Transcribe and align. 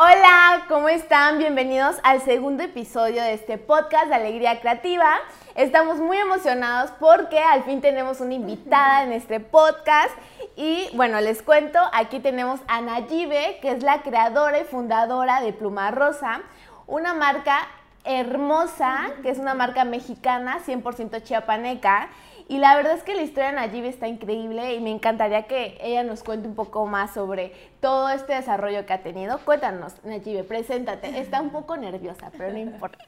Hola, 0.00 0.66
¿cómo 0.68 0.88
están? 0.88 1.38
Bienvenidos 1.38 1.96
al 2.04 2.20
segundo 2.20 2.62
episodio 2.62 3.20
de 3.20 3.32
este 3.32 3.58
podcast 3.58 4.06
de 4.06 4.14
Alegría 4.14 4.60
Creativa. 4.60 5.16
Estamos 5.56 5.98
muy 5.98 6.18
emocionados 6.18 6.92
porque 7.00 7.40
al 7.40 7.64
fin 7.64 7.80
tenemos 7.80 8.20
una 8.20 8.34
invitada 8.34 9.02
en 9.02 9.12
este 9.12 9.40
podcast. 9.40 10.12
Y 10.54 10.88
bueno, 10.94 11.20
les 11.20 11.42
cuento, 11.42 11.80
aquí 11.92 12.20
tenemos 12.20 12.60
a 12.68 12.80
Nayibe, 12.80 13.58
que 13.60 13.72
es 13.72 13.82
la 13.82 14.02
creadora 14.02 14.60
y 14.60 14.64
fundadora 14.66 15.40
de 15.40 15.52
Pluma 15.52 15.90
Rosa, 15.90 16.42
una 16.86 17.12
marca 17.12 17.66
hermosa, 18.04 19.10
que 19.24 19.30
es 19.30 19.38
una 19.40 19.54
marca 19.54 19.82
mexicana, 19.82 20.60
100% 20.64 21.24
chiapaneca. 21.24 22.08
Y 22.48 22.56
la 22.56 22.74
verdad 22.76 22.94
es 22.94 23.02
que 23.02 23.14
la 23.14 23.20
historia 23.20 23.50
de 23.50 23.56
Nayibe 23.56 23.88
está 23.88 24.08
increíble 24.08 24.74
y 24.74 24.80
me 24.80 24.90
encantaría 24.90 25.46
que 25.46 25.76
ella 25.82 26.02
nos 26.02 26.22
cuente 26.22 26.48
un 26.48 26.54
poco 26.54 26.86
más 26.86 27.12
sobre 27.12 27.52
todo 27.80 28.08
este 28.08 28.34
desarrollo 28.34 28.86
que 28.86 28.94
ha 28.94 29.02
tenido. 29.02 29.38
Cuéntanos, 29.44 30.02
Nayibe, 30.02 30.44
preséntate. 30.44 31.20
Está 31.20 31.42
un 31.42 31.50
poco 31.50 31.76
nerviosa, 31.76 32.32
pero 32.36 32.50
no 32.50 32.58
importa. 32.58 33.04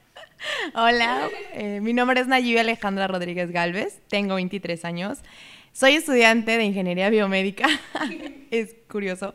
Hola, 0.74 1.28
eh, 1.54 1.80
mi 1.80 1.94
nombre 1.94 2.20
es 2.20 2.26
Nayibe 2.26 2.60
Alejandra 2.60 3.06
Rodríguez 3.06 3.50
Galvez, 3.50 4.02
tengo 4.08 4.34
23 4.34 4.84
años. 4.84 5.20
Soy 5.72 5.92
estudiante 5.94 6.58
de 6.58 6.64
ingeniería 6.64 7.08
biomédica, 7.10 7.68
es 8.50 8.74
curioso. 8.88 9.34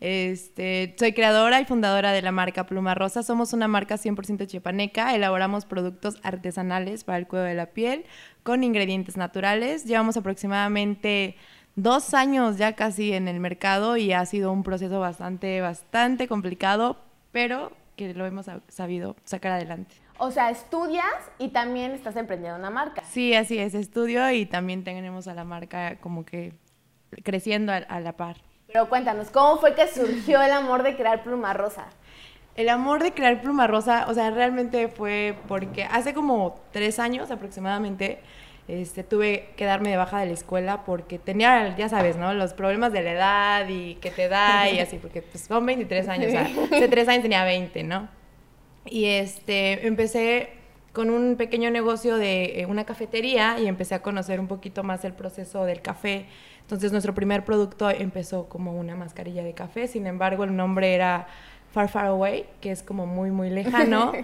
Este, 0.00 0.94
soy 0.96 1.12
creadora 1.12 1.60
y 1.60 1.64
fundadora 1.64 2.12
de 2.12 2.22
la 2.22 2.30
marca 2.30 2.66
Pluma 2.66 2.94
Rosa. 2.94 3.24
Somos 3.24 3.52
una 3.52 3.66
marca 3.66 3.96
100% 3.96 4.46
chiapaneca. 4.46 5.14
Elaboramos 5.14 5.66
productos 5.66 6.18
artesanales 6.22 7.02
para 7.02 7.18
el 7.18 7.26
cuidado 7.26 7.48
de 7.48 7.54
la 7.56 7.66
piel 7.66 8.04
con 8.44 8.62
ingredientes 8.62 9.16
naturales. 9.16 9.84
Llevamos 9.84 10.16
aproximadamente 10.16 11.36
dos 11.74 12.14
años 12.14 12.58
ya 12.58 12.74
casi 12.74 13.12
en 13.12 13.26
el 13.26 13.40
mercado 13.40 13.96
y 13.96 14.12
ha 14.12 14.24
sido 14.24 14.52
un 14.52 14.62
proceso 14.62 15.00
bastante, 15.00 15.60
bastante 15.60 16.28
complicado, 16.28 16.96
pero 17.32 17.72
que 17.96 18.14
lo 18.14 18.24
hemos 18.24 18.46
sabido 18.68 19.16
sacar 19.24 19.52
adelante. 19.52 19.96
O 20.24 20.30
sea, 20.30 20.50
estudias 20.50 21.04
y 21.38 21.48
también 21.48 21.90
estás 21.90 22.14
emprendiendo 22.14 22.56
una 22.56 22.70
marca. 22.70 23.02
Sí, 23.10 23.34
así 23.34 23.58
es, 23.58 23.74
estudio 23.74 24.30
y 24.30 24.46
también 24.46 24.84
tenemos 24.84 25.26
a 25.26 25.34
la 25.34 25.42
marca 25.42 25.96
como 25.96 26.24
que 26.24 26.52
creciendo 27.24 27.72
a, 27.72 27.98
la 27.98 28.12
par. 28.12 28.36
Pero 28.68 28.88
cuéntanos, 28.88 29.30
¿cómo 29.30 29.58
fue 29.58 29.74
que 29.74 29.88
surgió 29.88 30.40
el 30.40 30.52
amor 30.52 30.84
de 30.84 30.94
crear 30.94 31.24
Pluma 31.24 31.54
Rosa? 31.54 31.86
El 32.54 32.68
amor 32.68 33.02
de 33.02 33.12
crear 33.14 33.40
Pluma 33.40 33.66
Rosa, 33.66 34.06
o 34.08 34.14
sea, 34.14 34.30
realmente 34.30 34.86
fue 34.86 35.34
porque 35.48 35.82
hace 35.82 36.14
como 36.14 36.54
tres 36.70 37.00
años 37.00 37.32
aproximadamente 37.32 38.20
este, 38.68 39.02
tuve 39.02 39.48
que 39.56 39.64
darme 39.64 39.90
de 39.90 39.96
baja 39.96 40.20
de 40.20 40.26
la 40.26 40.34
escuela 40.34 40.84
porque 40.84 41.18
tenía, 41.18 41.74
ya 41.76 41.88
sabes, 41.88 42.14
¿no? 42.14 42.32
Los 42.32 42.54
problemas 42.54 42.92
de 42.92 43.02
la 43.02 43.10
edad 43.10 43.68
y 43.68 43.96
que 43.96 44.12
te 44.12 44.28
da 44.28 44.70
y 44.70 44.78
así, 44.78 44.98
porque 44.98 45.20
pues 45.20 45.42
son 45.42 45.66
23 45.66 46.08
años, 46.08 46.28
o 46.28 46.30
sea, 46.30 46.42
hace 46.76 46.86
tres 46.86 47.08
años 47.08 47.22
tenía 47.22 47.42
20, 47.42 47.82
¿no? 47.82 48.21
Y 48.86 49.04
este, 49.06 49.86
empecé 49.86 50.50
con 50.92 51.10
un 51.10 51.36
pequeño 51.36 51.70
negocio 51.70 52.16
de 52.16 52.60
eh, 52.60 52.66
una 52.66 52.84
cafetería 52.84 53.58
y 53.58 53.66
empecé 53.66 53.94
a 53.94 54.02
conocer 54.02 54.40
un 54.40 54.48
poquito 54.48 54.82
más 54.82 55.04
el 55.04 55.14
proceso 55.14 55.64
del 55.64 55.80
café. 55.80 56.26
Entonces 56.60 56.92
nuestro 56.92 57.14
primer 57.14 57.44
producto 57.44 57.90
empezó 57.90 58.48
como 58.48 58.78
una 58.78 58.94
mascarilla 58.94 59.42
de 59.42 59.54
café, 59.54 59.88
sin 59.88 60.06
embargo 60.06 60.44
el 60.44 60.54
nombre 60.54 60.94
era 60.94 61.26
Far 61.72 61.88
Far 61.88 62.06
Away, 62.06 62.46
que 62.60 62.70
es 62.70 62.82
como 62.82 63.06
muy, 63.06 63.30
muy 63.30 63.50
lejano. 63.50 64.12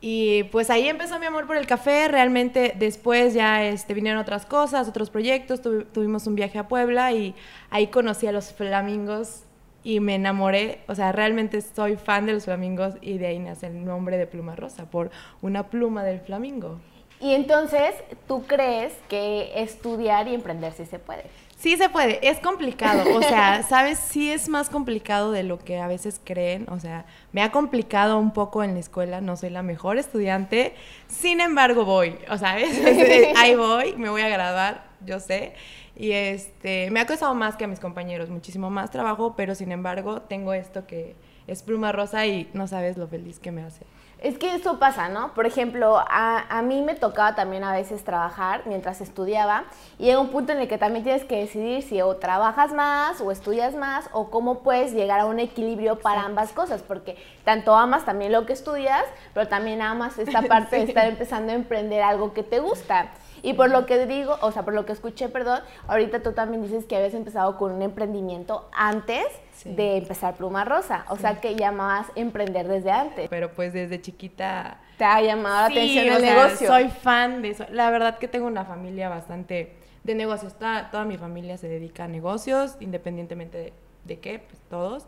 Y 0.00 0.44
pues 0.44 0.68
ahí 0.70 0.88
empezó 0.88 1.18
mi 1.18 1.26
amor 1.26 1.46
por 1.46 1.56
el 1.56 1.66
café. 1.66 2.06
Realmente 2.08 2.74
después 2.78 3.34
ya 3.34 3.64
este, 3.64 3.94
vinieron 3.94 4.20
otras 4.20 4.44
cosas, 4.44 4.88
otros 4.88 5.10
proyectos. 5.10 5.60
tuvimos 5.62 6.26
un 6.26 6.34
viaje 6.34 6.58
a 6.58 6.68
Puebla 6.68 7.12
y 7.12 7.34
ahí 7.70 7.88
conocí 7.88 8.26
a 8.26 8.32
los 8.32 8.52
flamingos 8.52 9.42
y 9.86 10.00
me 10.00 10.16
enamoré. 10.16 10.80
O 10.88 10.96
sea, 10.96 11.12
realmente 11.12 11.60
soy 11.60 11.94
fan 11.94 12.26
de 12.26 12.32
los 12.32 12.46
flamingos 12.46 12.94
y 13.00 13.18
de 13.18 13.28
ahí 13.28 13.38
nace 13.38 13.68
el 13.68 13.84
nombre 13.84 14.18
de 14.18 14.26
Pluma 14.26 14.56
Rosa, 14.56 14.90
por 14.90 15.12
una 15.42 15.70
pluma 15.70 16.02
del 16.02 16.18
flamingo. 16.18 16.80
Y 17.20 17.34
entonces, 17.34 17.94
¿tú 18.26 18.42
crees 18.48 18.92
que 19.08 19.52
estudiar 19.54 20.26
y 20.26 20.34
emprender 20.34 20.72
sí 20.72 20.86
se 20.86 20.98
puede? 20.98 21.22
Sí 21.56 21.76
se 21.76 21.88
puede, 21.88 22.18
es 22.28 22.38
complicado, 22.40 23.16
o 23.16 23.22
sea, 23.22 23.62
¿sabes? 23.68 23.98
Sí 23.98 24.30
es 24.30 24.48
más 24.48 24.68
complicado 24.68 25.30
de 25.30 25.44
lo 25.44 25.58
que 25.58 25.78
a 25.78 25.86
veces 25.86 26.20
creen, 26.22 26.66
o 26.68 26.80
sea, 26.80 27.06
me 27.32 27.42
ha 27.42 27.52
complicado 27.52 28.18
un 28.18 28.32
poco 28.32 28.62
en 28.64 28.74
la 28.74 28.80
escuela, 28.80 29.20
no 29.20 29.36
soy 29.36 29.50
la 29.50 29.62
mejor 29.62 29.96
estudiante, 29.96 30.74
sin 31.06 31.40
embargo 31.40 31.86
voy, 31.86 32.18
o 32.28 32.36
sea, 32.36 32.56
ahí 33.36 33.54
voy, 33.54 33.94
me 33.96 34.10
voy 34.10 34.20
a 34.20 34.28
graduar, 34.28 34.84
yo 35.06 35.18
sé, 35.18 35.54
y 35.96 36.12
este, 36.12 36.90
me 36.90 37.00
ha 37.00 37.06
costado 37.06 37.34
más 37.34 37.56
que 37.56 37.64
a 37.64 37.68
mis 37.68 37.80
compañeros, 37.80 38.28
muchísimo 38.28 38.68
más 38.70 38.90
trabajo, 38.90 39.34
pero 39.36 39.54
sin 39.54 39.72
embargo 39.72 40.20
tengo 40.22 40.52
esto 40.52 40.86
que 40.86 41.16
es 41.46 41.62
pluma 41.62 41.92
rosa 41.92 42.26
y 42.26 42.50
no 42.52 42.66
sabes 42.66 42.98
lo 42.98 43.08
feliz 43.08 43.38
que 43.38 43.50
me 43.50 43.62
hace. 43.62 43.86
Es 44.18 44.38
que 44.38 44.54
eso 44.54 44.78
pasa, 44.78 45.08
¿no? 45.10 45.34
Por 45.34 45.46
ejemplo, 45.46 46.02
a, 46.08 46.62
mí 46.62 46.80
me 46.80 46.94
tocaba 46.94 47.34
también 47.34 47.64
a 47.64 47.72
veces 47.72 48.02
trabajar 48.02 48.62
mientras 48.64 49.02
estudiaba 49.02 49.64
y 49.98 50.04
llega 50.04 50.20
un 50.20 50.30
punto 50.30 50.52
en 50.52 50.58
el 50.58 50.68
que 50.68 50.78
también 50.78 51.04
tienes 51.04 51.24
que 51.24 51.36
decidir 51.36 51.82
si 51.82 52.00
o 52.00 52.16
trabajas 52.16 52.72
más 52.72 53.20
o 53.20 53.30
estudias 53.30 53.74
más 53.74 54.08
o 54.12 54.30
cómo 54.30 54.60
puedes 54.60 54.92
llegar 54.92 55.20
a 55.20 55.26
un 55.26 55.38
equilibrio 55.38 56.00
para 56.00 56.22
ambas 56.22 56.52
cosas, 56.52 56.82
porque 56.82 57.16
tanto 57.44 57.74
amas 57.74 58.06
también 58.06 58.32
lo 58.32 58.46
que 58.46 58.54
estudias, 58.54 59.04
pero 59.34 59.48
también 59.48 59.82
amas 59.82 60.18
esta 60.18 60.42
parte 60.48 60.76
de 60.76 60.84
estar 60.84 61.06
empezando 61.06 61.52
a 61.52 61.54
emprender 61.54 62.02
algo 62.02 62.32
que 62.32 62.42
te 62.42 62.58
gusta. 62.58 63.12
Y 63.46 63.54
por 63.54 63.70
lo 63.70 63.86
que 63.86 64.06
digo, 64.06 64.36
o 64.40 64.50
sea, 64.50 64.64
por 64.64 64.74
lo 64.74 64.84
que 64.86 64.92
escuché, 64.92 65.28
perdón, 65.28 65.60
ahorita 65.86 66.20
tú 66.20 66.32
también 66.32 66.64
dices 66.64 66.84
que 66.84 66.96
habías 66.96 67.14
empezado 67.14 67.56
con 67.56 67.70
un 67.70 67.80
emprendimiento 67.80 68.68
antes 68.72 69.24
de 69.64 69.98
empezar 69.98 70.34
Pluma 70.34 70.64
Rosa. 70.64 71.04
O 71.10 71.16
sea, 71.16 71.40
que 71.40 71.54
llamabas 71.54 72.08
emprender 72.16 72.66
desde 72.66 72.90
antes. 72.90 73.28
Pero 73.28 73.52
pues 73.52 73.72
desde 73.72 74.00
chiquita... 74.00 74.80
Te 74.98 75.04
ha 75.04 75.22
llamado 75.22 75.60
la 75.60 75.66
atención 75.66 76.16
el 76.16 76.22
negocio. 76.22 76.66
Soy 76.66 76.88
fan 76.88 77.40
de 77.40 77.50
eso. 77.50 77.66
La 77.70 77.88
verdad 77.92 78.18
que 78.18 78.26
tengo 78.26 78.48
una 78.48 78.64
familia 78.64 79.08
bastante 79.08 79.76
de 80.02 80.14
negocios. 80.16 80.54
Toda, 80.54 80.90
toda 80.90 81.04
mi 81.04 81.16
familia 81.16 81.56
se 81.56 81.68
dedica 81.68 82.06
a 82.06 82.08
negocios, 82.08 82.76
independientemente 82.80 83.58
de, 83.58 83.72
de 84.06 84.18
qué, 84.18 84.40
pues 84.40 84.60
todos. 84.68 85.06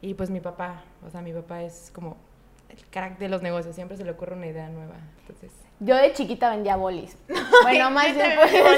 Y 0.00 0.14
pues 0.14 0.30
mi 0.30 0.38
papá, 0.38 0.84
o 1.04 1.10
sea, 1.10 1.20
mi 1.20 1.32
papá 1.32 1.62
es 1.62 1.90
como 1.92 2.16
el 2.68 2.78
crack 2.86 3.18
de 3.18 3.28
los 3.28 3.42
negocios, 3.42 3.74
siempre 3.74 3.96
se 3.96 4.04
le 4.04 4.12
ocurre 4.12 4.36
una 4.36 4.46
idea 4.46 4.68
nueva. 4.68 4.98
Entonces, 5.22 5.50
yo 5.84 5.96
de 5.96 6.12
chiquita 6.12 6.50
vendía 6.50 6.76
bolis. 6.76 7.16
Bueno, 7.62 7.90
más 7.90 8.12
bien 8.14 8.30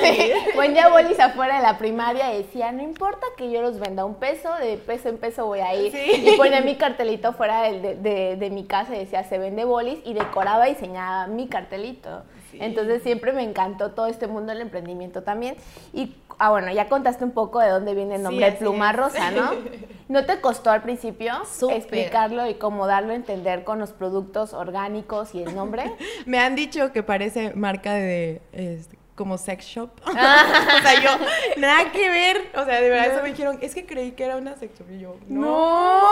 vendía 0.58 0.88
bolis 0.88 1.18
afuera 1.18 1.56
de 1.56 1.62
la 1.62 1.78
primaria 1.78 2.34
y 2.34 2.42
decía, 2.42 2.70
no 2.72 2.82
importa 2.82 3.24
que 3.36 3.50
yo 3.50 3.62
los 3.62 3.78
venda 3.78 4.04
un 4.04 4.16
peso, 4.16 4.52
de 4.56 4.76
peso 4.76 5.08
en 5.08 5.16
peso 5.16 5.46
voy 5.46 5.60
a 5.60 5.74
ir. 5.74 5.94
Y 5.94 6.36
ponía 6.36 6.60
mi 6.60 6.76
cartelito 6.76 7.32
fuera 7.32 7.62
de, 7.62 7.94
de, 7.94 8.36
de, 8.36 8.50
mi 8.50 8.64
casa 8.64 8.94
y 8.94 8.98
decía, 8.98 9.24
se 9.24 9.38
vende 9.38 9.64
bolis 9.64 10.00
y 10.04 10.12
decoraba 10.12 10.68
y 10.68 10.74
diseñaba 10.74 11.28
mi 11.28 11.48
cartelito. 11.48 12.24
Entonces 12.60 13.02
siempre 13.02 13.32
me 13.32 13.42
encantó 13.42 13.90
todo 13.92 14.06
este 14.06 14.26
mundo 14.26 14.52
del 14.52 14.62
emprendimiento 14.62 15.22
también. 15.22 15.56
Y 15.92 16.14
ah, 16.38 16.50
bueno, 16.50 16.72
ya 16.72 16.88
contaste 16.88 17.24
un 17.24 17.32
poco 17.32 17.60
de 17.60 17.68
dónde 17.68 17.94
viene 17.94 18.16
el 18.16 18.22
nombre 18.22 18.46
de 18.46 18.52
Pluma 18.52 18.92
Rosa, 18.92 19.30
¿no? 19.30 19.50
¿No 20.08 20.24
te 20.26 20.40
costó 20.40 20.70
al 20.70 20.82
principio 20.82 21.34
explicarlo 21.70 22.46
y 22.46 22.54
cómo 22.54 22.86
darlo 22.86 23.12
a 23.12 23.16
entender 23.16 23.64
con 23.64 23.78
los 23.78 23.92
productos 23.92 24.52
orgánicos 24.52 25.34
y 25.34 25.42
el 25.42 25.54
nombre? 25.54 25.92
me 26.26 26.38
han 26.38 26.54
dicho 26.54 26.92
que 26.92 27.02
parece 27.02 27.54
marca 27.54 27.94
de... 27.94 28.42
Este, 28.52 28.98
como 29.14 29.38
sex 29.38 29.64
shop. 29.64 29.90
o 30.06 30.12
sea, 30.12 31.02
yo, 31.02 31.24
nada 31.56 31.92
que 31.92 32.08
ver. 32.08 32.50
O 32.56 32.64
sea, 32.64 32.80
de 32.80 32.90
verdad, 32.90 33.12
eso 33.12 33.22
me 33.22 33.28
dijeron, 33.28 33.58
es 33.60 33.74
que 33.74 33.86
creí 33.86 34.12
que 34.12 34.24
era 34.24 34.36
una 34.36 34.56
sex 34.56 34.76
shop. 34.78 34.90
Y 34.90 34.98
yo, 34.98 35.16
no. 35.28 36.02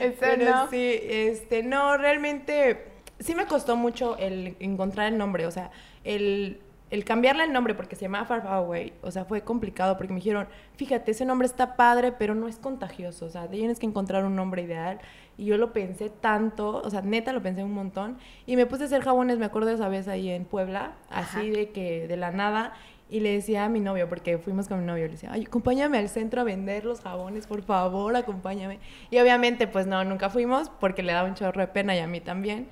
Eso 0.00 0.36
no. 0.36 0.68
sí, 0.68 0.98
este, 1.00 1.62
no, 1.62 1.96
realmente 1.96 2.95
sí 3.18 3.34
me 3.34 3.46
costó 3.46 3.76
mucho 3.76 4.16
el 4.18 4.56
encontrar 4.60 5.12
el 5.12 5.18
nombre, 5.18 5.46
o 5.46 5.50
sea, 5.50 5.70
el, 6.04 6.60
el 6.90 7.04
cambiarle 7.04 7.44
el 7.44 7.52
nombre 7.52 7.74
porque 7.74 7.96
se 7.96 8.02
llamaba 8.02 8.26
Far 8.26 8.42
Far 8.42 8.54
Away, 8.54 8.92
o 9.02 9.10
sea, 9.10 9.24
fue 9.24 9.42
complicado 9.42 9.96
porque 9.96 10.12
me 10.12 10.20
dijeron, 10.20 10.46
fíjate, 10.76 11.10
ese 11.10 11.24
nombre 11.24 11.46
está 11.46 11.76
padre, 11.76 12.12
pero 12.12 12.34
no 12.34 12.46
es 12.48 12.58
contagioso, 12.58 13.26
o 13.26 13.30
sea, 13.30 13.48
tienes 13.48 13.78
que 13.78 13.86
encontrar 13.86 14.24
un 14.24 14.36
nombre 14.36 14.62
ideal. 14.62 15.00
Y 15.38 15.46
yo 15.46 15.58
lo 15.58 15.72
pensé 15.72 16.08
tanto, 16.08 16.80
o 16.82 16.88
sea, 16.88 17.02
neta 17.02 17.32
lo 17.32 17.42
pensé 17.42 17.62
un 17.62 17.74
montón. 17.74 18.16
Y 18.46 18.56
me 18.56 18.64
puse 18.64 18.84
a 18.84 18.86
hacer 18.86 19.02
jabones, 19.02 19.38
me 19.38 19.44
acuerdo 19.44 19.68
de 19.68 19.74
esa 19.74 19.88
vez 19.88 20.08
ahí 20.08 20.30
en 20.30 20.46
Puebla, 20.46 20.94
así 21.10 21.50
de 21.50 21.70
que 21.70 22.08
de 22.08 22.16
la 22.16 22.30
nada. 22.30 22.72
Y 23.10 23.20
le 23.20 23.32
decía 23.32 23.66
a 23.66 23.68
mi 23.68 23.80
novio, 23.80 24.08
porque 24.08 24.38
fuimos 24.38 24.66
con 24.66 24.80
mi 24.80 24.86
novio, 24.86 25.04
le 25.04 25.12
decía, 25.12 25.30
ay, 25.32 25.44
acompáñame 25.44 25.98
al 25.98 26.08
centro 26.08 26.40
a 26.40 26.44
vender 26.44 26.84
los 26.84 27.02
jabones, 27.02 27.46
por 27.46 27.62
favor, 27.62 28.16
acompáñame. 28.16 28.80
Y 29.10 29.18
obviamente, 29.18 29.66
pues 29.68 29.86
no, 29.86 30.02
nunca 30.04 30.30
fuimos 30.30 30.70
porque 30.70 31.02
le 31.02 31.12
daba 31.12 31.28
un 31.28 31.34
chorro 31.34 31.60
de 31.60 31.68
pena 31.68 31.94
y 31.94 31.98
a 31.98 32.06
mí 32.06 32.20
también. 32.20 32.68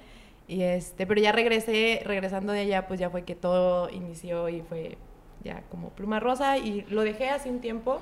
Y 0.47 0.63
este, 0.63 1.07
pero 1.07 1.21
ya 1.21 1.33
regresé, 1.33 2.03
regresando 2.05 2.53
de 2.53 2.61
allá, 2.61 2.87
pues 2.87 3.01
ya 3.01 3.11
fue 3.11 3.25
que 3.25 3.35
todo 3.35 3.89
inició 3.91 4.49
y 4.49 4.61
fue 4.63 4.99
ya 5.43 5.63
como 5.71 5.91
pluma 5.91 6.21
rosa 6.21 6.59
y 6.59 6.83
lo 6.91 7.03
dejé 7.03 7.31
hace 7.31 7.51
un 7.51 7.61
tiempo. 7.61 8.01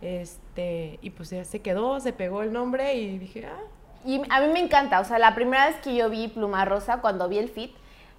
Este, 0.00 0.98
y 1.02 1.10
pues 1.10 1.30
ya 1.30 1.44
se 1.44 1.60
quedó, 1.60 2.00
se 2.00 2.12
pegó 2.12 2.42
el 2.42 2.52
nombre 2.52 2.94
y 2.94 3.18
dije, 3.18 3.46
ah. 3.46 3.60
Y 4.04 4.20
a 4.30 4.40
mí 4.40 4.52
me 4.52 4.58
encanta, 4.58 4.98
o 4.98 5.04
sea, 5.04 5.18
la 5.20 5.34
primera 5.34 5.68
vez 5.68 5.76
que 5.76 5.94
yo 5.94 6.10
vi 6.10 6.26
Pluma 6.26 6.64
Rosa, 6.64 7.00
cuando 7.00 7.28
vi 7.28 7.38
el 7.38 7.48
fit, 7.48 7.70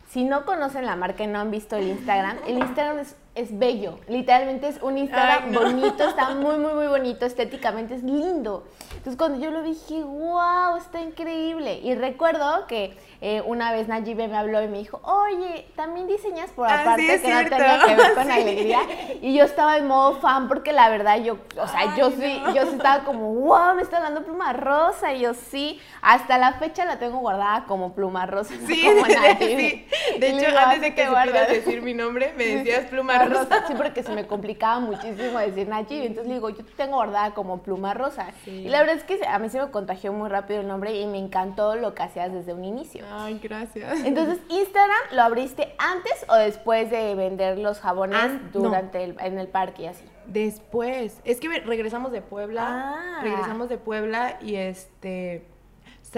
si 0.10 0.24
no 0.24 0.46
conocen 0.46 0.86
la 0.86 0.96
marca 0.96 1.26
y 1.26 1.28
no 1.28 1.40
han 1.40 1.52
visto 1.52 1.76
el 1.76 1.90
Instagram, 1.90 2.38
el 2.48 2.60
Instagram 2.60 3.00
es 3.00 3.18
es 3.36 3.58
bello. 3.58 4.00
Literalmente 4.08 4.68
es 4.68 4.82
un 4.82 4.98
Instagram 4.98 5.54
bonito, 5.54 6.08
está 6.08 6.30
muy, 6.36 6.58
muy, 6.58 6.74
muy 6.74 6.88
bonito, 6.88 7.26
estéticamente 7.26 7.96
es 7.96 8.04
lindo. 8.04 8.66
Entonces 8.92 9.18
cuando 9.18 9.40
yo 9.40 9.52
lo 9.52 9.64
vi 9.64 9.74
dije, 9.74 10.04
wow, 10.04 10.78
está 10.78 11.02
increíble. 11.02 11.80
Y 11.84 11.96
recuerdo 11.96 12.68
que 12.68 12.96
eh, 13.22 13.42
una 13.46 13.72
vez 13.72 13.88
Nayibe 13.88 14.28
me 14.28 14.38
habló 14.38 14.62
y 14.62 14.68
me 14.68 14.78
dijo, 14.78 15.02
oye, 15.04 15.66
también 15.76 16.08
diseñas 16.08 16.52
por 16.52 16.70
ah, 16.70 16.82
aparte 16.82 17.22
que 17.22 17.34
no 17.34 17.50
tenía 17.50 17.80
que 17.86 17.96
ver 17.96 18.14
con 18.14 18.32
alegría. 18.32 18.80
Y 19.22 19.34
yo 19.34 19.46
estaba 19.46 19.78
en 19.78 19.88
modo 19.88 20.20
fan 20.20 20.48
porque 20.48 20.72
la 20.72 20.90
verdad 20.90 21.18
yo, 21.18 21.38
o 21.58 21.68
sea, 21.68 21.96
yo 21.96 22.12
sí, 22.12 22.42
yo 22.54 22.66
sí 22.68 22.76
estaba 22.76 23.04
como, 23.04 23.34
wow, 23.34 23.76
me 23.76 23.82
está 23.82 24.00
dando 24.00 24.24
pluma 24.24 24.54
rosa. 24.54 25.14
Y 25.14 25.22
yo 25.22 25.34
sí, 25.34 25.82
hasta 26.02 26.38
la 26.38 26.54
fecha 26.54 26.86
la 26.86 27.00
tengo 27.00 27.20
guardada 27.20 27.66
como 27.66 27.94
pluma 27.94 28.26
rosa. 28.26 28.54
Sí, 28.68 28.84
como 28.84 29.06
sí. 29.40 29.88
De 30.20 30.30
hecho, 30.30 30.58
antes 30.58 30.82
de 30.82 30.94
que 30.94 31.08
supieras 31.08 31.48
decir 31.48 31.82
mi 31.82 31.94
nombre, 31.94 32.34
me 32.38 32.46
decías 32.46 32.86
pluma 32.86 33.23
rosa. 33.26 33.68
Sí, 33.68 33.74
porque 33.76 34.04
se 34.04 34.14
me 34.14 34.28
complicaba 34.28 34.80
muchísimo 34.80 35.40
decir 35.40 35.68
Nayibe. 35.68 36.06
Entonces 36.06 36.28
le 36.28 36.36
digo, 36.36 36.50
yo 36.50 36.64
te 36.66 36.72
tengo 36.74 36.96
guardada 36.96 37.34
como 37.34 37.62
pluma 37.62 37.94
rosa. 37.94 38.28
Y 38.46 38.68
la 38.70 38.80
verdad 38.82 38.96
es 38.98 39.04
que 39.04 39.26
a 39.26 39.40
mí 39.40 39.50
se 39.50 39.60
me 39.60 39.72
contagió 39.72 40.14
muy 40.14 40.30
rápido 40.30 40.62
el 40.62 40.68
nombre 40.68 41.00
y 41.00 41.06
me 41.08 41.18
encantó 41.18 41.76
lo 41.76 41.94
que 41.94 42.04
hacías 42.04 42.32
desde 42.32 42.54
un 42.54 42.66
inicio. 42.66 43.06
Ay, 43.12 43.40
gracias. 43.42 44.04
Entonces, 44.06 44.40
¿Instagram 44.50 45.00
lo 45.12 45.22
abriste 45.22 45.76
antes 45.78 46.26
o 46.30 46.36
después 46.36 46.90
de 46.90 47.16
vender 47.16 47.58
los 47.58 47.80
jabones 47.80 48.20
ah, 48.20 48.40
durante 48.52 49.04
el, 49.04 49.16
en 49.20 49.40
el 49.40 49.48
parque 49.48 49.84
y 49.84 49.88
así? 49.88 50.06
Después. 50.28 51.20
Es 51.26 51.40
que 51.40 51.50
regresamos 51.60 52.12
de 52.12 52.22
Puebla. 52.22 52.66
Ah. 52.68 53.20
Regresamos 53.22 53.70
de 53.70 53.78
Puebla 53.78 54.38
y 54.42 54.56
este 54.56 55.48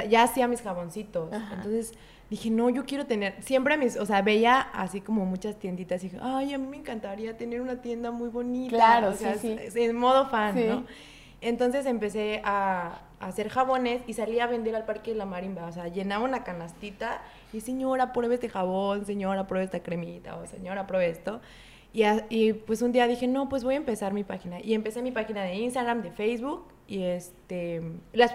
ya 0.09 0.23
hacía 0.23 0.47
mis 0.47 0.61
jaboncitos. 0.61 1.31
Entonces 1.33 1.93
dije, 2.29 2.49
no, 2.49 2.69
yo 2.69 2.85
quiero 2.85 3.05
tener, 3.05 3.35
siempre 3.41 3.77
mis, 3.77 3.97
o 3.97 4.05
sea, 4.05 4.21
veía 4.21 4.59
así 4.59 5.01
como 5.01 5.25
muchas 5.25 5.57
tienditas 5.57 6.03
y 6.03 6.09
dije, 6.09 6.19
ay, 6.21 6.53
a 6.53 6.57
mí 6.57 6.67
me 6.67 6.77
encantaría 6.77 7.37
tener 7.37 7.61
una 7.61 7.81
tienda 7.81 8.11
muy 8.11 8.29
bonita. 8.29 8.75
Claro, 8.75 9.09
o 9.09 9.13
sea, 9.13 9.35
sí, 9.35 9.57
En 9.75 9.95
modo 9.95 10.27
fan, 10.27 10.55
¿no? 10.67 10.85
Entonces 11.41 11.85
empecé 11.85 12.41
a, 12.43 13.01
hacer 13.19 13.49
jabones 13.49 14.01
y 14.07 14.13
salía 14.13 14.43
a 14.43 14.47
vender 14.47 14.75
al 14.75 14.85
Parque 14.85 15.11
de 15.11 15.17
la 15.17 15.25
Marimba. 15.25 15.67
O 15.67 15.71
sea, 15.71 15.87
llenaba 15.87 16.23
una 16.23 16.43
canastita 16.43 17.21
y 17.53 17.61
señora, 17.61 18.13
pruebe 18.13 18.35
este 18.35 18.49
jabón, 18.49 19.05
señora, 19.05 19.47
pruebe 19.47 19.65
esta 19.65 19.81
cremita, 19.81 20.35
o 20.35 20.45
señora, 20.45 20.85
pruebe 20.85 21.09
esto. 21.09 21.41
Y, 21.93 22.03
y, 22.29 22.53
pues 22.53 22.81
un 22.81 22.91
día 22.91 23.07
dije, 23.07 23.27
no, 23.27 23.47
pues 23.47 23.63
voy 23.63 23.75
a 23.75 23.77
empezar 23.77 24.13
mi 24.13 24.23
página. 24.23 24.59
Y 24.61 24.73
empecé 24.73 25.01
mi 25.01 25.11
página 25.11 25.43
de 25.43 25.55
Instagram, 25.55 26.01
de 26.01 26.11
Facebook. 26.11 26.65
Y 26.87 27.03
este, 27.03 27.81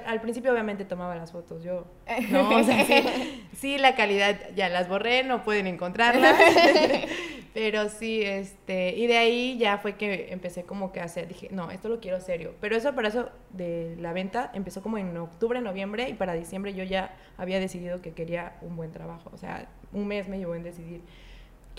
al 0.06 0.20
principio 0.20 0.50
obviamente 0.52 0.84
tomaba 0.84 1.14
las 1.14 1.30
fotos 1.30 1.62
yo, 1.62 1.86
¿no? 2.30 2.50
O 2.56 2.64
sea, 2.64 2.84
sí, 2.84 3.46
sí, 3.56 3.78
la 3.78 3.94
calidad 3.94 4.36
ya 4.56 4.68
las 4.68 4.88
borré, 4.88 5.22
no 5.22 5.44
pueden 5.44 5.68
encontrarlas. 5.68 6.36
Pero 7.54 7.88
sí, 7.88 8.22
este, 8.22 8.96
y 8.96 9.06
de 9.06 9.18
ahí 9.18 9.58
ya 9.58 9.78
fue 9.78 9.96
que 9.96 10.32
empecé 10.32 10.62
como 10.62 10.92
que 10.92 11.00
a 11.00 11.04
hacer, 11.04 11.26
dije, 11.26 11.48
no, 11.50 11.70
esto 11.70 11.88
lo 11.88 12.00
quiero 12.00 12.20
serio. 12.20 12.54
Pero 12.60 12.76
eso, 12.76 12.94
para 12.94 13.08
eso 13.08 13.28
de 13.50 13.96
la 13.98 14.12
venta 14.12 14.50
empezó 14.54 14.82
como 14.82 14.98
en 14.98 15.16
octubre, 15.16 15.60
noviembre 15.60 16.08
y 16.08 16.14
para 16.14 16.34
diciembre 16.34 16.74
yo 16.74 16.84
ya 16.84 17.16
había 17.36 17.58
decidido 17.58 18.00
que 18.00 18.12
quería 18.12 18.56
un 18.62 18.76
buen 18.76 18.92
trabajo. 18.92 19.30
O 19.32 19.36
sea, 19.36 19.68
un 19.92 20.06
mes 20.06 20.28
me 20.28 20.38
llevó 20.38 20.54
en 20.54 20.62
decidir, 20.62 21.02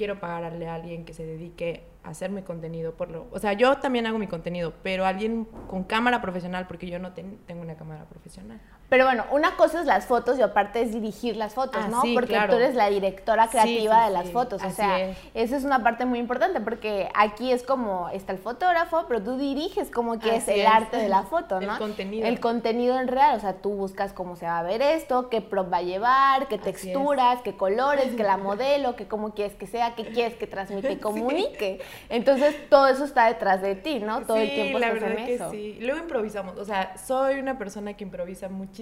quiero 0.01 0.19
pagarle 0.19 0.67
a 0.67 0.73
alguien 0.73 1.05
que 1.05 1.13
se 1.13 1.23
dedique 1.23 1.83
a 2.03 2.09
hacerme 2.09 2.43
contenido 2.43 2.95
por 2.95 3.11
lo... 3.11 3.27
O 3.29 3.37
sea, 3.37 3.53
yo 3.53 3.77
también 3.77 4.07
hago 4.07 4.17
mi 4.17 4.25
contenido, 4.25 4.73
pero 4.81 5.05
alguien 5.05 5.45
con 5.67 5.83
cámara 5.83 6.23
profesional, 6.23 6.65
porque 6.65 6.87
yo 6.87 6.97
no 6.97 7.13
tengo 7.13 7.61
una 7.61 7.75
cámara 7.75 8.05
profesional. 8.05 8.59
Pero 8.91 9.05
bueno, 9.05 9.23
una 9.31 9.55
cosa 9.55 9.79
es 9.79 9.85
las 9.85 10.05
fotos 10.05 10.37
y 10.37 10.41
aparte 10.41 10.81
es 10.81 10.91
dirigir 10.91 11.37
las 11.37 11.53
fotos, 11.53 11.81
ah, 11.81 11.87
¿no? 11.87 12.01
porque 12.13 12.37
tú 12.49 12.55
eres 12.55 12.75
la 12.75 12.89
directora 12.89 13.47
creativa 13.47 14.03
de 14.03 14.11
las 14.11 14.29
fotos. 14.31 14.61
O 14.61 14.69
sea, 14.69 15.15
esa 15.33 15.55
es 15.55 15.63
una 15.63 15.81
parte 15.81 16.03
muy 16.03 16.19
importante 16.19 16.59
porque 16.59 17.07
aquí 17.13 17.53
es 17.53 17.63
como 17.63 18.09
está 18.09 18.33
el 18.33 18.37
fotógrafo, 18.37 19.05
pero 19.07 19.23
tú 19.23 19.37
diriges 19.37 19.89
como 19.89 20.19
que 20.19 20.35
es 20.35 20.45
el 20.49 20.67
arte 20.67 20.97
de 20.97 21.07
la 21.07 21.23
foto, 21.31 21.61
¿no? 21.61 21.71
El 21.71 21.79
contenido. 21.79 22.27
El 22.27 22.41
contenido 22.41 22.99
en 22.99 23.07
real. 23.07 23.37
O 23.37 23.39
sea, 23.39 23.53
tú 23.53 23.69
buscas 23.69 24.11
cómo 24.11 24.35
se 24.35 24.45
va 24.45 24.59
a 24.59 24.63
ver 24.63 24.81
esto, 24.81 25.29
qué 25.29 25.39
prop 25.39 25.71
va 25.71 25.77
a 25.77 25.83
llevar, 25.83 26.49
qué 26.49 26.57
texturas, 26.57 27.41
qué 27.43 27.55
colores, 27.55 28.13
qué 28.17 28.23
la 28.23 28.35
modelo, 28.49 28.97
qué 28.97 29.07
cómo 29.07 29.33
quieres 29.33 29.55
que 29.55 29.67
sea, 29.67 29.95
qué 29.95 30.03
quieres 30.03 30.35
que 30.35 30.47
transmite 30.47 30.91
y 30.91 30.97
comunique. 30.97 31.79
Entonces, 32.09 32.57
todo 32.67 32.87
eso 32.87 33.05
está 33.05 33.27
detrás 33.27 33.61
de 33.61 33.75
ti, 33.75 33.99
¿no? 33.99 34.23
Todo 34.25 34.35
el 34.35 34.49
tiempo 34.49 34.79
la 34.79 34.91
verdad 34.91 35.15
que 35.15 35.39
sí. 35.49 35.77
Luego 35.79 36.01
improvisamos. 36.01 36.57
O 36.57 36.65
sea, 36.65 36.97
soy 36.97 37.39
una 37.39 37.57
persona 37.57 37.93
que 37.93 38.03
improvisa 38.03 38.49
muchísimo 38.49 38.80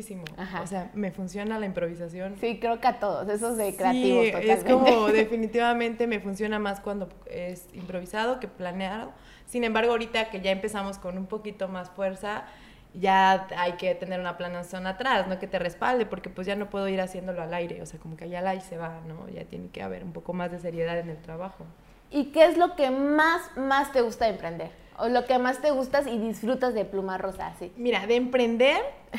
o 0.61 0.67
sea, 0.67 0.91
me 0.93 1.11
funciona 1.11 1.59
la 1.59 1.65
improvisación. 1.65 2.35
Sí, 2.39 2.59
creo 2.59 2.79
que 2.79 2.87
a 2.87 2.99
todos, 2.99 3.27
esos 3.29 3.57
de 3.57 3.75
creativos 3.75 4.25
sí, 4.25 4.49
es 4.49 4.63
como 4.63 5.07
definitivamente 5.11 6.07
me 6.07 6.19
funciona 6.19 6.59
más 6.59 6.79
cuando 6.79 7.09
es 7.29 7.67
improvisado 7.73 8.39
que 8.39 8.47
planeado. 8.47 9.11
Sin 9.45 9.63
embargo, 9.63 9.91
ahorita 9.91 10.29
que 10.29 10.41
ya 10.41 10.51
empezamos 10.51 10.97
con 10.97 11.17
un 11.17 11.25
poquito 11.25 11.67
más 11.67 11.89
fuerza, 11.89 12.45
ya 12.93 13.47
hay 13.57 13.73
que 13.73 13.93
tener 13.95 14.19
una 14.19 14.37
planeación 14.37 14.87
atrás, 14.87 15.27
¿no? 15.27 15.39
Que 15.39 15.47
te 15.47 15.59
respalde, 15.59 16.05
porque 16.05 16.29
pues 16.29 16.47
ya 16.47 16.55
no 16.55 16.69
puedo 16.69 16.87
ir 16.87 17.01
haciéndolo 17.01 17.41
al 17.41 17.53
aire, 17.53 17.81
o 17.81 17.85
sea, 17.85 17.99
como 17.99 18.17
que 18.17 18.25
allá 18.25 18.41
la 18.41 18.55
y 18.55 18.61
se 18.61 18.77
va, 18.77 19.01
¿no? 19.07 19.27
Ya 19.29 19.45
tiene 19.45 19.69
que 19.69 19.81
haber 19.83 20.03
un 20.03 20.13
poco 20.13 20.33
más 20.33 20.51
de 20.51 20.59
seriedad 20.59 20.97
en 20.97 21.09
el 21.09 21.17
trabajo. 21.17 21.65
¿Y 22.11 22.25
qué 22.25 22.45
es 22.45 22.57
lo 22.57 22.75
que 22.75 22.89
más, 22.89 23.55
más 23.55 23.91
te 23.91 24.01
gusta 24.01 24.27
emprender? 24.27 24.71
O 24.99 25.09
lo 25.09 25.25
que 25.25 25.37
más 25.39 25.61
te 25.61 25.71
gustas 25.71 26.07
y 26.07 26.17
disfrutas 26.17 26.73
de 26.73 26.85
Pluma 26.85 27.17
Rosa, 27.17 27.53
sí. 27.59 27.71
Mira, 27.77 28.05
de 28.07 28.15
emprender 28.15 28.77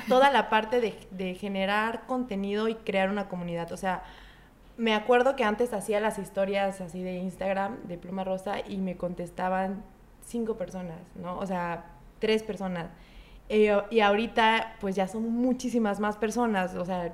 toda 0.08 0.30
la 0.30 0.48
parte 0.48 0.80
de, 0.80 0.94
de, 1.10 1.34
generar 1.34 2.06
contenido 2.06 2.68
y 2.68 2.74
crear 2.74 3.10
una 3.10 3.28
comunidad. 3.28 3.72
O 3.72 3.76
sea, 3.76 4.02
me 4.76 4.94
acuerdo 4.94 5.36
que 5.36 5.44
antes 5.44 5.72
hacía 5.72 6.00
las 6.00 6.18
historias 6.18 6.80
así 6.80 7.02
de 7.02 7.18
Instagram 7.18 7.82
de 7.84 7.98
Pluma 7.98 8.24
Rosa 8.24 8.60
y 8.66 8.78
me 8.78 8.96
contestaban 8.96 9.82
cinco 10.24 10.56
personas, 10.56 11.00
¿no? 11.16 11.38
O 11.38 11.46
sea, 11.46 11.84
tres 12.18 12.42
personas. 12.42 12.88
Y 13.48 14.00
ahorita 14.00 14.76
pues 14.80 14.94
ya 14.94 15.08
son 15.08 15.28
muchísimas 15.28 15.98
más 15.98 16.16
personas, 16.16 16.76
o 16.76 16.84
sea, 16.84 17.12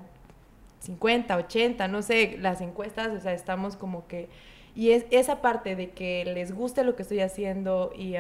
50, 0.80 1.34
80, 1.34 1.88
no 1.88 2.02
sé, 2.02 2.36
las 2.38 2.60
encuestas, 2.60 3.08
o 3.08 3.20
sea, 3.20 3.32
estamos 3.32 3.76
como 3.76 4.06
que 4.06 4.28
y 4.76 4.90
es 4.90 5.06
esa 5.11 5.40
parte 5.40 5.75
de 5.75 5.90
que 5.90 6.25
les 6.26 6.55
guste 6.55 6.84
lo 6.84 6.94
que 6.96 7.02
estoy 7.02 7.20
haciendo 7.20 7.93
y 7.96 8.17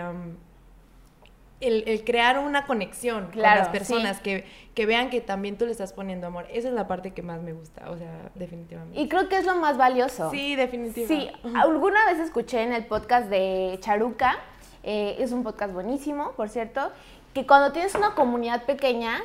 el, 1.60 2.02
crear 2.04 2.38
una 2.38 2.66
conexión 2.66 3.26
con 3.26 3.42
las 3.42 3.68
personas, 3.68 4.20
que, 4.20 4.46
vean 4.74 5.10
que 5.10 5.20
también 5.20 5.58
tú 5.58 5.66
le 5.66 5.72
estás 5.72 5.92
poniendo 5.92 6.26
amor. 6.26 6.46
Esa 6.50 6.68
es 6.68 6.74
la 6.74 6.88
parte 6.88 7.12
que 7.12 7.20
más 7.20 7.42
me 7.42 7.52
gusta, 7.52 7.90
o 7.90 7.98
sea, 7.98 8.30
definitivamente. 8.34 8.98
Y 8.98 9.06
creo 9.06 9.28
que 9.28 9.36
es 9.36 9.44
lo 9.44 9.54
más 9.56 9.76
valioso. 9.76 10.30
Sí, 10.30 10.56
definitivamente. 10.56 11.36
Sí, 11.42 11.50
alguna 11.54 12.06
vez 12.06 12.20
escuché 12.20 12.62
en 12.62 12.72
el 12.72 12.86
podcast 12.86 13.28
de 13.28 13.76
Charuca, 13.80 14.38
eh, 14.82 15.16
es 15.18 15.32
un 15.32 15.42
podcast 15.42 15.74
buenísimo, 15.74 16.32
por 16.32 16.48
cierto, 16.48 16.90
que 17.34 17.46
cuando 17.46 17.72
tienes 17.72 17.94
una 17.94 18.14
comunidad 18.14 18.64
pequeña, 18.64 19.20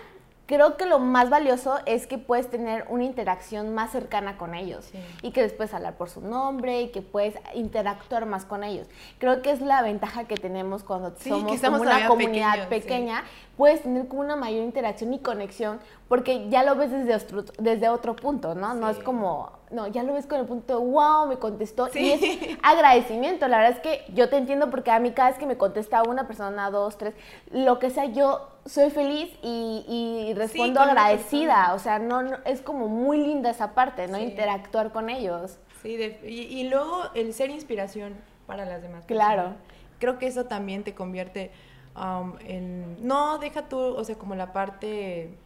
creo 0.52 0.76
que 0.76 0.86
lo 0.86 1.00
más 1.00 1.30
valioso 1.30 1.80
es 1.86 2.08
que 2.08 2.18
puedes 2.18 2.50
tener 2.50 2.86
una 2.90 3.06
interacción 3.06 3.74
más 3.74 3.92
cercana 3.92 4.38
con 4.38 4.54
ellos 4.54 4.92
y 5.22 5.32
que 5.32 5.42
después 5.42 5.74
hablar 5.74 5.96
por 5.96 6.10
su 6.10 6.20
nombre 6.20 6.82
y 6.82 6.90
que 6.90 7.02
puedes 7.02 7.36
interactuar 7.54 8.26
más 8.26 8.44
con 8.44 8.66
ellos. 8.66 8.88
Creo 9.18 9.42
que 9.42 9.52
es 9.52 9.62
la 9.62 9.82
ventaja 9.82 10.26
que 10.26 10.36
tenemos 10.36 10.84
cuando 10.84 11.16
somos 11.18 11.80
una 11.80 12.06
comunidad 12.06 12.68
pequeña, 12.68 13.24
puedes 13.62 13.84
tener 13.84 14.08
como 14.08 14.22
una 14.22 14.36
mayor 14.36 14.64
interacción 14.64 15.14
y 15.14 15.20
conexión 15.20 15.80
porque 16.08 16.50
ya 16.50 16.64
lo 16.64 16.76
ves 16.76 16.90
desde 16.90 17.14
otro, 17.14 17.44
desde 17.60 17.90
otro 17.90 18.16
punto, 18.16 18.56
¿no? 18.56 18.74
No 18.74 18.90
es 18.90 18.98
como, 18.98 19.52
no, 19.70 19.86
ya 19.86 20.02
lo 20.02 20.16
ves 20.16 20.26
con 20.26 20.40
el 20.40 20.48
punto 20.48 20.80
de, 20.80 20.84
wow, 20.84 21.28
me 21.28 21.38
contestó. 21.38 21.88
Y 21.94 22.10
es 22.10 22.58
agradecimiento. 22.64 23.48
La 23.48 23.60
verdad 23.60 23.78
es 23.78 23.80
que 23.84 24.12
yo 24.16 24.30
te 24.30 24.38
entiendo 24.38 24.72
porque 24.72 24.90
a 24.90 24.98
mí 24.98 25.12
cada 25.12 25.30
vez 25.30 25.38
que 25.38 25.46
me 25.46 25.58
contesta 25.58 26.02
una 26.02 26.26
persona, 26.26 26.72
dos, 26.72 26.98
tres, 26.98 27.14
lo 27.52 27.78
que 27.78 27.92
sea, 27.92 28.06
yo 28.06 28.50
soy 28.66 28.90
feliz 28.90 29.30
y, 29.44 30.34
respondo 30.36 30.80
agradecida. 30.80 31.76
O 31.76 31.78
sea, 31.78 32.00
no, 32.00 32.24
es 32.46 32.64
como 32.64 32.88
muy 32.88 33.20
linda 33.20 33.52
esa 33.52 33.76
parte, 33.76 34.08
¿no? 34.08 34.18
Interactuar 34.18 34.92
con 34.92 35.08
ellos. 35.08 35.60
Sí, 35.84 36.00
y, 36.24 36.68
luego 36.68 37.04
el 37.14 37.32
ser 37.36 37.52
inspiración 37.52 38.16
para 38.48 38.66
las 38.66 38.82
demás. 38.82 39.06
Claro. 39.06 39.54
Creo 40.00 40.18
que 40.18 40.26
eso 40.26 40.46
también 40.46 40.84
te 40.84 40.96
convierte 40.96 41.52
um, 41.96 42.34
en... 42.40 43.06
No, 43.06 43.38
deja 43.38 43.68
tú, 43.68 43.78
o 43.80 44.04
sea, 44.04 44.16
como 44.16 44.36
la 44.36 44.54
parte, 44.54 45.38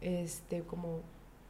este, 0.00 0.62
como 0.62 1.00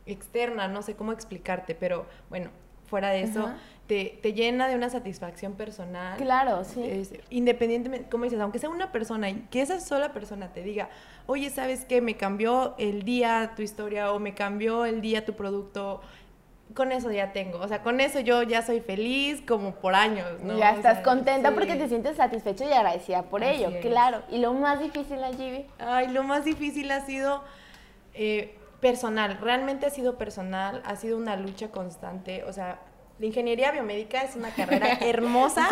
externa, 0.06 0.68
no 0.68 0.82
sé 0.82 0.94
cómo 0.94 1.12
explicarte, 1.12 1.74
pero 1.74 2.06
bueno, 2.28 2.50
fuera 2.92 3.10
de 3.10 3.22
eso, 3.22 3.50
te, 3.86 4.18
te, 4.22 4.34
llena 4.34 4.68
de 4.68 4.76
una 4.76 4.90
satisfacción 4.90 5.54
personal. 5.54 6.18
Claro, 6.18 6.62
sí. 6.62 7.08
independientemente, 7.30 8.10
como 8.10 8.24
dices, 8.24 8.38
aunque 8.38 8.58
sea 8.58 8.68
una 8.68 8.92
persona 8.92 9.30
y 9.30 9.46
que 9.50 9.62
esa 9.62 9.80
sola 9.80 10.12
persona 10.12 10.52
te 10.52 10.62
diga, 10.62 10.90
oye, 11.26 11.48
¿sabes 11.48 11.86
qué? 11.86 12.02
Me 12.02 12.18
cambió 12.18 12.74
el 12.76 13.02
día 13.04 13.52
tu 13.56 13.62
historia 13.62 14.12
o 14.12 14.18
me 14.18 14.34
cambió 14.34 14.84
el 14.84 15.00
día 15.00 15.24
tu 15.24 15.32
producto. 15.32 16.02
Con 16.74 16.90
eso 16.90 17.10
ya 17.12 17.32
tengo, 17.32 17.58
o 17.58 17.68
sea, 17.68 17.82
con 17.82 18.00
eso 18.00 18.20
yo 18.20 18.42
ya 18.42 18.62
soy 18.62 18.80
feliz 18.80 19.42
como 19.46 19.74
por 19.74 19.94
años, 19.94 20.26
¿no? 20.42 20.56
Ya 20.56 20.70
estás 20.70 21.00
contenta 21.00 21.52
porque 21.52 21.76
te 21.76 21.86
sientes 21.86 22.16
satisfecha 22.16 22.64
y 22.64 22.72
agradecida 22.72 23.24
por 23.24 23.44
ello, 23.44 23.70
claro. 23.82 24.22
¿Y 24.30 24.38
lo 24.38 24.54
más 24.54 24.80
difícil 24.80 25.22
allí? 25.22 25.66
Ay, 25.78 26.08
lo 26.08 26.22
más 26.22 26.46
difícil 26.46 26.90
ha 26.90 27.04
sido 27.04 27.42
eh, 28.14 28.56
personal, 28.80 29.38
realmente 29.38 29.86
ha 29.86 29.90
sido 29.90 30.16
personal, 30.16 30.82
ha 30.86 30.96
sido 30.96 31.18
una 31.18 31.36
lucha 31.36 31.68
constante, 31.68 32.42
o 32.44 32.52
sea, 32.54 32.80
de 33.18 33.28
ingeniería 33.28 33.70
biomédica 33.70 34.22
es 34.22 34.34
una 34.34 34.50
carrera 34.50 34.94
hermosa. 35.00 35.68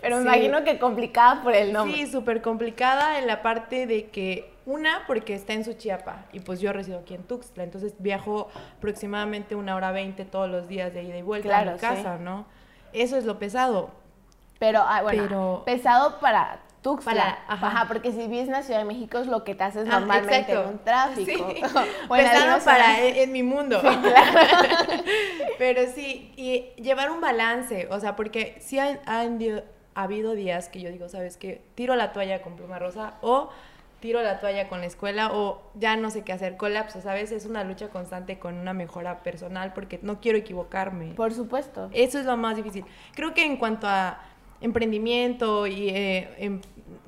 pero 0.00 0.16
me 0.16 0.22
imagino 0.22 0.64
que 0.64 0.78
complicada 0.78 1.42
por 1.42 1.54
el 1.54 1.72
nombre. 1.72 1.96
Sí, 1.96 2.10
súper 2.10 2.42
complicada 2.42 3.18
en 3.18 3.28
la 3.28 3.42
parte 3.42 3.86
de 3.86 4.06
que, 4.06 4.50
una, 4.68 5.04
porque 5.06 5.34
está 5.34 5.54
en 5.54 5.64
Suchiapa 5.64 6.26
y 6.30 6.40
pues 6.40 6.60
yo 6.60 6.74
resido 6.74 6.98
aquí 6.98 7.14
en 7.14 7.22
Tuxtla, 7.22 7.64
entonces 7.64 7.94
viajo 7.98 8.48
aproximadamente 8.76 9.54
una 9.54 9.74
hora 9.74 9.92
veinte 9.92 10.26
todos 10.26 10.48
los 10.50 10.68
días 10.68 10.92
de 10.92 11.04
ida 11.04 11.16
y 11.16 11.22
vuelta 11.22 11.58
a 11.58 11.64
mi 11.64 11.78
casa, 11.78 12.18
¿no? 12.18 12.44
Eso 12.92 13.16
es 13.16 13.24
lo 13.24 13.38
pesado. 13.38 13.90
Pero, 14.58 14.82
ah, 14.86 15.00
bueno, 15.02 15.62
pesado 15.64 16.20
para 16.20 16.60
Tuxtla. 16.82 17.38
ajá. 17.48 17.86
porque 17.88 18.12
si 18.12 18.28
vives 18.28 18.48
en 18.48 18.52
la 18.52 18.62
Ciudad 18.62 18.80
de 18.80 18.84
México 18.84 19.16
es 19.16 19.26
lo 19.26 19.42
que 19.42 19.54
te 19.54 19.64
haces 19.64 19.88
ah, 19.90 20.00
normalmente 20.00 20.52
en 20.52 20.58
un 20.58 20.78
tráfico. 20.80 21.50
Sí. 21.50 21.62
Pesado 22.10 22.62
para 22.62 23.00
en, 23.00 23.32
mi 23.32 23.42
mundo. 23.42 23.80
Sí, 23.80 23.86
claro. 23.86 25.02
Pero 25.58 25.90
sí, 25.94 26.30
y 26.36 26.80
llevar 26.80 27.10
un 27.10 27.22
balance, 27.22 27.88
o 27.90 27.98
sea, 28.00 28.16
porque 28.16 28.58
sí 28.60 28.78
han, 28.78 29.00
ha 29.06 30.02
habido 30.02 30.34
días 30.34 30.68
que 30.68 30.82
yo 30.82 30.90
digo, 30.90 31.08
¿sabes 31.08 31.38
qué? 31.38 31.62
Tiro 31.74 31.96
la 31.96 32.12
toalla 32.12 32.42
con 32.42 32.54
pluma 32.54 32.78
rosa 32.78 33.14
o 33.22 33.48
tiro 34.00 34.22
la 34.22 34.40
toalla 34.40 34.68
con 34.68 34.80
la 34.80 34.86
escuela 34.86 35.30
o 35.32 35.62
ya 35.74 35.96
no 35.96 36.10
sé 36.10 36.22
qué 36.22 36.32
hacer, 36.32 36.56
colapso, 36.56 37.00
¿sabes? 37.00 37.32
Es 37.32 37.46
una 37.46 37.64
lucha 37.64 37.88
constante 37.88 38.38
con 38.38 38.54
una 38.54 38.72
mejora 38.72 39.22
personal 39.22 39.72
porque 39.72 39.98
no 40.02 40.20
quiero 40.20 40.38
equivocarme. 40.38 41.14
Por 41.14 41.32
supuesto. 41.32 41.90
Eso 41.92 42.18
es 42.18 42.26
lo 42.26 42.36
más 42.36 42.56
difícil. 42.56 42.84
Creo 43.14 43.34
que 43.34 43.44
en 43.44 43.56
cuanto 43.56 43.86
a 43.86 44.20
emprendimiento 44.60 45.66
y 45.66 45.88
eh, 45.88 46.28
em, 46.38 46.60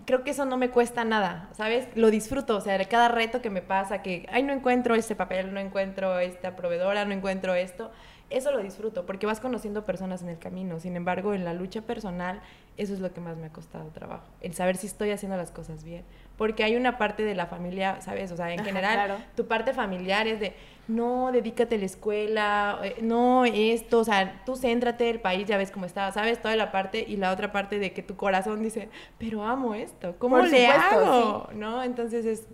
creo 0.04 0.25
que 0.25 0.30
eso 0.30 0.44
no 0.44 0.56
me 0.56 0.70
cuesta 0.70 1.04
nada, 1.04 1.49
¿sabes? 1.52 1.88
Lo 1.94 2.11
disfruto, 2.11 2.56
o 2.56 2.61
sea, 2.61 2.82
cada 2.88 3.09
reto 3.09 3.40
que 3.42 3.50
me 3.50 3.62
pasa, 3.62 4.02
que, 4.02 4.26
ay, 4.32 4.42
no 4.42 4.52
encuentro 4.52 4.94
este 4.94 5.14
papel, 5.14 5.52
no 5.52 5.61
encuentro 5.61 6.18
esta 6.18 6.56
proveedora, 6.56 7.04
no 7.04 7.12
encuentro 7.12 7.54
esto, 7.54 7.90
eso 8.30 8.52
lo 8.52 8.59
disfruto 8.62 9.06
porque 9.06 9.26
vas 9.26 9.40
conociendo 9.40 9.85
personas 9.85 10.23
en 10.23 10.28
el 10.28 10.38
camino. 10.38 10.78
Sin 10.78 10.97
embargo, 10.97 11.35
en 11.35 11.44
la 11.44 11.52
lucha 11.52 11.82
personal, 11.82 12.40
eso 12.76 12.94
es 12.94 13.00
lo 13.00 13.12
que 13.12 13.20
más 13.20 13.37
me 13.37 13.47
ha 13.47 13.52
costado 13.52 13.88
trabajo, 13.90 14.25
el 14.40 14.54
saber 14.54 14.76
si 14.76 14.87
estoy 14.87 15.11
haciendo 15.11 15.37
las 15.37 15.50
cosas 15.50 15.85
bien. 15.85 16.04
Porque 16.40 16.64
hay 16.64 16.75
una 16.75 16.97
parte 16.97 17.23
de 17.23 17.35
la 17.35 17.44
familia, 17.44 18.00
¿sabes? 18.00 18.32
O 18.32 18.37
sea, 18.38 18.50
en 18.50 18.64
general, 18.64 19.26
tu 19.37 19.47
parte 19.47 19.75
familiar 19.75 20.26
es 20.26 20.40
de, 20.40 20.54
no, 20.88 21.30
dedícate 21.32 21.75
a 21.75 21.78
la 21.78 21.85
escuela, 21.85 22.80
eh, 22.82 22.97
no 23.02 23.44
esto, 23.44 23.99
o 23.99 24.04
sea, 24.04 24.40
tú 24.47 24.56
céntrate, 24.56 25.11
el 25.11 25.20
país 25.20 25.47
ya 25.47 25.59
ves 25.59 25.70
cómo 25.70 25.85
está, 25.85 26.11
¿sabes? 26.12 26.40
Toda 26.40 26.56
la 26.56 26.73
parte 26.73 27.04
y 27.06 27.18
la 27.18 27.30
otra 27.32 27.52
parte 27.52 27.78
de 27.78 27.92
que 27.92 28.02
tu 28.02 28.16
corazón 28.16 28.62
dice, 28.62 28.88
pero 29.18 29.44
amo 29.44 29.75
esto, 29.75 30.14
¿cómo 30.18 30.38
le 30.38 30.66
hago? 30.66 31.50
¿No? 31.52 31.82
Entonces 31.82 32.25
es 32.25 32.47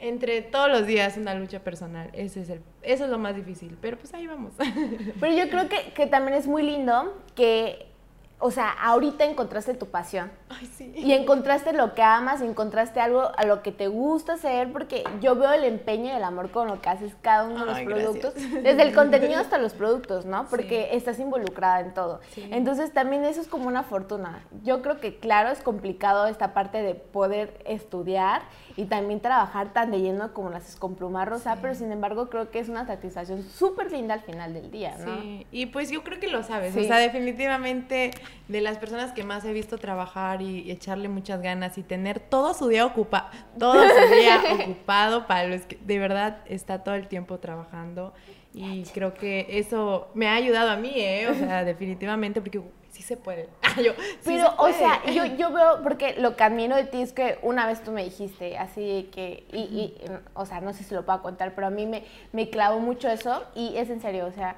entre 0.00 0.40
todos 0.40 0.70
los 0.70 0.86
días 0.86 1.18
una 1.18 1.34
lucha 1.34 1.60
personal. 1.60 2.08
Ese 2.14 2.40
es 2.40 2.48
el, 2.48 2.62
eso 2.80 3.04
es 3.04 3.10
lo 3.10 3.18
más 3.18 3.36
difícil, 3.36 3.76
pero 3.82 3.98
pues 3.98 4.14
ahí 4.14 4.26
vamos. 4.26 4.54
Pero 5.20 5.36
yo 5.36 5.50
creo 5.50 5.68
que, 5.68 5.92
que 5.92 6.06
también 6.06 6.38
es 6.38 6.46
muy 6.46 6.62
lindo 6.62 7.22
que 7.34 7.90
o 8.38 8.50
sea, 8.50 8.70
ahorita 8.70 9.24
encontraste 9.24 9.74
tu 9.74 9.86
pasión. 9.86 10.30
Ay, 10.50 10.68
sí. 10.76 10.92
Y 10.96 11.12
encontraste 11.12 11.72
lo 11.72 11.94
que 11.94 12.02
amas, 12.02 12.40
encontraste 12.40 13.00
algo 13.00 13.30
a 13.36 13.44
lo 13.44 13.62
que 13.62 13.72
te 13.72 13.86
gusta 13.86 14.34
hacer, 14.34 14.72
porque 14.72 15.04
yo 15.20 15.36
veo 15.36 15.52
el 15.52 15.64
empeño 15.64 16.06
y 16.06 16.10
el 16.10 16.24
amor 16.24 16.50
con 16.50 16.66
lo 16.66 16.80
que 16.80 16.88
haces 16.88 17.14
cada 17.22 17.44
uno 17.44 17.64
de 17.64 17.66
los 17.66 17.80
productos, 17.80 18.34
desde 18.34 18.82
el 18.82 18.94
contenido 18.94 19.40
hasta 19.40 19.58
los 19.58 19.72
productos, 19.74 20.26
¿no? 20.26 20.46
Porque 20.48 20.90
estás 20.92 21.18
involucrada 21.20 21.80
en 21.80 21.94
todo. 21.94 22.20
Entonces 22.36 22.92
también 22.92 23.24
eso 23.24 23.40
es 23.40 23.48
como 23.48 23.68
una 23.68 23.84
fortuna. 23.84 24.44
Yo 24.64 24.82
creo 24.82 24.98
que 24.98 25.16
claro, 25.18 25.50
es 25.50 25.62
complicado 25.62 26.26
esta 26.26 26.52
parte 26.52 26.82
de 26.82 26.94
poder 26.94 27.62
estudiar 27.64 28.42
y 28.76 28.86
también 28.86 29.20
trabajar 29.20 29.72
tan 29.72 29.90
de 29.90 30.00
lleno 30.00 30.32
como 30.32 30.50
haces 30.50 30.76
con 30.76 30.94
pluma 30.94 31.24
rosa, 31.24 31.58
pero 31.60 31.74
sin 31.74 31.92
embargo 31.92 32.28
creo 32.28 32.50
que 32.50 32.58
es 32.58 32.68
una 32.68 32.86
satisfacción 32.86 33.42
súper 33.42 33.92
linda 33.92 34.14
al 34.14 34.20
final 34.22 34.54
del 34.54 34.70
día, 34.70 34.96
¿no? 34.98 35.20
Sí, 35.20 35.46
y 35.52 35.66
pues 35.66 35.90
yo 35.90 36.02
creo 36.02 36.18
que 36.18 36.28
lo 36.28 36.42
sabes, 36.42 36.76
o 36.76 36.82
sea, 36.82 36.98
definitivamente 36.98 38.10
de 38.48 38.60
las 38.60 38.78
personas 38.78 39.12
que 39.12 39.22
más 39.22 39.44
he 39.44 39.52
visto 39.52 39.78
trabajar 39.78 40.39
y, 40.40 40.70
echarle 40.70 41.08
muchas 41.08 41.42
ganas 41.42 41.78
y 41.78 41.82
tener 41.82 42.20
todo 42.20 42.54
su 42.54 42.68
día 42.68 42.86
ocupado, 42.86 43.28
todo 43.58 43.74
su 43.74 44.14
día 44.14 44.42
ocupado 44.64 45.26
para 45.26 45.48
los 45.48 45.62
que 45.62 45.76
de 45.76 45.98
verdad 45.98 46.38
está 46.46 46.82
todo 46.82 46.94
el 46.94 47.08
tiempo 47.08 47.38
trabajando 47.38 48.12
y 48.52 48.82
creo 48.94 49.14
que 49.14 49.46
eso 49.50 50.08
me 50.14 50.28
ha 50.28 50.34
ayudado 50.34 50.70
a 50.70 50.76
mí, 50.76 50.92
¿eh? 50.94 51.28
O 51.28 51.34
sea, 51.34 51.64
definitivamente 51.64 52.40
porque 52.40 52.60
sí 52.90 53.02
se 53.02 53.16
puede. 53.16 53.48
Pero, 54.24 54.54
o 54.58 54.72
sea, 54.72 55.04
yo, 55.06 55.24
yo 55.24 55.52
veo, 55.52 55.82
porque 55.82 56.14
lo 56.18 56.36
que 56.36 56.44
admiro 56.44 56.76
de 56.76 56.84
ti 56.84 57.00
es 57.00 57.12
que 57.12 57.38
una 57.42 57.66
vez 57.66 57.82
tú 57.82 57.92
me 57.92 58.02
dijiste, 58.02 58.58
así 58.58 59.08
que, 59.12 59.44
y, 59.52 59.58
y 59.60 59.94
o 60.34 60.46
sea, 60.46 60.60
no 60.60 60.72
sé 60.72 60.82
si 60.82 60.94
lo 60.94 61.04
puedo 61.04 61.22
contar, 61.22 61.54
pero 61.54 61.68
a 61.68 61.70
mí 61.70 61.86
me, 61.86 62.04
me 62.32 62.50
clavó 62.50 62.80
mucho 62.80 63.08
eso 63.08 63.44
y 63.54 63.76
es 63.76 63.90
en 63.90 64.00
serio, 64.00 64.26
o 64.26 64.32
sea, 64.32 64.56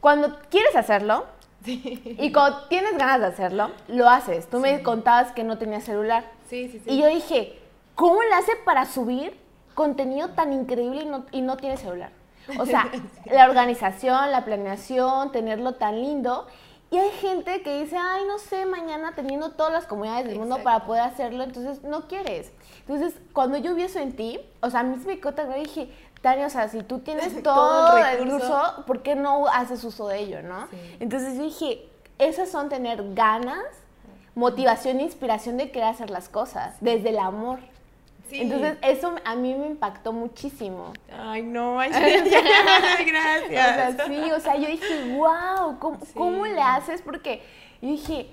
cuando 0.00 0.38
quieres 0.48 0.74
hacerlo, 0.76 1.26
y 1.66 2.32
cuando 2.32 2.64
tienes 2.68 2.96
ganas 2.96 3.20
de 3.20 3.26
hacerlo, 3.26 3.70
lo 3.88 4.08
haces. 4.08 4.48
Tú 4.48 4.60
me 4.60 4.82
contabas 4.82 5.32
que 5.32 5.44
no 5.44 5.58
tenías 5.58 5.84
celular. 5.84 6.24
Sí, 6.48 6.68
sí, 6.68 6.80
sí. 6.84 6.90
Y 6.90 7.00
yo 7.00 7.08
dije, 7.08 7.58
¿cómo 7.94 8.22
le 8.22 8.34
hace 8.34 8.52
para 8.64 8.86
subir 8.86 9.38
contenido 9.74 10.30
tan 10.30 10.52
increíble 10.52 11.02
y 11.02 11.06
no, 11.06 11.26
y 11.32 11.42
no 11.42 11.56
tiene 11.56 11.76
celular? 11.76 12.12
O 12.58 12.66
sea, 12.66 12.90
la 13.26 13.48
organización, 13.48 14.30
la 14.32 14.44
planeación, 14.44 15.32
tenerlo 15.32 15.74
tan 15.74 16.00
lindo. 16.00 16.46
Y 16.90 16.98
hay 16.98 17.10
gente 17.10 17.62
que 17.62 17.82
dice, 17.82 17.96
ay, 17.96 18.24
no 18.26 18.38
sé, 18.38 18.66
mañana 18.66 19.12
teniendo 19.14 19.52
todas 19.52 19.72
las 19.72 19.86
comunidades 19.86 20.26
del 20.26 20.38
mundo 20.38 20.58
para 20.64 20.86
poder 20.86 21.02
hacerlo, 21.02 21.44
entonces 21.44 21.84
no 21.84 22.08
quieres. 22.08 22.50
Entonces, 22.80 23.14
cuando 23.32 23.58
yo 23.58 23.76
vi 23.76 23.84
eso 23.84 24.00
en 24.00 24.16
ti, 24.16 24.40
o 24.60 24.70
sea, 24.70 24.80
a 24.80 24.82
mí 24.82 24.96
me 24.96 25.16
me 25.46 25.58
dije, 25.60 25.88
Tania, 26.20 26.46
o 26.46 26.50
sea, 26.50 26.68
si 26.68 26.82
tú 26.82 27.00
tienes 27.00 27.42
todo, 27.42 27.96
el 27.96 28.18
recurso, 28.18 28.84
¿por 28.86 29.02
qué 29.02 29.14
no 29.14 29.46
haces 29.48 29.82
uso 29.84 30.08
de 30.08 30.18
ello, 30.18 30.42
no? 30.42 30.68
Entonces 30.98 31.36
yo 31.36 31.44
dije, 31.44 31.88
esas 32.18 32.50
son 32.50 32.68
tener 32.68 33.14
ganas, 33.14 33.64
motivación 34.34 35.00
e 35.00 35.04
inspiración 35.04 35.56
de 35.56 35.70
querer 35.70 35.88
hacer 35.88 36.10
las 36.10 36.28
cosas, 36.28 36.76
desde 36.80 37.10
el 37.10 37.18
amor. 37.18 37.60
Sí. 38.28 38.42
Entonces, 38.42 38.76
eso 38.82 39.16
a 39.24 39.34
mí 39.34 39.54
me 39.54 39.66
impactó 39.66 40.12
muchísimo. 40.12 40.92
Ay, 41.12 41.42
no, 41.42 41.80
ay, 41.80 41.90
gracias. 41.90 43.48
O 43.48 43.96
sea, 43.96 44.06
sí, 44.06 44.30
o 44.30 44.40
sea, 44.40 44.56
yo 44.56 44.68
dije, 44.68 45.16
wow, 45.16 45.78
¿cómo, 45.80 45.98
¿cómo 46.14 46.46
le 46.46 46.60
haces? 46.60 47.02
Porque 47.02 47.42
yo 47.82 47.88
dije, 47.88 48.28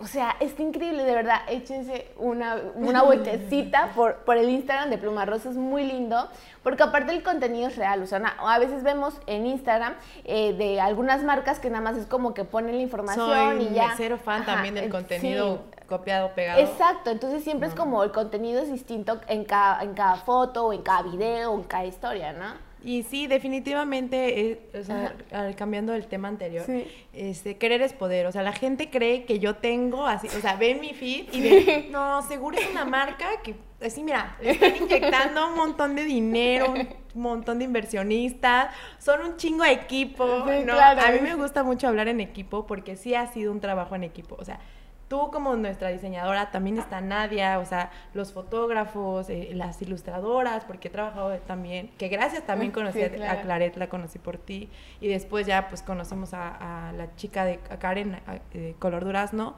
o 0.00 0.06
sea, 0.06 0.36
está 0.40 0.62
increíble, 0.62 1.04
de 1.04 1.14
verdad. 1.14 1.40
Échense 1.48 2.10
una, 2.16 2.56
una 2.74 3.02
vueltecita 3.04 3.92
por, 3.94 4.16
por 4.18 4.36
el 4.36 4.48
Instagram 4.48 4.90
de 4.90 4.98
Pluma 4.98 5.24
Rosa, 5.24 5.50
es 5.50 5.56
muy 5.56 5.84
lindo, 5.84 6.28
porque 6.62 6.82
aparte 6.82 7.12
el 7.12 7.22
contenido 7.22 7.68
es 7.68 7.76
real. 7.76 8.02
O 8.02 8.06
sea, 8.06 8.18
a 8.38 8.58
veces 8.58 8.82
vemos 8.82 9.14
en 9.26 9.46
Instagram 9.46 9.94
eh, 10.24 10.52
de 10.54 10.80
algunas 10.80 11.22
marcas 11.22 11.58
que 11.58 11.70
nada 11.70 11.82
más 11.82 11.96
es 11.96 12.06
como 12.06 12.34
que 12.34 12.44
ponen 12.44 12.76
la 12.76 12.82
información 12.82 13.60
y 13.60 13.70
ya. 13.70 13.94
cero 13.96 14.18
fan 14.22 14.44
también 14.44 14.74
del 14.74 14.90
contenido 14.90 15.62
copiado, 15.88 16.32
pegado. 16.34 16.60
Exacto, 16.60 17.10
entonces 17.10 17.42
siempre 17.42 17.68
es 17.68 17.74
como 17.74 18.04
el 18.04 18.12
contenido 18.12 18.60
es 18.60 18.70
distinto 18.70 19.20
en 19.26 19.44
cada, 19.44 19.82
en 19.82 19.94
cada 19.94 20.16
foto, 20.16 20.66
o 20.66 20.72
en 20.72 20.82
cada 20.82 21.02
video, 21.02 21.52
o 21.52 21.56
en 21.56 21.64
cada 21.64 21.86
historia, 21.86 22.32
¿no? 22.32 22.67
Y 22.84 23.02
sí, 23.02 23.26
definitivamente, 23.26 24.40
eh, 24.40 24.60
o 24.78 24.82
sea, 24.82 25.14
cambiando 25.56 25.94
el 25.94 26.06
tema 26.06 26.28
anterior, 26.28 26.64
este, 27.12 27.56
querer 27.56 27.82
es 27.82 27.92
poder. 27.92 28.26
O 28.26 28.32
sea, 28.32 28.42
la 28.42 28.52
gente 28.52 28.88
cree 28.88 29.24
que 29.24 29.38
yo 29.40 29.56
tengo 29.56 30.06
así, 30.06 30.28
o 30.28 30.40
sea, 30.40 30.56
ven 30.56 30.80
mi 30.80 30.94
feed 30.94 31.26
y 31.32 31.40
ven, 31.40 31.92
no, 31.92 32.22
seguro 32.22 32.56
es 32.56 32.70
una 32.70 32.84
marca 32.84 33.26
que, 33.42 33.56
así, 33.84 34.04
mira, 34.04 34.36
están 34.40 34.76
inyectando 34.76 35.48
un 35.48 35.56
montón 35.56 35.96
de 35.96 36.04
dinero, 36.04 36.72
un 37.14 37.22
montón 37.22 37.58
de 37.58 37.64
inversionistas, 37.64 38.72
son 38.98 39.22
un 39.22 39.36
chingo 39.36 39.64
de 39.64 39.72
equipo, 39.72 40.26
¿no? 40.64 40.78
A 40.78 41.10
mí 41.12 41.20
me 41.20 41.34
gusta 41.34 41.64
mucho 41.64 41.88
hablar 41.88 42.06
en 42.08 42.20
equipo 42.20 42.66
porque 42.66 42.94
sí 42.94 43.14
ha 43.14 43.26
sido 43.26 43.50
un 43.50 43.60
trabajo 43.60 43.96
en 43.96 44.04
equipo. 44.04 44.36
O 44.38 44.44
sea, 44.44 44.60
tú 45.08 45.30
como 45.30 45.56
nuestra 45.56 45.88
diseñadora, 45.88 46.50
también 46.50 46.78
está 46.78 47.00
Nadia, 47.00 47.58
o 47.58 47.64
sea, 47.64 47.90
los 48.12 48.32
fotógrafos, 48.32 49.28
eh, 49.30 49.50
las 49.54 49.80
ilustradoras, 49.80 50.64
porque 50.64 50.88
he 50.88 50.90
trabajado 50.90 51.36
también, 51.38 51.88
que 51.98 52.08
gracias 52.08 52.44
también 52.44 52.70
conocí 52.70 53.02
a 53.02 53.40
Claret, 53.42 53.76
la 53.76 53.88
conocí 53.88 54.18
por 54.18 54.36
ti, 54.36 54.68
y 55.00 55.08
después 55.08 55.46
ya 55.46 55.68
pues 55.68 55.82
conocemos 55.82 56.34
a, 56.34 56.92
la 56.96 57.14
chica 57.16 57.44
de 57.44 57.58
Karen, 57.58 58.18
de 58.52 58.76
Color 58.78 59.04
Durazno, 59.04 59.56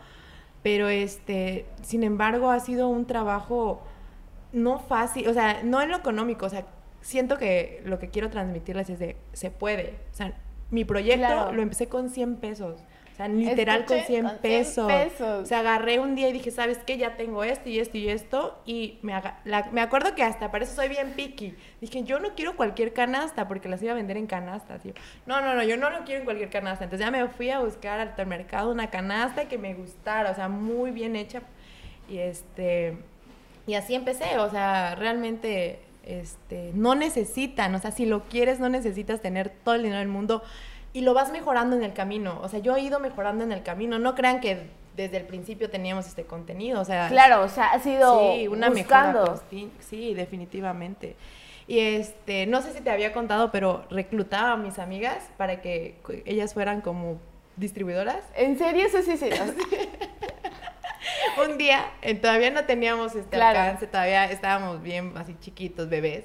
pero 0.63 0.89
este, 0.89 1.67
sin 1.83 2.05
embargo 2.05 2.51
ha 2.51 2.61
sido 2.61 2.89
un 2.89 3.07
trabajo 3.07 3.83
no 4.53 4.79
fácil, 4.79 5.29
o 5.29 5.35
sea, 5.35 5.63
no 5.65 5.83
en 5.83 5.91
lo 5.91 5.97
económico, 5.97 6.47
o 6.47 6.51
sea, 6.51 6.65
siento 7.01 7.39
que 7.39 7.83
lo 7.85 7.99
que 7.99 8.09
quiero 8.09 8.31
transmitirles 8.31 8.91
es 8.91 8.99
de, 8.99 9.17
se 9.33 9.51
puede, 9.51 9.99
o 10.13 10.15
sea, 10.15 10.35
mi 10.71 10.85
proyecto 10.85 11.53
lo 11.53 11.63
empecé 11.63 11.89
con 11.89 12.11
100 12.11 12.37
pesos 12.37 12.85
sea, 13.21 13.29
literal 13.29 13.85
con 13.85 14.01
100, 14.01 14.39
pesos. 14.41 14.91
O 15.21 15.47
sea, 15.47 15.61
agarré 15.61 15.99
un 15.99 16.15
día 16.15 16.29
y 16.29 16.33
dije, 16.33 16.51
¿sabes 16.51 16.79
qué? 16.79 16.97
Ya 16.97 17.17
tengo 17.17 17.45
esto 17.45 17.69
y 17.69 17.79
esto 17.79 17.99
y 17.99 18.09
esto. 18.09 18.61
Y 18.67 18.99
me, 19.03 19.15
me 19.73 19.81
acuerdo 19.81 20.15
que 20.15 20.23
hasta 20.23 20.51
para 20.51 20.65
eso 20.65 20.75
soy 20.75 20.89
bien 20.89 21.13
picky. 21.13 21.55
Dije, 21.81 22.03
yo 22.05 22.19
no 22.19 22.35
quiero 22.35 22.57
cualquier 22.57 22.93
canasta 22.93 23.49
porque 23.49 23.69
las 23.69 23.83
iba 23.83 23.93
a 23.93 23.97
vender 23.97 24.17
en 24.17 24.27
canastas. 24.27 24.83
no, 25.27 25.41
no, 25.41 25.55
no, 25.55 25.63
yo 25.63 25.77
no 25.77 25.91
lo 25.91 26.05
quiero 26.05 26.21
en 26.21 26.25
cualquier 26.25 26.51
canasta. 26.51 26.85
Entonces 26.85 27.05
ya 27.05 27.11
me 27.11 27.29
fui 27.29 27.51
a 27.51 27.61
buscar 27.61 28.01
al 28.01 28.27
mercado 28.27 28.71
una 28.71 28.91
canasta 28.91 29.49
que 29.49 29.59
me 29.59 29.75
gustara, 29.75 30.31
o 30.31 30.35
sea, 30.35 30.49
muy 30.49 30.91
bien 30.91 31.17
hecha. 31.17 31.43
Y 32.09 32.19
este 32.19 32.97
y 33.67 33.75
así 33.75 33.95
empecé, 33.95 34.39
o 34.39 34.51
sea, 34.51 34.95
realmente 34.97 35.81
este 36.05 36.73
no 36.75 36.95
necesitan, 36.95 37.75
o 37.75 37.79
sea, 37.79 37.91
si 37.91 38.07
lo 38.07 38.25
quieres 38.25 38.59
no 38.59 38.69
necesitas 38.69 39.21
tener 39.21 39.51
todo 39.51 39.75
el 39.75 39.83
dinero 39.83 40.01
del 40.01 40.09
mundo 40.09 40.43
y 40.93 41.03
lo 41.03 41.15
vas 41.15 41.31
mejorando 41.33 41.77
en 41.77 41.83
el 41.85 41.93
camino. 41.93 42.41
O 42.43 42.49
sea, 42.49 42.61
yo 42.61 42.77
he 42.77 42.81
ido 42.81 42.99
mejorando 43.01 43.45
en 43.45 43.53
el 43.53 43.63
camino. 43.63 43.99
No 43.99 44.15
crean 44.15 44.41
que 44.41 44.69
desde 44.97 45.19
el 45.19 45.25
principio 45.25 45.71
teníamos 45.71 46.07
este 46.07 46.25
contenido. 46.25 46.81
O 46.81 46.85
sea, 46.85 47.09
claro, 47.09 47.43
o 47.43 47.49
sea, 47.49 47.67
ha 47.73 47.79
sido 47.79 48.33
sí, 48.35 48.49
una 48.49 48.69
buscando. 48.71 49.21
mejora. 49.23 49.71
Sí, 49.89 50.15
definitivamente. 50.15 51.17
Y 51.69 51.79
este, 51.79 52.47
no 52.47 52.63
sé 52.63 52.73
si 52.73 52.81
te 52.81 52.91
había 52.91 53.13
contado, 53.13 53.53
pero 53.53 53.85
reclutaba 53.91 54.53
a 54.53 54.57
mis 54.57 54.79
amigas 54.81 55.19
para 55.37 55.61
que 55.63 55.95
ellas 56.25 56.53
fueran 56.53 56.81
como 56.81 57.19
distribuidoras. 57.57 58.25
¿En 58.35 58.59
serio? 58.59 58.87
Eso 58.87 59.03
sí, 59.03 59.17
sí. 59.17 59.29
Un 61.47 61.57
día, 61.59 61.87
eh, 62.03 62.15
todavía 62.15 62.51
no 62.51 62.65
teníamos 62.65 63.15
este 63.15 63.37
Claro. 63.37 63.59
alcance, 63.61 63.87
todavía 63.87 64.25
estábamos 64.31 64.83
bien 64.83 65.13
así 65.17 65.37
chiquitos, 65.41 65.89
bebés. 65.89 66.25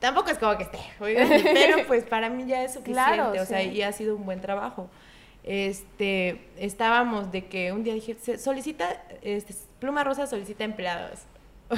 Tampoco 0.00 0.30
es 0.30 0.38
como 0.38 0.56
que 0.56 0.62
esté, 0.64 0.78
pero 0.98 1.78
pues 1.88 2.04
para 2.04 2.28
mí 2.30 2.44
ya 2.46 2.62
es 2.62 2.74
suficiente, 2.74 3.02
Claro, 3.14 3.32
o 3.40 3.44
sea, 3.46 3.60
sí. 3.62 3.70
y 3.70 3.82
ha 3.82 3.92
sido 3.92 4.14
un 4.16 4.24
buen 4.24 4.40
trabajo. 4.40 4.88
Este, 5.44 6.40
estábamos 6.58 7.32
de 7.32 7.46
que 7.46 7.72
un 7.72 7.82
día 7.82 7.94
dije, 7.94 8.14
"Se- 8.20 8.38
solicita, 8.38 9.02
este, 9.22 9.54
Pluma 9.80 10.04
Rosa 10.04 10.26
solicita 10.26 10.64
empleados. 10.64 11.20
Oh, 11.70 11.76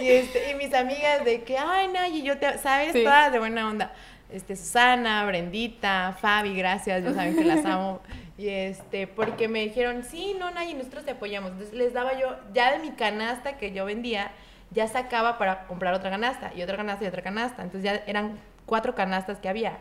y, 0.00 0.06
este, 0.08 0.52
y 0.52 0.54
mis 0.54 0.72
amigas 0.72 1.24
de 1.24 1.42
que, 1.42 1.58
ay, 1.58 1.88
Nayi, 1.88 2.22
yo 2.22 2.38
te, 2.38 2.58
¿sabes? 2.58 2.92
Sí. 2.92 3.02
Todas 3.02 3.32
de 3.32 3.40
buena 3.40 3.68
onda. 3.68 3.92
Este, 4.30 4.54
Susana, 4.54 5.24
Brendita, 5.26 6.16
Fabi, 6.20 6.54
gracias, 6.56 7.02
ya 7.02 7.12
saben 7.12 7.34
que 7.36 7.42
las 7.44 7.64
amo. 7.64 8.00
Y 8.38 8.48
este, 8.48 9.08
porque 9.08 9.48
me 9.48 9.60
dijeron, 9.64 10.04
sí, 10.04 10.36
no, 10.38 10.52
Nayi, 10.52 10.74
nosotros 10.74 11.04
te 11.04 11.10
apoyamos. 11.10 11.50
Entonces 11.52 11.74
les 11.74 11.92
daba 11.92 12.16
yo, 12.20 12.36
ya 12.52 12.70
de 12.70 12.78
mi 12.78 12.92
canasta 12.92 13.56
que 13.56 13.72
yo 13.72 13.84
vendía, 13.84 14.30
ya 14.74 14.88
sacaba 14.88 15.38
para 15.38 15.66
comprar 15.66 15.94
otra 15.94 16.10
canasta, 16.10 16.52
y 16.54 16.62
otra 16.62 16.76
canasta 16.76 17.04
y 17.04 17.08
otra 17.08 17.22
canasta. 17.22 17.62
Entonces 17.62 17.84
ya 17.90 18.02
eran 18.06 18.38
cuatro 18.66 18.94
canastas 18.94 19.38
que 19.38 19.48
había. 19.48 19.78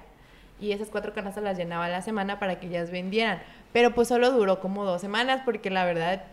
Y 0.59 0.71
esas 0.71 0.89
cuatro 0.89 1.13
canastas 1.13 1.43
las 1.43 1.57
llenaba 1.57 1.89
la 1.89 2.01
semana 2.01 2.39
para 2.39 2.59
que 2.59 2.67
ellas 2.67 2.91
vendieran. 2.91 3.41
Pero 3.73 3.93
pues 3.93 4.07
solo 4.07 4.31
duró 4.31 4.59
como 4.59 4.85
dos 4.85 5.01
semanas 5.01 5.41
porque 5.43 5.69
la 5.69 5.83
verdad 5.83 6.23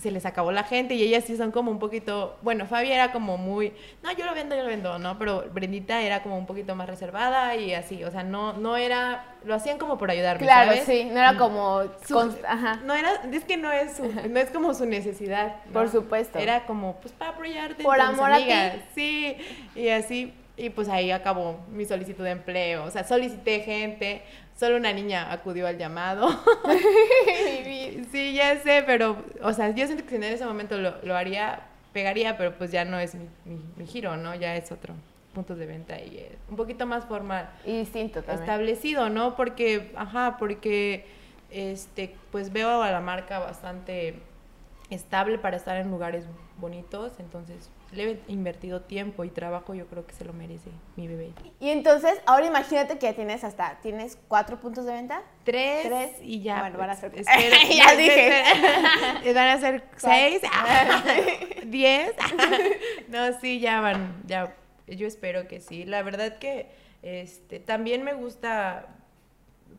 se 0.00 0.10
les 0.10 0.26
acabó 0.26 0.52
la 0.52 0.64
gente 0.64 0.94
y 0.94 1.02
ellas 1.02 1.24
sí 1.24 1.36
son 1.36 1.50
como 1.50 1.70
un 1.70 1.78
poquito, 1.78 2.36
bueno, 2.42 2.66
Fabi 2.66 2.90
era 2.92 3.12
como 3.12 3.36
muy, 3.36 3.72
no, 4.02 4.10
yo 4.12 4.24
lo 4.26 4.34
vendo, 4.34 4.56
yo 4.56 4.62
lo 4.62 4.68
vendo, 4.68 4.98
¿no? 4.98 5.18
Pero 5.18 5.44
Brendita 5.52 6.02
era 6.02 6.22
como 6.22 6.36
un 6.38 6.46
poquito 6.46 6.74
más 6.74 6.88
reservada 6.88 7.54
y 7.56 7.74
así, 7.74 8.02
o 8.04 8.10
sea, 8.10 8.22
no, 8.22 8.52
no 8.54 8.76
era, 8.76 9.36
lo 9.44 9.54
hacían 9.54 9.78
como 9.78 9.98
por 9.98 10.10
ayudarme, 10.10 10.44
Claro, 10.44 10.72
¿sabes? 10.72 10.84
sí. 10.86 11.04
No 11.04 11.18
era 11.20 11.36
como... 11.36 11.82
Su- 12.06 12.14
con- 12.14 12.36
Ajá. 12.46 12.80
No 12.84 12.94
era, 12.94 13.10
es 13.32 13.44
que 13.44 13.56
no 13.56 13.70
es, 13.72 13.96
su- 13.96 14.28
no 14.28 14.40
es 14.40 14.50
como 14.50 14.74
su 14.74 14.86
necesidad. 14.86 15.56
¿no? 15.66 15.72
Por 15.72 15.88
supuesto. 15.90 16.38
Era 16.38 16.64
como, 16.66 16.96
pues 17.00 17.12
para 17.12 17.32
apoyarte. 17.32 17.82
Por 17.82 18.00
amor 18.00 18.32
a 18.32 18.36
ti. 18.36 18.42
amigas. 18.42 18.76
Sí, 18.94 19.36
y 19.74 19.88
así, 19.88 20.34
y 20.56 20.70
pues 20.70 20.88
ahí 20.88 21.10
acabó 21.10 21.58
mi 21.70 21.84
solicitud 21.84 22.24
de 22.24 22.30
empleo. 22.30 22.84
O 22.84 22.90
sea, 22.90 23.04
solicité 23.04 23.60
gente, 23.60 24.22
solo 24.60 24.76
una 24.76 24.92
niña 24.92 25.32
acudió 25.32 25.66
al 25.66 25.78
llamado. 25.78 26.28
sí, 28.12 28.34
ya 28.34 28.58
sé, 28.58 28.82
pero, 28.86 29.16
o 29.42 29.52
sea, 29.54 29.70
yo 29.70 29.86
siento 29.86 30.04
que 30.04 30.10
si 30.10 30.16
en 30.16 30.24
ese 30.24 30.44
momento 30.44 30.76
lo, 30.78 30.94
lo 31.02 31.16
haría, 31.16 31.60
pegaría, 31.92 32.36
pero 32.36 32.56
pues 32.56 32.70
ya 32.70 32.84
no 32.84 32.98
es 32.98 33.14
mi, 33.14 33.26
mi- 33.46 33.64
mi 33.76 33.86
giro, 33.86 34.16
¿no? 34.16 34.34
Ya 34.34 34.54
es 34.56 34.70
otro 34.70 34.94
puntos 35.34 35.58
de 35.58 35.64
venta 35.66 35.98
y 35.98 36.18
es 36.18 36.36
un 36.48 36.56
poquito 36.56 36.86
más 36.86 37.04
formal 37.06 37.48
Y 37.64 37.78
distinto 37.78 38.20
también. 38.22 38.40
establecido, 38.42 39.08
¿no? 39.08 39.34
Porque, 39.36 39.92
ajá, 39.96 40.36
porque, 40.38 41.06
este, 41.50 42.14
pues 42.32 42.52
veo 42.52 42.82
a 42.82 42.90
la 42.90 43.00
marca 43.00 43.38
bastante 43.38 44.16
estable 44.90 45.38
para 45.38 45.56
estar 45.56 45.76
en 45.76 45.90
lugares 45.90 46.24
bonitos, 46.58 47.12
entonces 47.18 47.70
le 47.92 48.10
he 48.10 48.20
invertido 48.28 48.82
tiempo 48.82 49.24
y 49.24 49.30
trabajo, 49.30 49.74
yo 49.74 49.86
creo 49.86 50.06
que 50.06 50.12
se 50.14 50.24
lo 50.24 50.32
merece 50.32 50.70
mi 50.96 51.08
bebé. 51.08 51.32
Y 51.58 51.70
entonces, 51.70 52.20
ahora 52.26 52.46
imagínate 52.46 52.98
que 52.98 53.06
ya 53.06 53.14
tienes 53.14 53.42
hasta... 53.42 53.80
¿Tienes 53.82 54.16
cuatro 54.28 54.60
puntos 54.60 54.84
de 54.86 54.92
venta? 54.92 55.22
Tres, 55.44 55.86
Tres. 55.86 56.10
y 56.22 56.40
ya. 56.42 56.60
Bueno, 56.60 56.78
van 56.78 56.90
a 56.90 56.96
pues, 56.96 57.00
ser- 57.12 57.20
espero- 57.20 57.56
Ya 57.76 57.96
dije. 57.96 58.42
van 59.34 59.48
a 59.48 59.58
ser 59.60 59.82
seis, 59.96 60.40
diez. 61.66 62.12
no, 63.08 63.38
sí, 63.40 63.60
ya 63.60 63.80
van, 63.80 64.22
ya. 64.26 64.54
Yo 64.86 65.06
espero 65.06 65.46
que 65.46 65.60
sí. 65.60 65.84
La 65.84 66.02
verdad 66.02 66.38
que 66.38 66.68
este, 67.02 67.60
también 67.60 68.02
me 68.02 68.12
gusta 68.12 68.86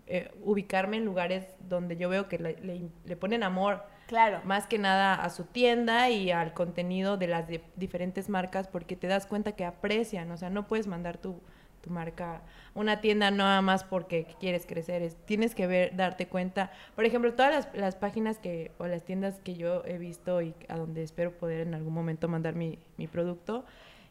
eh, 0.08 0.32
ubicarme 0.44 0.98
en 0.98 1.06
lugares 1.06 1.46
donde 1.68 1.98
yo 1.98 2.10
veo 2.10 2.28
que 2.30 2.38
le, 2.40 2.54
le- 2.62 2.90
le 3.06 3.16
ponen 3.16 3.44
amor 3.44 3.84
Claro. 4.12 4.42
más 4.44 4.68
que 4.68 4.78
nada 4.78 5.16
a 5.16 5.30
su 5.30 5.46
tienda 5.46 6.10
y 6.10 6.32
al 6.32 6.54
contenido 6.54 7.16
de 7.16 7.28
las 7.28 7.48
di- 7.48 7.62
diferentes 7.78 8.28
marcas 8.28 8.68
porque 8.68 8.98
te 8.98 9.08
das 9.08 9.26
cuenta 9.26 9.54
que 9.54 9.64
aprecian, 9.64 10.30
o 10.32 10.38
sea, 10.38 10.50
no 10.50 10.68
puedes 10.68 10.86
mandar 10.86 11.18
tu, 11.18 11.40
tu 11.82 11.90
marca 11.90 12.42
una 12.76 13.00
tienda 13.00 13.32
nada 13.32 13.62
más 13.62 13.86
porque 13.86 14.28
quieres 14.42 14.66
crecer, 14.66 15.02
es, 15.02 15.16
tienes 15.26 15.56
que 15.56 15.66
ver, 15.66 15.96
darte 15.96 16.28
cuenta, 16.28 16.72
por 16.94 17.06
ejemplo, 17.06 17.34
todas 17.36 17.54
las, 17.54 17.70
las 17.74 17.96
páginas 17.96 18.38
que, 18.38 18.72
o 18.80 18.86
las 18.86 19.04
tiendas 19.04 19.40
que 19.46 19.56
yo 19.56 19.84
he 19.86 19.98
visto 19.98 20.42
y 20.42 20.54
a 20.68 20.76
donde 20.76 21.04
espero 21.04 21.32
poder 21.32 21.62
en 21.66 21.74
algún 21.74 21.94
momento 21.94 22.28
mandar 22.28 22.54
mi, 22.54 22.80
mi 22.98 23.08
producto, 23.08 23.64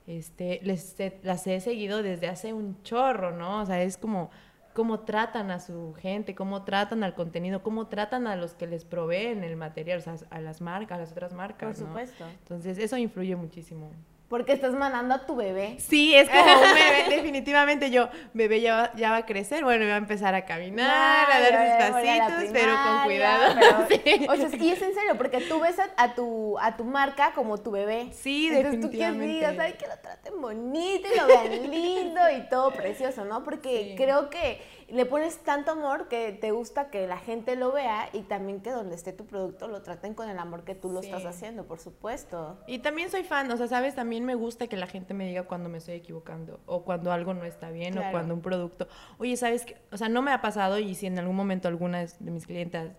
este, 0.07 0.61
les, 0.63 0.97
las 1.23 1.47
he 1.47 1.61
seguido 1.61 2.03
desde 2.03 2.29
hace 2.29 2.55
un 2.55 2.83
chorro, 2.85 3.33
¿no? 3.33 3.61
O 3.61 3.67
sea, 3.67 3.83
es 3.83 3.99
como 3.99 4.31
cómo 4.73 5.01
tratan 5.01 5.51
a 5.51 5.61
su 5.61 5.95
gente, 5.95 6.35
cómo 6.35 6.65
tratan 6.65 7.03
al 7.05 7.15
contenido, 7.15 7.63
cómo 7.63 7.89
tratan 7.89 8.27
a 8.27 8.37
los 8.37 8.55
que 8.55 8.67
les 8.67 8.85
proveen 8.85 9.45
el 9.45 9.57
material, 9.57 9.99
o 9.99 10.03
sea, 10.03 10.15
a 10.31 10.41
las 10.41 10.61
marcas, 10.61 10.97
a 10.97 11.01
las 11.01 11.13
otras 11.13 11.33
marcas. 11.33 11.77
Por 11.77 11.81
¿no? 11.81 11.89
supuesto. 11.89 12.25
Entonces, 12.27 12.79
eso 12.79 12.97
influye 12.97 13.37
muchísimo. 13.37 13.91
Porque 14.31 14.53
estás 14.53 14.73
mandando 14.75 15.13
a 15.13 15.27
tu 15.27 15.35
bebé. 15.35 15.75
Sí, 15.81 16.15
es 16.15 16.29
como 16.31 16.41
un 16.41 16.61
bebé, 16.75 17.05
definitivamente 17.17 17.91
yo, 17.91 18.09
bebé 18.33 18.61
ya 18.61 18.77
va, 18.77 18.93
ya 18.95 19.11
va 19.11 19.17
a 19.17 19.27
crecer, 19.27 19.65
bueno, 19.65 19.85
va 19.87 19.95
a 19.95 19.97
empezar 19.97 20.37
a 20.37 20.45
caminar, 20.47 21.29
a 21.29 21.41
dar 21.41 21.51
sus 21.91 21.91
pasitos, 22.01 22.51
pero 22.53 22.73
con 22.73 23.03
cuidado. 23.07 23.55
pero- 23.59 23.87
Sí. 24.05 24.27
O 24.29 24.37
sea, 24.37 24.49
y 24.57 24.71
es 24.71 24.81
en 24.83 24.95
serio, 24.95 25.17
porque 25.19 25.41
tú 25.41 25.59
ves 25.59 25.77
a, 25.81 25.89
a 25.97 26.15
tu, 26.15 26.57
a 26.61 26.77
tu 26.77 26.85
marca 26.85 27.33
como 27.35 27.59
tu 27.59 27.73
bebé. 27.73 28.09
Sí, 28.13 28.47
Entonces 28.53 28.81
tú 28.81 28.89
quieres 28.91 29.15
definitivamente. 29.19 29.35
digas, 29.35 29.59
ay, 29.59 29.73
que 29.73 29.89
lo 29.89 29.97
traten 29.99 30.41
bonito 30.41 31.09
y 31.13 31.19
lo 31.19 31.27
vean 31.27 31.71
lindo 31.71 32.21
y 32.39 32.49
todo 32.49 32.71
precioso, 32.71 33.25
¿no? 33.25 33.43
Porque 33.43 33.89
Sí. 33.91 33.95
creo 33.97 34.31
que 34.31 34.61
le 34.93 35.07
pones 35.07 35.39
tanto 35.39 35.73
amor 35.73 36.09
que 36.09 36.33
te 36.33 36.51
gusta 36.51 36.91
que 36.91 37.07
la 37.07 37.19
gente 37.19 37.57
lo 37.57 37.73
vea 37.73 38.09
y 38.13 38.23
también 38.23 38.61
que 38.61 38.71
donde 38.71 38.95
esté 38.95 39.13
tu 39.13 39.27
producto 39.27 39.69
lo 39.69 39.83
traten 39.83 40.15
con 40.15 40.29
el 40.29 40.39
amor 40.39 40.65
que 40.65 40.75
tú 40.75 40.91
lo 40.91 41.01
Sí. 41.03 41.09
estás 41.09 41.25
haciendo, 41.27 41.65
por 41.67 41.79
supuesto. 41.79 42.59
Y 42.67 42.81
también 42.81 43.11
soy 43.11 43.23
fan, 43.25 43.51
o 43.51 43.57
sea, 43.57 43.69
sabes, 43.69 43.95
también 43.95 44.25
me 44.25 44.35
gusta 44.35 44.67
que 44.67 44.77
la 44.77 44.87
gente 44.87 45.15
me 45.15 45.27
diga 45.27 45.45
cuando 45.45 45.69
me 45.69 45.79
estoy 45.79 45.95
equivocando 45.95 46.61
o 46.67 46.85
cuando 46.85 47.13
algo 47.13 47.35
no 47.35 47.45
está 47.45 47.71
bien 47.71 47.93
Claro. 47.93 48.09
o 48.09 48.11
cuando 48.13 48.35
un 48.35 48.41
producto, 48.43 48.89
oye, 49.19 49.37
sabes 49.37 49.65
que, 49.65 49.77
o 49.93 49.97
sea, 49.97 50.09
no 50.09 50.23
me 50.23 50.33
ha 50.33 50.41
pasado 50.41 50.79
y 50.79 50.95
si 50.95 51.07
en 51.07 51.19
algún 51.19 51.37
momento 51.37 51.69
alguna 51.69 52.01
de 52.05 52.31
mis 52.31 52.47
clientas 52.47 52.91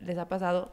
les 0.00 0.18
ha 0.18 0.28
pasado, 0.28 0.72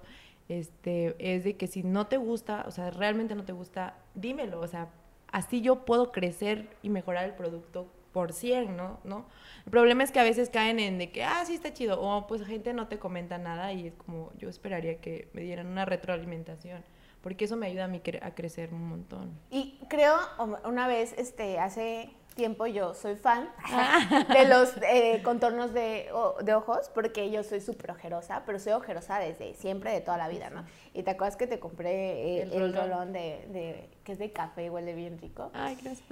este, 0.49 1.15
es 1.19 1.43
de 1.43 1.55
que 1.55 1.67
si 1.67 1.84
no 1.84 2.07
te 2.07 2.17
gusta, 2.17 2.63
o 2.67 2.71
sea, 2.71 2.91
realmente 2.91 3.36
no 3.36 3.43
te 3.45 3.53
gusta, 3.53 3.95
dímelo, 4.15 4.60
o 4.60 4.67
sea, 4.67 4.89
así 5.31 5.62
yo 5.62 5.86
puedo 5.86 6.12
crecer 6.12 6.67
y 6.81 6.89
mejorar 6.89 7.25
el 7.25 7.34
producto 7.34 7.88
por 8.12 8.34
100, 8.34 8.76
¿no? 8.76 9.00
¿no? 9.04 9.26
El 9.65 9.71
problema 9.71 10.04
es 10.04 10.12
que 10.12 10.19
a 10.19 10.24
veces 10.24 10.50
caen 10.50 10.80
en 10.80 10.97
de 10.97 11.12
que, 11.12 11.24
ah, 11.24 11.43
sí 11.45 11.56
está 11.56 11.74
chido, 11.74 12.02
o 12.02 12.28
pues 12.28 12.45
gente 12.45 12.74
no 12.74 12.88
te 12.88 13.00
comenta 13.00 13.38
nada 13.38 13.74
y 13.74 13.88
es 13.88 13.93
como, 13.93 14.32
yo 14.38 14.50
esperaría 14.50 15.00
que 15.00 15.30
me 15.34 15.41
dieran 15.41 15.67
una 15.67 15.86
retroalimentación, 15.86 16.84
porque 17.21 17.45
eso 17.45 17.56
me 17.56 17.67
ayuda 17.67 17.86
a 17.86 17.88
mí 17.88 18.02
a 18.21 18.36
crecer 18.36 18.74
un 18.74 18.88
montón. 18.88 19.38
Y 19.50 19.80
creo, 19.89 20.15
una 20.65 20.88
vez, 20.88 21.13
este, 21.17 21.60
hace 21.60 22.12
tiempo 22.35 22.65
yo 22.65 22.93
soy 22.93 23.15
fan 23.15 23.49
Ah. 23.63 24.25
de 24.33 24.45
los 24.47 24.73
eh, 24.83 25.21
contornos 25.23 25.73
de, 25.73 26.09
o- 26.13 26.37
de 26.41 26.53
ojos, 26.55 26.89
porque 26.93 27.29
yo 27.29 27.43
soy 27.43 27.61
súper 27.61 27.91
ojerosa, 27.91 28.43
pero 28.45 28.57
soy 28.59 28.73
ojerosa 28.73 29.19
desde 29.19 29.53
siempre, 29.55 29.91
de 29.91 30.01
toda 30.01 30.17
la 30.17 30.27
vida, 30.27 30.49
¿no? 30.49 30.63
Y 30.93 31.03
te 31.03 31.11
acuerdas 31.11 31.35
que 31.37 31.47
te 31.47 31.59
compré 31.59 31.91
eh, 31.91 32.41
El 32.43 32.53
el, 32.53 32.59
rolón. 32.73 32.89
rolón 32.89 33.13
de, 33.13 33.45
de- 33.49 33.89
que 34.03 34.13
es 34.13 34.19
de 34.19 34.31
café 34.31 34.65
y 34.65 34.69
huele 34.69 34.93
bien 34.95 35.19
rico. 35.19 35.51
Ay, 35.53 35.75
gracias. 35.81 36.07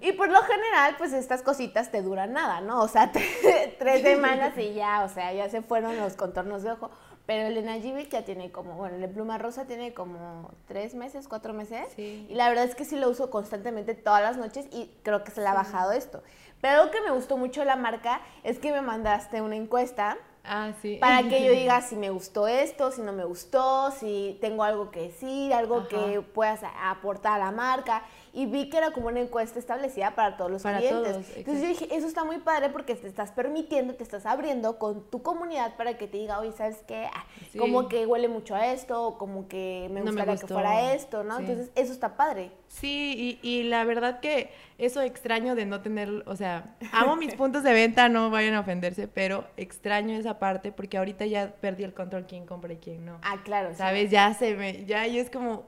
Y 0.00 0.12
por 0.12 0.28
lo 0.30 0.40
general, 0.42 0.94
pues 0.98 1.12
estas 1.12 1.42
cositas 1.42 1.90
te 1.90 2.00
duran 2.02 2.32
nada, 2.32 2.60
¿no? 2.60 2.80
O 2.82 2.88
sea, 2.88 3.10
tres 3.78 4.02
semanas 4.02 4.52
y 4.56 4.74
ya, 4.74 5.02
o 5.04 5.08
sea, 5.08 5.32
ya 5.32 5.48
se 5.50 5.62
fueron 5.62 5.96
los 5.96 6.14
contornos 6.14 6.62
de 6.62 6.70
ojo. 6.72 6.90
Pero 7.26 7.48
el 7.48 7.56
Enagibic 7.56 8.10
ya 8.10 8.22
tiene 8.24 8.52
como, 8.52 8.74
bueno, 8.74 8.96
el 8.96 9.00
de 9.00 9.08
pluma 9.08 9.38
rosa 9.38 9.64
tiene 9.64 9.94
como 9.94 10.50
tres 10.68 10.94
meses, 10.94 11.26
cuatro 11.26 11.54
meses. 11.54 11.86
Sí. 11.96 12.26
Y 12.28 12.34
la 12.34 12.48
verdad 12.50 12.64
es 12.64 12.74
que 12.74 12.84
sí 12.84 12.96
lo 12.98 13.08
uso 13.08 13.30
constantemente 13.30 13.94
todas 13.94 14.20
las 14.22 14.36
noches 14.36 14.66
y 14.72 14.90
creo 15.02 15.24
que 15.24 15.30
se 15.30 15.40
le 15.40 15.46
ha 15.46 15.54
bajado 15.54 15.92
esto. 15.92 16.22
Pero 16.60 16.80
algo 16.80 16.90
que 16.92 17.00
me 17.00 17.10
gustó 17.12 17.36
mucho 17.38 17.60
de 17.60 17.66
la 17.66 17.76
marca 17.76 18.20
es 18.42 18.58
que 18.58 18.72
me 18.72 18.82
mandaste 18.82 19.40
una 19.40 19.56
encuesta 19.56 20.18
Ah, 20.46 20.72
sí. 20.82 20.98
para 21.00 21.26
que 21.26 21.42
yo 21.42 21.52
diga 21.58 21.80
si 21.80 21.96
me 21.96 22.10
gustó 22.10 22.46
esto, 22.46 22.90
si 22.90 23.00
no 23.00 23.12
me 23.12 23.24
gustó, 23.24 23.90
si 23.92 24.36
tengo 24.42 24.62
algo 24.62 24.90
que 24.90 25.04
decir, 25.04 25.54
algo 25.54 25.78
Ajá. 25.78 25.88
que 25.88 26.20
puedas 26.20 26.60
aportar 26.82 27.40
a 27.40 27.44
la 27.46 27.50
marca. 27.52 28.02
Y 28.34 28.46
vi 28.46 28.68
que 28.68 28.78
era 28.78 28.90
como 28.90 29.06
una 29.06 29.20
encuesta 29.20 29.58
establecida 29.58 30.14
para 30.14 30.36
todos 30.36 30.50
los 30.50 30.62
Para 30.62 30.78
clientes. 30.78 31.12
todos, 31.12 31.26
Entonces 31.36 31.62
yo 31.62 31.68
dije, 31.68 31.88
eso 31.94 32.06
está 32.06 32.24
muy 32.24 32.38
padre 32.38 32.68
porque 32.70 32.94
te 32.96 33.06
estás 33.06 33.30
permitiendo, 33.32 33.94
te 33.94 34.02
estás 34.02 34.26
abriendo 34.26 34.78
con 34.78 35.08
tu 35.08 35.22
comunidad 35.22 35.76
para 35.76 35.96
que 35.96 36.08
te 36.08 36.18
diga, 36.18 36.40
oye, 36.40 36.52
¿sabes 36.52 36.78
qué? 36.86 37.06
Ah, 37.14 37.24
Sí. 37.52 37.58
Como 37.58 37.88
que 37.88 38.04
huele 38.06 38.26
mucho 38.28 38.54
a 38.56 38.72
esto, 38.72 39.16
como 39.16 39.46
que 39.46 39.88
me 39.92 40.00
No 40.00 40.06
me 40.06 40.10
gustaría 40.24 40.36
que 40.36 40.46
fuera 40.48 40.92
esto, 40.92 41.22
¿no? 41.22 41.36
Sí. 41.38 41.42
Entonces 41.44 41.70
eso 41.76 41.92
está 41.92 42.16
padre. 42.16 42.50
Sí, 42.66 43.38
y, 43.42 43.48
y 43.48 43.62
la 43.64 43.84
verdad 43.84 44.18
que 44.18 44.50
eso 44.78 45.00
extraño 45.02 45.54
de 45.54 45.64
no 45.64 45.80
tener, 45.80 46.24
o 46.26 46.34
sea, 46.34 46.74
amo 46.92 47.14
mis 47.14 47.34
puntos 47.34 47.62
de 47.62 47.72
venta, 47.72 48.08
no 48.08 48.30
vayan 48.30 48.54
a 48.54 48.60
ofenderse, 48.60 49.06
pero 49.06 49.44
extraño 49.56 50.16
esa 50.16 50.40
parte 50.40 50.72
porque 50.72 50.98
ahorita 50.98 51.26
ya 51.26 51.54
perdí 51.60 51.84
el 51.84 51.94
control 51.94 52.26
quién 52.26 52.44
compra 52.46 52.72
y 52.72 52.76
quién 52.78 53.04
no. 53.04 53.18
Ah, 53.22 53.36
claro. 53.44 53.70
sí. 53.70 53.76
¿Sabes? 53.76 54.10
Ya 54.10 54.34
se 54.34 54.56
me, 54.56 54.84
ya 54.86 55.06
yo 55.06 55.20
es 55.22 55.30
como, 55.30 55.64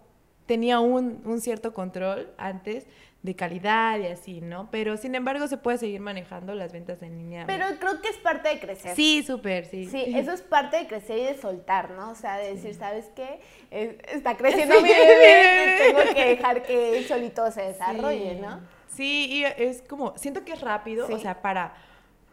tenía 0.46 0.80
un, 0.80 1.20
un 1.24 1.40
cierto 1.40 1.74
control 1.74 2.28
antes 2.38 2.86
de 3.22 3.34
calidad 3.34 3.98
y 3.98 4.06
así, 4.06 4.40
¿no? 4.40 4.68
Pero 4.70 4.96
sin 4.96 5.16
embargo 5.16 5.48
se 5.48 5.56
puede 5.56 5.78
seguir 5.78 6.00
manejando 6.00 6.54
las 6.54 6.72
ventas 6.72 7.02
en 7.02 7.18
línea. 7.18 7.44
Pero 7.46 7.66
creo 7.80 8.00
que 8.00 8.08
es 8.10 8.16
parte 8.18 8.48
de 8.50 8.60
crecer. 8.60 8.94
sí, 8.94 9.24
súper, 9.26 9.64
sí. 9.66 9.86
Sí, 9.86 10.04
eso 10.14 10.30
es 10.32 10.42
parte 10.42 10.76
de 10.76 10.86
crecer 10.86 11.18
y 11.18 11.22
de 11.24 11.36
soltar, 11.36 11.90
¿no? 11.90 12.10
O 12.10 12.14
sea, 12.14 12.36
de 12.38 12.54
decir, 12.54 12.74
¿sabes 12.76 13.10
qué? 13.16 13.40
Es- 13.72 13.96
está 14.14 14.36
creciendo 14.36 14.80
mi 14.80 14.88
bebé, 14.88 15.76
tengo 15.92 16.14
que 16.14 16.24
dejar 16.26 16.62
que 16.62 16.98
él 16.98 17.04
solito 17.06 17.50
se 17.50 17.62
desarrolle, 17.62 18.34
Sí. 18.36 18.40
¿no? 18.40 18.60
Sí, 18.88 19.26
y 19.30 19.44
es 19.44 19.82
como, 19.82 20.16
siento 20.16 20.44
que 20.44 20.52
es 20.52 20.60
rápido, 20.60 21.06
Sí. 21.08 21.12
o 21.14 21.18
sea, 21.18 21.42
para, 21.42 21.74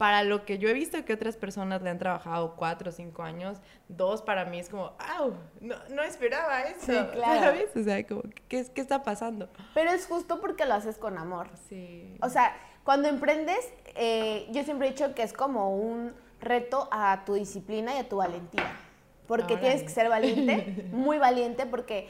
para 0.03 0.23
lo 0.25 0.43
que 0.43 0.57
yo 0.57 0.67
he 0.67 0.73
visto 0.73 1.05
que 1.05 1.13
otras 1.13 1.37
personas 1.37 1.81
le 1.81 1.89
han 1.89 1.97
trabajado 1.97 2.57
cuatro 2.57 2.89
o 2.89 2.91
cinco 2.91 3.23
años, 3.23 3.59
dos 3.87 4.21
para 4.21 4.43
mí 4.43 4.59
es 4.59 4.67
como, 4.67 4.91
¡au! 5.17 5.33
No, 5.61 5.77
no 5.91 6.03
esperaba 6.03 6.63
eso, 6.63 6.87
Sí, 6.87 6.91
claro. 7.13 7.39
¿sabes? 7.39 7.69
O 7.73 7.81
sea, 7.85 8.05
como, 8.05 8.23
¿qué, 8.49 8.65
¿qué 8.75 8.81
está 8.81 9.01
pasando? 9.01 9.47
Pero 9.73 9.91
es 9.91 10.05
justo 10.05 10.41
porque 10.41 10.65
lo 10.65 10.73
haces 10.73 10.97
con 10.97 11.17
amor. 11.17 11.47
Sí. 11.69 12.17
O 12.21 12.27
sea, 12.27 12.53
cuando 12.83 13.07
emprendes, 13.07 13.65
eh, 13.95 14.45
yo 14.51 14.65
siempre 14.65 14.89
he 14.89 14.91
dicho 14.91 15.15
que 15.15 15.23
es 15.23 15.31
como 15.31 15.73
un 15.73 16.11
reto 16.41 16.89
a 16.91 17.23
tu 17.25 17.35
disciplina 17.35 17.95
y 17.95 17.99
a 17.99 18.09
tu 18.09 18.17
valentía. 18.17 18.75
Porque 19.25 19.55
tienes 19.55 19.83
que 19.83 19.89
ser 19.89 20.09
valiente, 20.09 20.85
muy 20.91 21.17
valiente, 21.17 21.65
porque 21.65 22.09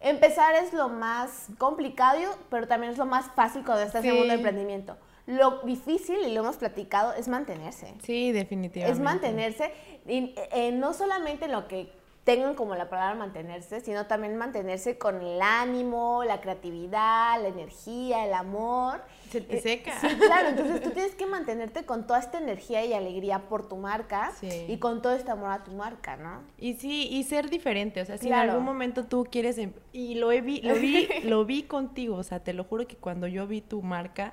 empezar 0.00 0.56
es 0.56 0.72
lo 0.72 0.88
más 0.88 1.46
complicado, 1.56 2.36
pero 2.50 2.66
también 2.66 2.90
es 2.90 2.98
lo 2.98 3.06
más 3.06 3.26
fácil 3.36 3.64
cuando 3.64 3.84
estás 3.84 4.02
en 4.02 4.10
el 4.10 4.14
Sí. 4.16 4.18
mundo 4.18 4.32
del 4.32 4.40
emprendimiento. 4.40 4.96
Lo 5.28 5.60
difícil, 5.60 6.16
y 6.26 6.32
lo 6.32 6.40
hemos 6.40 6.56
platicado, 6.56 7.12
es 7.12 7.28
mantenerse. 7.28 7.92
Sí, 8.02 8.32
definitivamente. 8.32 8.98
Es 8.98 9.04
mantenerse, 9.04 9.70
y, 10.06 10.34
eh, 10.52 10.72
no 10.72 10.94
solamente 10.94 11.44
en 11.44 11.52
lo 11.52 11.68
que 11.68 11.92
tengan 12.24 12.54
como 12.54 12.74
la 12.74 12.88
palabra 12.90 13.14
mantenerse, 13.14 13.80
sino 13.80 14.06
también 14.06 14.36
mantenerse 14.36 14.96
con 14.98 15.20
el 15.22 15.40
ánimo, 15.40 16.24
la 16.24 16.40
creatividad, 16.40 17.40
la 17.42 17.48
energía, 17.48 18.26
el 18.26 18.32
amor. 18.34 19.02
Se 19.30 19.40
te 19.42 19.58
Eh, 19.58 19.60
seca. 19.62 19.98
Sí, 20.00 20.08
claro, 20.16 20.48
entonces 20.48 20.82
tú 20.82 20.90
tienes 20.90 21.14
que 21.14 21.26
mantenerte 21.26 21.84
con 21.84 22.06
toda 22.06 22.18
esta 22.20 22.38
energía 22.38 22.84
y 22.84 22.92
alegría 22.94 23.48
por 23.48 23.68
tu 23.68 23.76
marca 23.76 24.32
Sí. 24.40 24.64
y 24.68 24.78
con 24.78 25.00
todo 25.02 25.12
este 25.14 25.30
amor 25.30 25.50
a 25.52 25.64
tu 25.64 25.72
marca, 25.72 26.16
¿no? 26.16 26.42
Y 26.58 26.74
sí, 26.74 27.08
y 27.10 27.22
ser 27.24 27.48
diferente, 27.50 28.00
o 28.02 28.04
sea, 28.06 28.16
si 28.18 28.26
Claro. 28.28 28.44
en 28.44 28.50
algún 28.50 28.64
momento 28.64 29.04
tú 29.04 29.26
quieres, 29.30 29.56
em- 29.58 29.72
y 29.92 30.14
lo, 30.16 30.30
he 30.32 30.40
vi, 30.42 30.60
lo, 30.62 30.74
vi, 30.74 31.06
lo 31.24 31.44
vi 31.46 31.62
contigo, 31.64 32.16
o 32.16 32.22
sea, 32.22 32.40
te 32.40 32.52
lo 32.54 32.64
juro 32.64 32.86
que 32.86 32.96
cuando 32.96 33.26
yo 33.26 33.46
vi 33.46 33.60
tu 33.62 33.80
marca, 33.82 34.32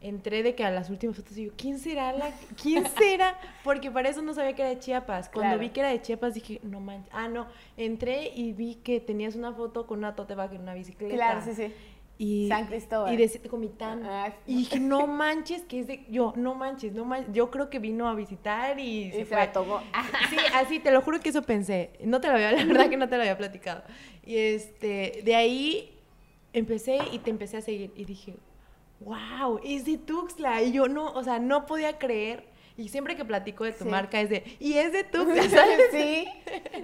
entré 0.00 0.42
de 0.42 0.54
que 0.54 0.64
a 0.64 0.70
las 0.70 0.90
últimas 0.90 1.16
fotos 1.16 1.34
digo, 1.34 1.52
¿quién 1.56 1.78
será 1.78 2.12
la, 2.12 2.30
quién 2.62 2.84
será? 2.98 3.38
Porque 3.64 3.90
para 3.90 4.08
eso 4.08 4.22
no 4.22 4.34
sabía 4.34 4.54
que 4.54 4.62
era 4.62 4.70
de 4.70 4.78
Chiapas. 4.78 5.28
Cuando 5.28 5.50
Claro. 5.50 5.60
vi 5.60 5.70
que 5.70 5.80
era 5.80 5.90
de 5.90 6.00
Chiapas 6.02 6.34
dije, 6.34 6.60
no 6.62 6.80
manches, 6.80 7.10
ah, 7.12 7.28
no, 7.28 7.46
entré 7.76 8.30
y 8.34 8.52
vi 8.52 8.76
que 8.76 9.00
tenías 9.00 9.34
una 9.34 9.52
foto 9.52 9.86
con 9.86 9.98
una 9.98 10.14
tote 10.14 10.34
bag 10.34 10.54
en 10.54 10.62
una 10.62 10.74
bicicleta. 10.74 11.14
Claro, 11.14 11.40
sí, 11.44 11.54
sí. 11.54 11.72
Y, 12.18 12.48
San 12.48 12.66
Cristóbal. 12.66 13.12
Y 13.12 13.16
decía 13.18 13.42
Comitán. 13.50 14.02
Ah, 14.06 14.32
Y 14.46 14.56
dije, 14.56 14.80
no 14.80 15.06
manches, 15.06 15.64
que 15.64 15.80
es 15.80 15.86
de. 15.86 16.06
Yo, 16.08 16.32
no 16.34 16.54
manches, 16.54 16.94
no 16.94 17.04
manches. 17.04 17.34
Yo 17.34 17.50
creo 17.50 17.68
que 17.68 17.78
vino 17.78 18.08
a 18.08 18.14
visitar 18.14 18.80
y, 18.80 19.04
Y 19.08 19.10
se 19.10 19.18
se 19.18 19.24
fue. 19.26 19.36
la 19.36 19.52
tomó. 19.52 19.80
Sí, 20.30 20.36
así, 20.54 20.78
te 20.80 20.90
lo 20.92 21.02
juro 21.02 21.20
que 21.20 21.28
eso 21.28 21.42
pensé. 21.42 21.90
No 22.02 22.22
te 22.22 22.28
lo 22.28 22.34
había, 22.34 22.52
la 22.52 22.64
verdad 22.64 22.88
que 22.88 22.96
no 22.96 23.06
te 23.10 23.16
lo 23.16 23.20
había 23.22 23.36
platicado. 23.36 23.82
Y 24.24 24.36
este, 24.38 25.20
de 25.26 25.34
ahí 25.34 25.92
empecé 26.54 26.98
y 27.12 27.18
te 27.18 27.28
empecé 27.30 27.58
a 27.58 27.60
seguir. 27.60 27.92
Y 27.96 28.06
dije, 28.06 28.36
wow, 29.00 29.60
es 29.64 29.84
de 29.84 29.98
Tuxtla. 29.98 30.62
Y 30.62 30.72
yo 30.72 30.88
no, 30.88 31.12
o 31.12 31.22
sea, 31.24 31.38
no 31.38 31.66
podía 31.66 31.98
creer. 31.98 32.48
Y 32.78 32.88
siempre 32.90 33.16
que 33.16 33.24
platico 33.24 33.64
de 33.64 33.72
tu 33.72 33.84
Sí. 33.84 33.90
marca 33.90 34.20
es 34.20 34.28
de, 34.28 34.44
y 34.60 34.74
es 34.74 34.92
de 34.92 35.02
Tuxtla, 35.04 35.42
¿sabes? 35.50 35.80
sí, 35.92 36.28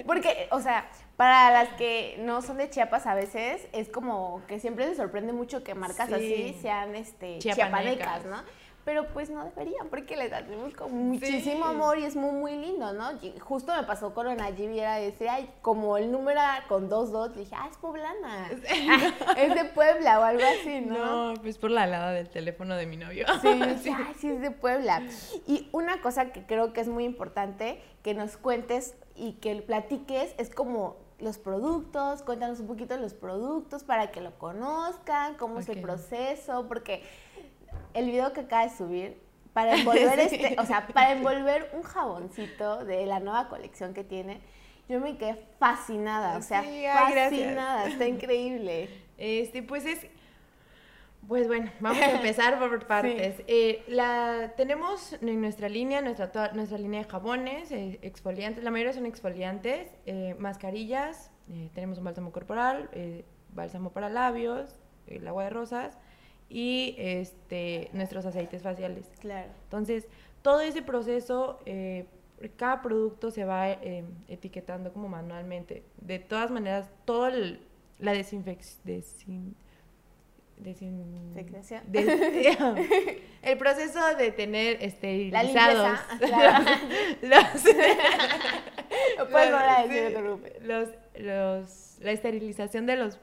porque, 0.07 0.49
o 0.51 0.61
sea, 0.61 0.91
para 1.19 1.51
las 1.51 1.69
que 1.75 2.17
no 2.21 2.41
son 2.41 2.57
de 2.57 2.71
Chiapas 2.71 3.07
a 3.07 3.15
veces 3.15 3.69
es 3.73 3.91
como 3.91 4.43
que 4.49 4.59
siempre 4.59 4.87
les 4.87 4.97
sorprende 4.97 5.35
mucho 5.35 5.63
que 5.63 5.75
marcas 5.75 6.09
Sí. 6.09 6.15
así 6.15 6.57
sean 6.63 6.95
este, 6.95 7.39
Chiapanecas. 7.41 8.23
chiapanecas, 8.23 8.25
¿no? 8.25 8.62
Pero 8.85 9.07
pues 9.13 9.31
no 9.31 9.45
deberían 9.45 9.89
porque 9.89 10.17
les 10.17 10.33
hacemos 10.33 10.75
con 10.75 10.93
muchísimo 10.93 11.67
Sí. 11.67 11.71
amor 11.75 11.99
y 11.99 12.05
es 12.05 12.17
muy, 12.17 12.33
muy 12.33 12.57
lindo, 12.57 12.93
¿no? 12.93 13.13
Y 13.23 13.39
justo 13.39 13.73
me 13.77 13.85
pasó 13.85 14.13
con 14.13 14.27
Najib 14.37 14.71
y 14.73 14.81
era 14.81 14.99
ese, 14.99 15.29
ay, 15.29 15.49
como 15.63 15.97
el 15.97 16.11
número 16.11 16.41
era 16.41 16.65
con 16.69 16.89
dos 16.89 17.13
dos, 17.13 17.35
dije, 17.37 17.55
ah, 17.57 17.69
es 17.71 17.77
poblana, 17.77 18.51
es 19.37 19.55
de 19.55 19.65
Puebla 19.67 20.19
o 20.21 20.23
algo 20.25 20.43
así, 20.61 20.81
¿no? 20.81 21.33
No, 21.35 21.41
pues 21.41 21.59
por 21.59 21.71
la 21.71 21.85
alada 21.85 22.11
del 22.11 22.29
teléfono 22.29 22.75
de 22.75 22.87
mi 22.87 22.97
novio. 22.97 23.25
Sí, 23.41 23.49
dije, 23.85 23.95
ay, 24.07 24.15
sí 24.19 24.29
es 24.31 24.41
de 24.41 24.51
Puebla. 24.51 25.03
Y 25.47 25.69
una 25.73 26.01
cosa 26.01 26.33
que 26.33 26.45
creo 26.45 26.73
que 26.73 26.81
es 26.81 26.89
muy 26.89 27.05
importante 27.05 27.81
que 28.03 28.15
nos 28.15 28.37
cuentes 28.37 28.97
y 29.15 29.35
que 29.35 29.55
platiques 29.63 30.35
es 30.39 30.51
como 30.53 30.97
los 31.21 31.39
productos, 31.39 32.23
cuéntanos 32.23 32.59
un 32.59 32.67
poquito 32.67 32.95
de 32.97 33.01
los 33.01 33.15
productos 33.15 33.85
para 33.85 34.11
que 34.11 34.21
lo 34.21 34.37
conozcan, 34.39 35.37
cómo 35.37 35.61
es 35.61 35.69
el 35.69 35.81
proceso, 35.81 36.67
porque 36.67 37.05
el 37.95 38.07
video 38.07 38.33
que 38.33 38.41
acaba 38.43 38.65
de 38.65 38.71
subir, 38.71 39.21
para 39.53 39.75
envolver 39.77 40.19
Sí. 40.31 40.37
este, 40.37 40.57
o 40.61 40.65
sea, 40.65 40.87
para 40.89 41.13
envolver 41.13 41.71
un 41.75 41.83
jaboncito 41.83 42.85
de 42.85 43.05
la 43.07 43.21
nueva 43.21 43.49
colección 43.49 43.93
que 43.95 44.03
tiene, 44.05 44.41
yo 44.89 44.99
me 45.01 45.17
quedé 45.17 45.37
fascinada, 45.59 46.37
o 46.39 46.43
sea, 46.43 46.63
Sí, 46.63 46.69
ay, 46.87 47.13
gracias. 47.13 47.31
fascinada, 47.31 47.87
está 47.89 48.07
increíble. 48.07 48.89
Este, 49.19 49.63
pues 49.63 49.85
es. 49.87 50.07
Pues 51.29 51.47
bueno, 51.47 51.71
vamos 51.79 52.03
a 52.03 52.11
empezar 52.11 52.59
por 52.59 52.85
partes. 52.87 53.43
Eh, 53.47 53.85
la, 53.87 54.55
tenemos 54.57 55.13
en 55.23 55.41
nuestra 55.41 55.69
línea, 55.69 56.01
nuestra, 56.03 56.33
toda- 56.33 56.51
nuestra 56.53 56.79
línea 56.79 57.03
de 57.05 57.09
jabones, 57.09 57.71
eh, 57.71 58.01
exfoliantes, 58.03 58.65
la 58.65 58.73
mayoría 58.73 58.93
son 58.93 59.07
exfoliantes, 59.07 59.89
eh, 60.07 60.35
mascarillas, 60.39 61.31
tenemos 61.75 61.99
un 61.99 62.05
bálsamo 62.05 62.33
corporal, 62.33 62.89
bálsamo 63.51 63.91
para 63.93 64.09
labios, 64.09 64.81
el 65.07 65.27
agua 65.29 65.45
de 65.45 65.51
rosas 65.51 65.99
y 66.53 66.95
este, 66.99 67.89
nuestros 67.93 68.27
aceites 68.27 68.63
faciales. 68.63 69.11
Claro. 69.21 69.51
Entonces, 69.65 70.07
todo 70.43 70.61
ese 70.61 70.83
proceso, 70.83 71.59
eh, 71.65 72.05
cada 72.57 72.83
producto 72.83 73.31
se 73.31 73.45
va 73.45 73.71
eh, 73.71 74.05
etiquetando 74.29 74.93
como 74.93 75.09
manualmente. 75.09 75.83
De 76.01 76.19
todas 76.19 76.51
maneras, 76.51 76.91
todo 77.05 77.29
el- 77.29 77.61
la 77.99 78.13
desinfección... 78.13 79.55
Secreción. 81.35 81.83
el 83.43 83.59
proceso 83.59 84.15
de 84.17 84.31
tener 84.31 84.79
La 84.79 84.87
esterilizados 84.87 85.45
limpieza, 85.51 86.07
claro. 86.21 86.65
los, 87.23 87.61
sí, 87.63 87.71
los, 90.63 90.89
los- 91.19 91.99
la 92.01 92.11
esterilización 92.13 92.87
de 92.87 92.97
los 92.97 93.19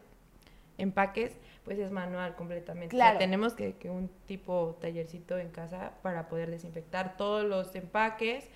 empaques, 0.78 1.38
pues 1.70 1.78
es 1.78 1.92
manual 1.92 2.36
completamente. 2.36 2.96
O 2.96 2.98
sea, 2.98 3.10
Claro. 3.10 3.20
tenemos 3.20 3.54
que, 3.54 3.76
que 3.76 3.92
un 3.92 4.10
tipo 4.26 4.76
tallercito 4.82 5.38
en 5.38 5.50
casa 5.50 5.92
para 6.02 6.28
poder 6.28 6.50
desinfectar 6.50 7.16
todos 7.16 7.46
los 7.46 7.76
empaques 7.76 8.50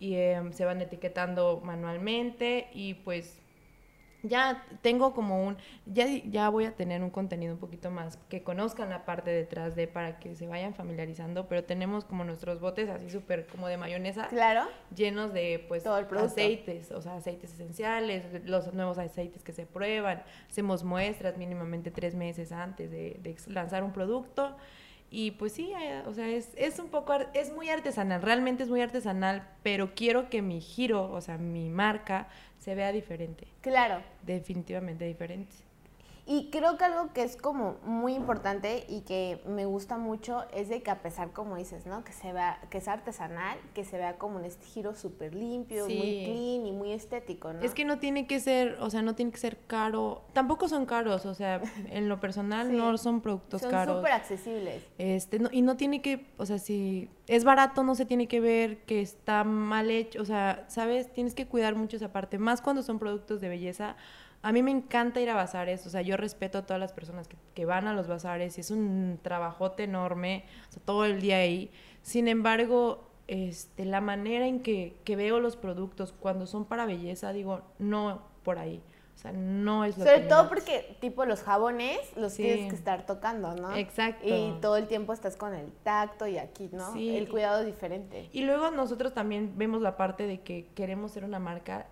y 0.00 0.16
em, 0.16 0.52
se 0.52 0.64
van 0.64 0.80
etiquetando 0.80 1.60
manualmente 1.64 2.66
y 2.74 2.94
pues 2.94 3.40
ya 4.28 4.64
tengo 4.82 5.14
como 5.14 5.44
un, 5.44 5.56
ya, 5.86 6.06
ya 6.06 6.48
voy 6.48 6.64
a 6.64 6.74
tener 6.74 7.02
un 7.02 7.10
contenido 7.10 7.54
un 7.54 7.60
poquito 7.60 7.90
más, 7.90 8.18
que 8.28 8.42
conozcan 8.42 8.90
la 8.90 9.04
parte 9.04 9.30
detrás 9.30 9.76
de 9.76 9.88
para 9.88 10.18
que 10.18 10.34
se 10.36 10.46
vayan 10.46 10.74
familiarizando, 10.74 11.48
pero 11.48 11.64
tenemos 11.64 12.04
como 12.04 12.24
nuestros 12.24 12.60
botes 12.60 12.88
así 12.88 13.10
súper 13.10 13.46
como 13.46 13.68
de 13.68 13.76
mayonesa 13.76 14.28
Claro. 14.28 14.62
llenos 14.94 15.32
de 15.32 15.64
pues 15.68 15.82
Todo 15.82 15.98
el 15.98 16.06
aceites, 16.18 16.90
o 16.90 17.02
sea, 17.02 17.16
aceites 17.16 17.52
esenciales, 17.52 18.24
los 18.44 18.72
nuevos 18.74 18.98
aceites 18.98 19.42
que 19.42 19.52
se 19.52 19.66
prueban, 19.66 20.22
hacemos 20.48 20.84
muestras 20.84 21.36
mínimamente 21.36 21.90
tres 21.90 22.14
meses 22.14 22.52
antes 22.52 22.90
de, 22.90 23.18
de 23.22 23.36
lanzar 23.48 23.82
un 23.82 23.92
producto 23.92 24.56
y 25.10 25.32
pues 25.32 25.52
sí, 25.52 25.72
eh, 25.80 26.02
o 26.06 26.12
sea, 26.12 26.28
es, 26.28 26.50
es 26.56 26.78
un 26.78 26.88
poco, 26.88 27.14
es 27.32 27.52
muy 27.52 27.70
artesanal, 27.70 28.22
realmente 28.22 28.64
es 28.64 28.68
muy 28.68 28.80
artesanal, 28.80 29.48
pero 29.62 29.94
quiero 29.94 30.28
que 30.28 30.42
mi 30.42 30.60
giro, 30.60 31.10
o 31.12 31.20
sea, 31.20 31.38
mi 31.38 31.70
marca 31.70 32.28
se 32.66 32.74
vea 32.74 32.90
diferente, 32.90 33.46
Claro. 33.60 34.02
definitivamente 34.22 35.04
diferente. 35.04 35.54
Y 36.28 36.50
creo 36.50 36.76
que 36.76 36.84
algo 36.84 37.12
que 37.12 37.22
es 37.22 37.36
como 37.36 37.76
muy 37.84 38.14
importante 38.14 38.84
y 38.88 39.02
que 39.02 39.40
me 39.46 39.64
gusta 39.64 39.96
mucho 39.96 40.44
es 40.52 40.68
de 40.68 40.82
que 40.82 40.90
a 40.90 41.00
pesar, 41.00 41.30
como 41.30 41.54
dices, 41.54 41.86
¿no? 41.86 42.02
Que 42.02 42.12
se 42.12 42.32
vea, 42.32 42.60
que 42.68 42.78
es 42.78 42.88
artesanal, 42.88 43.56
que 43.74 43.84
se 43.84 43.96
vea 43.96 44.18
como 44.18 44.36
un 44.36 44.44
estilo 44.44 44.96
súper 44.96 45.36
limpio, 45.36 45.84
muy 45.84 46.24
clean 46.24 46.66
y 46.66 46.72
muy 46.72 46.90
estético, 46.90 47.52
¿no? 47.52 47.60
Es 47.60 47.74
que 47.74 47.84
no 47.84 48.00
tiene 48.00 48.26
que 48.26 48.40
ser, 48.40 48.76
o 48.80 48.90
sea, 48.90 49.02
no 49.02 49.14
tiene 49.14 49.30
que 49.30 49.38
ser 49.38 49.56
caro. 49.68 50.24
Tampoco 50.32 50.68
son 50.68 50.84
caros, 50.84 51.26
o 51.26 51.34
sea, 51.34 51.62
en 51.90 52.08
lo 52.08 52.18
personal 52.18 52.76
no 52.76 52.98
son 52.98 53.20
productos 53.20 53.62
caros. 53.62 53.94
Son 53.94 53.96
súper 53.98 54.12
accesibles. 54.12 54.82
Este, 54.98 55.38
y 55.52 55.62
no 55.62 55.76
tiene 55.76 56.02
que, 56.02 56.26
o 56.38 56.46
sea, 56.46 56.58
si 56.58 57.08
es 57.28 57.44
barato, 57.44 57.84
no 57.84 57.94
se 57.94 58.04
tiene 58.04 58.26
que 58.26 58.40
ver 58.40 58.78
que 58.78 59.00
está 59.00 59.44
mal 59.44 59.92
hecho, 59.92 60.22
o 60.22 60.24
sea, 60.24 60.64
¿sabes? 60.66 61.12
Tienes 61.12 61.36
que 61.36 61.46
cuidar 61.46 61.76
mucho 61.76 61.96
esa 61.96 62.12
parte, 62.12 62.38
más 62.38 62.60
cuando 62.62 62.82
son 62.82 62.98
productos 62.98 63.40
de 63.40 63.48
belleza 63.48 63.96
a 64.42 64.52
mí 64.52 64.62
me 64.62 64.70
encanta 64.70 65.20
ir 65.20 65.30
a 65.30 65.34
bazares, 65.34 65.86
o 65.86 65.90
sea, 65.90 66.02
yo 66.02 66.16
respeto 66.16 66.58
a 66.58 66.62
todas 66.62 66.80
las 66.80 66.92
personas 66.92 67.28
que, 67.54 67.64
van 67.64 67.88
a 67.88 67.94
los 67.94 68.06
bazares 68.06 68.58
y 68.58 68.60
es 68.60 68.70
un 68.70 69.18
trabajote 69.22 69.84
enorme, 69.84 70.44
o 70.68 70.72
sea, 70.72 70.82
todo 70.84 71.04
el 71.04 71.20
día 71.20 71.38
ahí. 71.38 71.70
Sin 72.02 72.28
embargo, 72.28 73.08
este, 73.26 73.84
la 73.84 74.00
manera 74.00 74.46
en 74.46 74.62
que, 74.62 74.96
veo 75.06 75.40
los 75.40 75.56
productos 75.56 76.12
cuando 76.12 76.46
son 76.46 76.64
para 76.64 76.86
belleza, 76.86 77.32
digo, 77.32 77.62
no 77.78 78.22
por 78.44 78.58
ahí. 78.58 78.82
O 79.16 79.18
sea, 79.18 79.32
no 79.32 79.84
es 79.84 79.96
lo 79.96 80.04
Sobre 80.04 80.20
todo 80.20 80.48
porque, 80.50 80.96
tipo, 81.00 81.24
los 81.24 81.42
jabones 81.42 81.98
los 82.16 82.34
tienes 82.34 82.68
que 82.68 82.76
estar 82.76 83.06
tocando, 83.06 83.54
¿no? 83.54 83.74
Exacto. 83.74 84.28
Y 84.28 84.54
todo 84.60 84.76
el 84.76 84.86
tiempo 84.88 85.14
estás 85.14 85.36
con 85.36 85.54
el 85.54 85.72
tacto 85.72 86.26
y 86.26 86.36
aquí, 86.36 86.68
¿no? 86.70 86.92
Sí. 86.92 87.16
El 87.16 87.28
cuidado 87.28 87.60
es 87.60 87.66
diferente. 87.66 88.28
Y 88.32 88.42
luego 88.42 88.70
nosotros 88.70 89.14
también 89.14 89.54
vemos 89.56 89.80
la 89.80 89.96
parte 89.96 90.26
de 90.26 90.42
que 90.42 90.68
queremos 90.74 91.12
ser 91.12 91.24
una 91.24 91.38
marca 91.38 91.86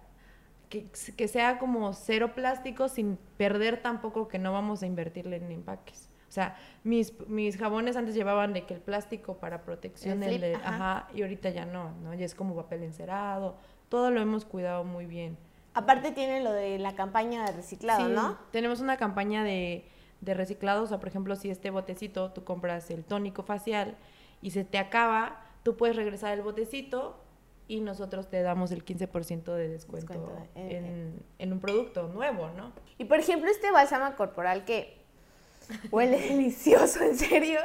que, 0.68 1.28
sea 1.28 1.58
como 1.58 1.92
cero 1.92 2.32
plástico 2.34 2.88
sin 2.88 3.18
perder 3.36 3.82
tampoco 3.82 4.28
que 4.28 4.38
no 4.38 4.52
vamos 4.52 4.82
a 4.82 4.86
invertirle 4.86 5.36
en 5.36 5.50
empaques. 5.50 6.10
O 6.28 6.32
sea, 6.34 6.56
mis, 6.82 7.14
mis 7.28 7.56
jabones 7.56 7.96
antes 7.96 8.14
llevaban 8.14 8.52
de 8.52 8.64
que 8.66 8.74
el 8.74 8.80
plástico 8.80 9.36
para 9.36 9.62
protección, 9.62 10.22
el, 10.22 10.56
ajá. 10.56 11.08
y 11.14 11.22
ahorita 11.22 11.50
ya 11.50 11.64
no, 11.64 11.92
¿no? 12.02 12.12
Ya 12.14 12.24
es 12.24 12.34
como 12.34 12.56
papel 12.56 12.82
encerado, 12.82 13.56
todo 13.88 14.10
lo 14.10 14.20
hemos 14.20 14.44
cuidado 14.44 14.82
muy 14.82 15.06
bien. 15.06 15.38
Aparte 15.74 16.10
tiene 16.10 16.42
lo 16.42 16.52
de 16.52 16.78
la 16.78 16.96
campaña 16.96 17.44
de 17.44 17.52
reciclado, 17.52 18.08
¿no? 18.08 18.38
Tenemos 18.50 18.80
una 18.80 18.96
campaña 18.96 19.44
de, 19.44 19.84
de 20.20 20.34
reciclado, 20.34 20.82
o 20.82 20.86
sea, 20.86 20.98
por 20.98 21.08
ejemplo, 21.08 21.36
si 21.36 21.50
este 21.50 21.70
botecito 21.70 22.32
tú 22.32 22.42
compras 22.42 22.90
el 22.90 23.04
tónico 23.04 23.44
facial 23.44 23.96
y 24.42 24.50
se 24.50 24.64
te 24.64 24.78
acaba, 24.78 25.40
tú 25.62 25.76
puedes 25.76 25.96
regresar 25.96 26.32
el 26.32 26.42
botecito 26.42 27.23
y 27.66 27.80
nosotros 27.80 28.28
te 28.28 28.42
damos 28.42 28.72
el 28.72 28.84
15% 28.84 29.54
de 29.54 29.68
descuento, 29.68 30.36
en, 30.54 31.22
en, 31.38 31.52
un 31.52 31.60
producto 31.60 32.08
nuevo, 32.08 32.50
¿no? 32.50 32.72
Y 32.98 33.04
por 33.04 33.18
ejemplo, 33.18 33.50
este 33.50 33.70
bálsamo 33.70 34.14
corporal 34.16 34.64
que 34.64 34.98
huele 35.90 36.20
delicioso, 36.28 37.02
¿en 37.02 37.16
serio? 37.16 37.60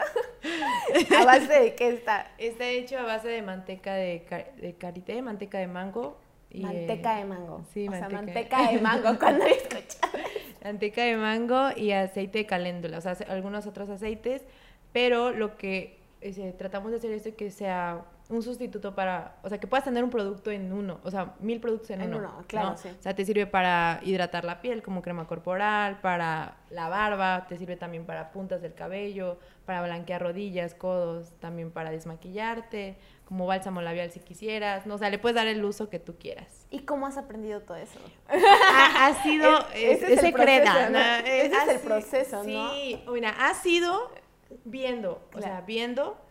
¿A 1.18 1.26
base 1.26 1.60
de 1.60 1.76
qué 1.76 1.90
está? 1.90 2.32
Está 2.38 2.68
hecho 2.68 2.98
a 2.98 3.04
base 3.04 3.28
de 3.28 3.42
manteca 3.42 3.94
de, 3.94 4.26
de 4.58 4.74
karité, 4.76 5.22
manteca 5.22 5.60
de 5.60 5.68
mango. 5.68 6.18
Y, 6.50 6.62
manteca 6.62 7.18
de 7.18 7.26
mango. 7.26 7.66
Sí, 7.74 7.88
o 7.88 7.92
manteca. 7.92 8.10
Sea, 8.10 8.22
manteca 8.22 8.72
de 8.72 8.80
mango, 8.80 9.10
cuando 9.20 9.46
he 9.46 9.52
escuchado. 9.52 10.18
Manteca 10.64 11.04
de 11.04 11.16
mango 11.16 11.70
y 11.76 11.92
aceite 11.92 12.40
de 12.40 12.46
caléndula, 12.46 12.98
o 12.98 13.02
sea, 13.02 13.18
algunos 13.28 13.66
otros 13.68 13.90
aceites, 13.90 14.44
pero 14.92 15.32
lo 15.32 15.58
que 15.58 16.00
eh, 16.22 16.54
tratamos 16.58 16.92
de 16.92 16.98
hacer 16.98 17.12
es 17.12 17.34
que 17.34 17.52
sea 17.52 18.04
un 18.30 18.44
sustituto 18.44 18.94
para, 18.94 19.38
o 19.42 19.50
sea, 19.50 19.60
que 19.60 19.66
puedas 19.66 19.84
tener 19.84 20.04
un 20.04 20.12
producto 20.12 20.52
en 20.52 20.72
uno, 20.72 21.00
o 21.04 21.10
sea, 21.10 21.34
mil 21.40 21.60
productos 21.60 21.90
en, 21.90 22.14
uno. 22.14 22.44
claro, 22.46 22.78
sí. 22.78 22.88
O 22.88 23.02
sea, 23.02 23.16
te 23.16 23.26
sirve 23.26 23.48
para 23.48 24.00
hidratar 24.04 24.46
la 24.46 24.62
piel 24.62 24.84
como 24.84 25.02
crema 25.02 25.26
corporal, 25.26 26.00
para 26.00 26.58
la 26.70 26.90
barba, 26.90 27.48
te 27.50 27.58
sirve 27.58 27.76
también 27.76 28.06
para 28.06 28.32
puntas 28.32 28.62
del 28.62 28.76
cabello, 28.76 29.40
para 29.66 29.82
blanquear 29.82 30.22
rodillas, 30.22 30.76
codos, 30.76 31.34
también 31.40 31.72
para 31.72 31.90
desmaquillarte, 31.90 32.98
como 33.26 33.48
bálsamo 33.48 33.82
labial 33.82 34.12
si 34.12 34.20
quisieras, 34.20 34.86
no, 34.86 34.96
o 34.96 34.98
sea, 35.00 35.10
le 35.10 35.18
puedes 35.18 35.36
dar 35.36 35.48
el 35.48 35.66
uso 35.66 35.90
que 35.90 35.98
tú 35.98 36.16
quieras. 36.20 36.68
¿Y 36.70 36.82
cómo 36.82 37.08
has 37.08 37.18
aprendido 37.18 37.62
todo 37.62 37.78
eso? 37.78 38.00
ha, 38.30 39.24
sido, 39.24 39.60
es, 39.74 40.04
ese 40.04 40.14
es, 40.14 40.24
el 40.24 40.34
proceso, 40.34 40.72
ese 41.26 41.46
es 41.48 41.68
el 41.68 41.80
proceso, 41.80 42.44
¿no? 42.44 42.74
Sí, 42.74 43.04
mira, 43.12 43.32
ha 43.32 43.56
sido 43.56 44.12
viendo, 44.66 45.28
o 45.34 45.42
sea, 45.42 45.62
viendo 45.62 46.29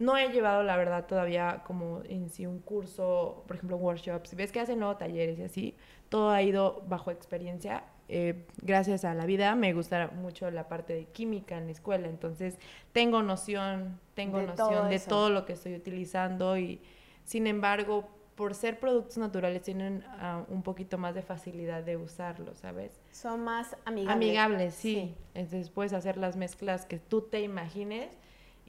no 0.00 0.16
he 0.16 0.30
llevado, 0.30 0.62
la 0.62 0.78
verdad, 0.78 1.06
todavía 1.06 1.62
como 1.64 2.00
en 2.08 2.30
sí 2.30 2.46
un 2.46 2.58
curso, 2.60 3.44
por 3.46 3.56
ejemplo, 3.56 3.76
workshops. 3.76 4.34
Ves 4.34 4.50
que 4.50 4.58
hacen 4.58 4.78
nuevos 4.78 4.96
talleres 4.96 5.38
y 5.38 5.42
así. 5.42 5.76
Todo 6.08 6.30
ha 6.30 6.42
ido 6.42 6.82
bajo 6.88 7.10
experiencia. 7.10 7.84
Eh, 8.08 8.46
gracias 8.62 9.04
a 9.04 9.14
la 9.14 9.26
vida 9.26 9.54
me 9.54 9.72
gusta 9.72 10.08
mucho 10.08 10.50
la 10.50 10.66
parte 10.68 10.94
de 10.94 11.04
química 11.04 11.58
en 11.58 11.66
la 11.66 11.72
escuela. 11.72 12.08
Entonces, 12.08 12.58
tengo 12.92 13.22
noción, 13.22 14.00
tengo 14.14 14.40
noción 14.40 14.88
de 14.88 14.98
todo 15.00 15.28
lo 15.28 15.44
que 15.44 15.52
estoy 15.52 15.74
utilizando 15.74 16.56
y, 16.56 16.80
sin 17.24 17.46
embargo, 17.46 18.08
por 18.36 18.54
ser 18.54 18.80
productos 18.80 19.18
naturales 19.18 19.60
tienen 19.60 20.02
ah, 20.18 20.44
un 20.48 20.62
poquito 20.62 20.96
más 20.96 21.14
de 21.14 21.20
facilidad 21.20 21.82
de 21.82 21.98
usarlos, 21.98 22.60
¿sabes? 22.60 22.98
Son 23.12 23.44
más 23.44 23.76
amigables. 23.84 24.16
Amigables, 24.16 24.74
sí. 24.74 25.14
Entonces 25.34 25.68
puedes 25.68 25.92
hacer 25.92 26.16
las 26.16 26.36
mezclas 26.36 26.86
que 26.86 26.98
tú 26.98 27.20
te 27.20 27.42
imagines 27.42 28.16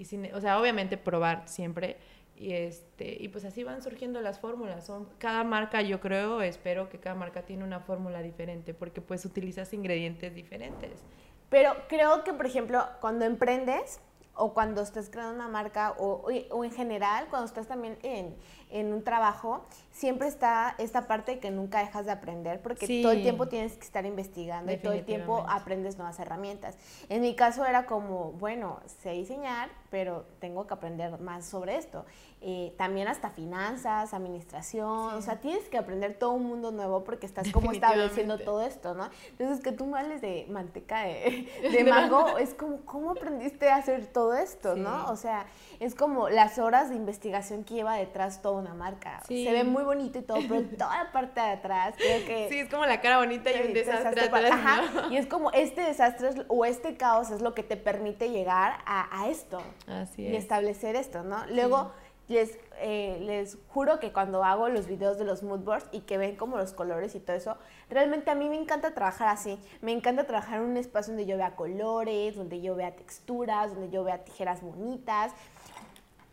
y 0.02 0.32
o 0.32 0.42
sea, 0.42 0.60
obviamente 0.60 0.98
probar 0.98 1.48
siempre. 1.48 1.98
Y, 2.36 2.54
este, 2.54 3.18
y 3.22 3.28
pues 3.28 3.46
así 3.46 3.64
van 3.64 3.84
surgiendo 3.84 4.20
las 4.20 4.40
fórmulas. 4.40 4.86
Son, 4.86 5.08
cada 5.20 5.44
marca, 5.44 5.82
yo 5.82 6.00
creo, 6.00 6.42
espero 6.42 6.90
que 6.90 6.98
cada 7.00 7.16
marca 7.16 7.44
tiene 7.44 7.64
una 7.64 7.80
fórmula 7.80 8.22
diferente 8.24 8.74
porque 8.74 9.00
pues 9.00 9.26
utilizas 9.26 9.74
ingredientes 9.74 10.34
diferentes. 10.34 11.04
Pero 11.50 11.76
creo 11.88 12.24
que, 12.24 12.34
por 12.34 12.46
ejemplo, 12.46 12.84
cuando 13.00 13.26
emprendes 13.26 14.00
o 14.34 14.54
cuando 14.54 14.82
estás 14.82 15.10
creando 15.10 15.36
una 15.36 15.50
marca 15.50 15.94
o, 16.00 16.28
o 16.50 16.64
en 16.64 16.72
general, 16.72 17.28
cuando 17.30 17.46
estás 17.46 17.68
también 17.68 17.98
en, 18.02 18.36
en 18.72 18.94
un 18.94 19.04
trabajo, 19.04 19.66
siempre 19.92 20.28
está 20.28 20.76
esta 20.78 21.08
parte 21.08 21.40
que 21.40 21.52
nunca 21.52 21.80
dejas 21.80 22.06
de 22.06 22.12
aprender, 22.12 22.62
porque 22.62 23.02
todo 23.02 23.12
el 23.12 23.22
tiempo 23.22 23.48
tienes 23.48 23.74
que 23.74 23.86
estar 23.86 24.06
investigando 24.06 24.72
y 24.72 24.78
todo 24.78 24.94
el 24.94 25.06
tiempo 25.06 25.46
aprendes 25.48 25.98
nuevas 25.98 26.20
herramientas. 26.20 26.78
En 27.10 27.22
mi 27.22 27.36
caso 27.36 27.66
era 27.66 27.86
como, 27.86 28.32
bueno, 28.34 28.80
sé 29.02 29.12
diseñar, 29.12 29.70
pero 29.90 30.26
tengo 30.40 30.66
que 30.68 30.74
aprender 30.74 31.20
más 31.20 31.46
sobre 31.46 31.76
esto. 31.76 32.06
Eh, 32.44 32.74
también 32.76 33.08
hasta 33.08 33.30
finanzas, 33.30 34.16
administración, 34.16 35.14
o 35.14 35.22
sea, 35.22 35.42
tienes 35.42 35.70
que 35.70 35.78
aprender 35.78 36.18
todo 36.18 36.32
un 36.32 36.46
mundo 36.46 36.72
nuevo 36.72 37.04
porque 37.04 37.28
estás 37.28 37.52
como 37.52 37.72
estableciendo 37.72 38.40
todo 38.40 38.62
esto, 38.62 38.96
¿no? 38.96 39.10
Entonces, 39.30 39.64
que 39.64 39.72
tú 39.72 39.86
me 39.86 40.00
hables 40.00 40.22
de 40.22 40.48
manteca 40.50 41.02
de, 41.04 41.48
de 41.72 41.84
mango, 41.84 42.40
es 42.40 42.56
como, 42.56 42.78
¿cómo 42.86 43.12
aprendiste 43.12 43.70
a 43.70 43.76
hacer 43.76 44.08
todo 44.08 44.34
esto, 44.34 44.76
no? 44.76 45.12
O 45.12 45.16
sea, 45.18 45.46
es 45.80 45.94
como 45.94 46.30
las 46.30 46.58
horas 46.58 46.90
de 46.90 46.96
investigación 46.96 47.64
que 47.64 47.76
lleva 47.76 47.96
detrás 47.96 48.42
toda 48.42 48.61
una 48.62 48.74
marca. 48.74 49.22
Se 49.28 49.52
ve 49.52 49.64
muy 49.64 49.84
bonito 49.84 50.20
y 50.20 50.22
todo, 50.22 50.40
pero 50.48 50.64
toda 50.78 51.04
la 51.04 51.12
parte 51.12 51.42
de 51.42 51.48
atrás, 51.48 51.96
creo 51.98 52.26
que... 52.26 52.50
Sí, 52.50 52.60
es 52.60 52.70
como 52.70 52.86
la 52.86 53.02
cara 53.02 53.18
bonita 53.18 53.52
y 53.52 53.68
un 53.68 53.74
desastre, 53.74 54.22
atrás, 54.22 54.52
Ajá, 54.52 55.08
y 55.10 55.18
es 55.18 55.28
como 55.28 55.52
este 55.52 55.82
desastre 55.82 56.46
o 56.48 56.66
este 56.66 56.96
caos 56.96 57.32
es 57.32 57.42
lo 57.42 57.54
que 57.54 57.64
te 57.64 57.78
permite 57.78 58.30
llegar 58.30 58.80
a, 58.86 59.22
a 59.22 59.30
esto. 59.30 59.62
Así 59.88 60.26
es. 60.26 60.34
Y 60.34 60.36
establecer 60.36 60.96
esto, 60.96 61.24
¿no? 61.24 61.46
Luego 61.48 61.92
les, 62.32 62.58
eh, 62.80 63.20
les 63.22 63.58
juro 63.68 64.00
que 64.00 64.12
cuando 64.12 64.44
hago 64.44 64.70
los 64.70 64.88
videos 64.88 65.18
de 65.18 65.26
los 65.26 65.44
mood 65.44 65.60
boards 65.60 65.88
y 65.92 66.02
que 66.02 66.18
ven 66.18 66.36
como 66.36 66.58
los 66.58 66.74
colores 66.74 67.14
y 67.16 67.20
todo 67.20 67.36
eso, 67.36 67.58
realmente 67.90 68.32
a 68.32 68.36
mí 68.36 68.50
me 68.50 68.56
encanta 68.56 68.94
trabajar 68.94 69.28
así. 69.28 69.60
Me 69.82 69.92
encanta 69.92 70.26
trabajar 70.26 70.60
en 70.60 70.66
un 70.66 70.78
espacio 70.78 71.14
donde 71.14 71.26
yo 71.26 71.38
vea 71.38 71.56
colores, 71.56 72.36
donde 72.36 72.62
yo 72.62 72.76
vea 72.76 72.96
texturas, 72.96 73.74
donde 73.74 73.90
yo 73.90 74.04
vea 74.04 74.24
tijeras 74.24 74.62
bonitas. 74.62 75.34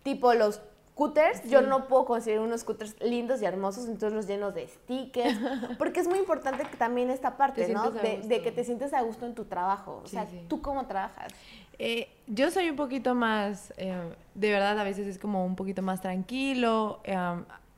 Tipo 0.02 0.32
los 0.34 0.60
scooters, 0.98 1.48
yo 1.48 1.62
no 1.62 1.86
puedo 1.86 2.04
conseguir 2.04 2.40
unos 2.40 2.62
scooters 2.62 2.96
lindos 3.00 3.40
y 3.40 3.44
hermosos, 3.44 3.84
entonces 3.84 4.12
los 4.12 4.26
llenos 4.26 4.52
de 4.52 4.66
stickers, 4.66 5.38
porque 5.78 6.00
es 6.00 6.08
muy 6.08 6.18
importante 6.18 6.64
que 6.64 6.76
también 6.76 7.08
esta 7.10 7.36
parte, 7.36 7.68
¿no? 7.68 7.92
De, 7.92 8.42
que 8.42 8.50
te 8.50 8.64
sientes 8.64 8.92
a 8.92 9.02
gusto 9.02 9.24
en 9.24 9.34
tu 9.34 9.44
trabajo. 9.44 10.00
O 10.04 10.08
sea, 10.08 10.26
¿tú 10.48 10.60
cómo 10.60 10.86
trabajas? 10.86 11.32
Eh, 11.78 12.08
yo 12.26 12.50
soy 12.50 12.68
un 12.68 12.74
poquito 12.74 13.14
más, 13.14 13.72
eh, 13.76 13.94
de 14.34 14.50
verdad 14.50 14.76
a 14.76 14.82
veces 14.82 15.06
es 15.06 15.18
como 15.18 15.44
un 15.46 15.54
poquito 15.54 15.82
más 15.82 16.00
tranquilo, 16.00 17.00
eh, 17.04 17.16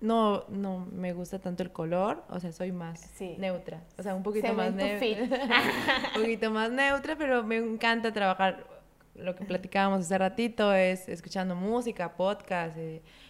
no, 0.01 0.45
no 0.49 0.87
me 0.91 1.13
gusta 1.13 1.39
tanto 1.39 1.63
el 1.63 1.71
color, 1.71 2.25
o 2.31 2.41
sea, 2.41 2.53
soy 2.53 2.73
más 2.73 3.07
neutra, 3.37 3.83
o 3.99 4.03
sea, 4.03 4.15
un 4.15 4.23
poquito 4.23 4.55
más 4.55 4.73
neutra, 4.73 5.07
un 6.17 6.23
poquito 6.23 6.51
más 6.51 6.71
neutra, 6.71 7.17
pero 7.17 7.43
me 7.43 7.59
encanta 7.59 8.11
trabajar, 8.11 8.65
lo 9.15 9.35
que 9.35 9.45
platicábamos 9.45 10.01
hace 10.01 10.19
ratito 10.19 10.73
es 10.73 11.09
escuchando 11.09 11.55
música, 11.55 12.17
podcast, 12.17 12.77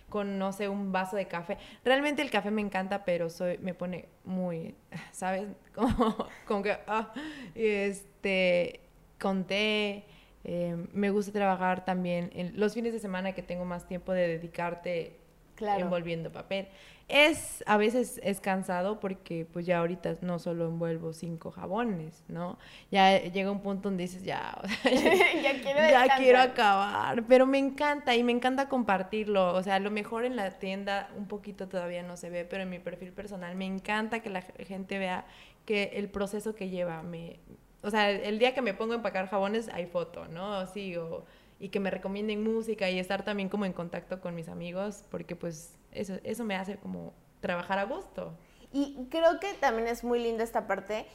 con, 0.08 0.38
no 0.38 0.52
sé, 0.52 0.68
un 0.68 0.92
vaso 0.92 1.16
de 1.16 1.26
café. 1.26 1.58
Realmente 1.84 2.22
el 2.22 2.30
café 2.30 2.50
me 2.50 2.60
encanta, 2.60 3.04
pero 3.04 3.30
soy, 3.30 3.58
me 3.58 3.74
pone 3.74 4.08
muy, 4.24 4.74
¿sabes? 5.12 5.48
Como, 5.74 6.28
como 6.46 6.62
que, 6.62 6.76
ah, 6.86 7.12
este, 7.54 8.80
con 9.18 9.44
té, 9.44 10.04
eh, 10.44 10.76
me 10.92 11.10
gusta 11.10 11.32
trabajar 11.32 11.84
también 11.84 12.30
en 12.34 12.58
los 12.58 12.74
fines 12.74 12.92
de 12.92 12.98
semana 12.98 13.32
que 13.32 13.42
tengo 13.42 13.64
más 13.64 13.86
tiempo 13.86 14.12
de 14.12 14.26
dedicarte 14.26 15.19
envolviendo 15.60 16.30
papel. 16.30 16.68
Es, 17.08 17.64
a 17.66 17.76
veces 17.76 18.20
es 18.22 18.40
cansado 18.40 19.00
porque 19.00 19.44
pues 19.52 19.66
ya 19.66 19.80
ahorita 19.80 20.14
no 20.20 20.38
solo 20.38 20.68
envuelvo 20.68 21.12
cinco 21.12 21.50
jabones, 21.50 22.22
¿no? 22.28 22.56
Ya 22.92 23.18
llega 23.18 23.50
un 23.50 23.62
punto 23.62 23.88
donde 23.88 24.04
dices, 24.04 24.22
ya, 24.22 24.56
ya, 24.84 25.60
quiero, 25.60 25.80
ya 25.80 26.16
quiero 26.16 26.38
acabar, 26.38 27.24
pero 27.26 27.46
me 27.46 27.58
encanta 27.58 28.14
y 28.14 28.22
me 28.22 28.30
encanta 28.30 28.68
compartirlo, 28.68 29.54
o 29.54 29.62
sea, 29.64 29.74
a 29.74 29.80
lo 29.80 29.90
mejor 29.90 30.24
en 30.24 30.36
la 30.36 30.50
tienda 30.52 31.10
un 31.16 31.26
poquito 31.26 31.66
todavía 31.66 32.04
no 32.04 32.16
se 32.16 32.30
ve, 32.30 32.44
pero 32.44 32.62
en 32.62 32.70
mi 32.70 32.78
perfil 32.78 33.10
personal 33.10 33.56
me 33.56 33.66
encanta 33.66 34.20
que 34.20 34.30
la 34.30 34.42
gente 34.42 34.98
vea 34.98 35.24
que 35.66 35.90
el 35.94 36.08
proceso 36.08 36.54
que 36.54 36.68
lleva 36.68 37.02
me... 37.02 37.40
O 37.82 37.90
sea, 37.90 38.10
el 38.10 38.38
día 38.38 38.54
que 38.54 38.62
me 38.62 38.74
pongo 38.74 38.92
a 38.92 38.96
empacar 38.96 39.28
jabones 39.28 39.68
hay 39.72 39.86
foto, 39.86 40.28
¿no? 40.28 40.66
Sí, 40.66 40.96
o 40.96 41.24
y 41.60 41.68
que 41.68 41.78
me 41.78 41.90
recomienden 41.90 42.42
música 42.42 42.90
y 42.90 42.98
estar 42.98 43.22
también 43.22 43.48
como 43.48 43.66
en 43.66 43.72
contacto 43.72 44.20
con 44.20 44.34
mis 44.34 44.48
amigos, 44.48 45.04
porque 45.10 45.36
pues 45.36 45.78
eso, 45.92 46.14
eso 46.24 46.44
me 46.44 46.56
hace 46.56 46.78
como 46.78 47.12
trabajar 47.40 47.78
a 47.78 47.84
gusto. 47.84 48.32
Y 48.72 49.06
creo 49.10 49.38
que 49.38 49.52
también 49.54 49.86
es 49.86 50.02
muy 50.02 50.20
linda 50.22 50.42
esta 50.42 50.66
parte 50.66 51.06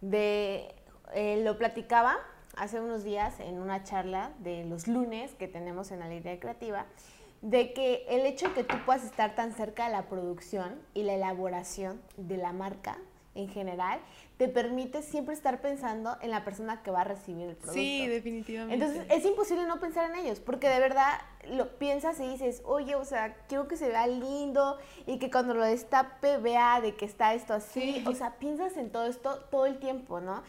de, 0.00 0.74
eh, 1.14 1.40
lo 1.44 1.56
platicaba 1.56 2.18
hace 2.56 2.80
unos 2.80 3.04
días 3.04 3.38
en 3.40 3.58
una 3.58 3.84
charla 3.84 4.32
de 4.40 4.64
los 4.64 4.88
lunes 4.88 5.32
que 5.34 5.48
tenemos 5.48 5.90
en 5.92 6.00
la 6.00 6.08
línea 6.08 6.38
creativa, 6.38 6.86
de 7.40 7.72
que 7.72 8.04
el 8.08 8.26
hecho 8.26 8.48
de 8.48 8.54
que 8.54 8.64
tú 8.64 8.76
puedas 8.84 9.04
estar 9.04 9.34
tan 9.34 9.52
cerca 9.52 9.86
de 9.86 9.92
la 9.92 10.08
producción 10.08 10.80
y 10.94 11.04
la 11.04 11.14
elaboración 11.14 12.00
de 12.16 12.36
la 12.36 12.52
marca 12.52 12.98
en 13.34 13.48
general, 13.48 14.00
te 14.42 14.48
permite 14.48 15.02
siempre 15.02 15.36
estar 15.36 15.60
pensando 15.60 16.16
en 16.20 16.32
la 16.32 16.44
persona 16.44 16.82
que 16.82 16.90
va 16.90 17.02
a 17.02 17.04
recibir 17.04 17.50
el 17.50 17.54
producto. 17.54 17.74
Sí, 17.74 18.08
definitivamente. 18.08 18.74
Entonces 18.74 19.06
es 19.08 19.24
imposible 19.24 19.66
no 19.68 19.78
pensar 19.78 20.10
en 20.10 20.16
ellos, 20.16 20.40
porque 20.40 20.68
de 20.68 20.80
verdad 20.80 21.20
lo 21.48 21.78
piensas 21.78 22.18
y 22.18 22.28
dices, 22.28 22.60
oye, 22.64 22.96
o 22.96 23.04
sea, 23.04 23.36
quiero 23.46 23.68
que 23.68 23.76
se 23.76 23.86
vea 23.86 24.08
lindo 24.08 24.78
y 25.06 25.20
que 25.20 25.30
cuando 25.30 25.54
lo 25.54 25.62
destape 25.62 26.38
vea 26.38 26.80
de 26.80 26.96
que 26.96 27.04
está 27.04 27.34
esto 27.34 27.54
así. 27.54 28.02
O 28.04 28.14
sea, 28.16 28.36
piensas 28.40 28.76
en 28.76 28.90
todo 28.90 29.06
esto 29.06 29.44
todo 29.48 29.66
el 29.66 29.78
tiempo, 29.78 30.20
¿no? 30.20 30.42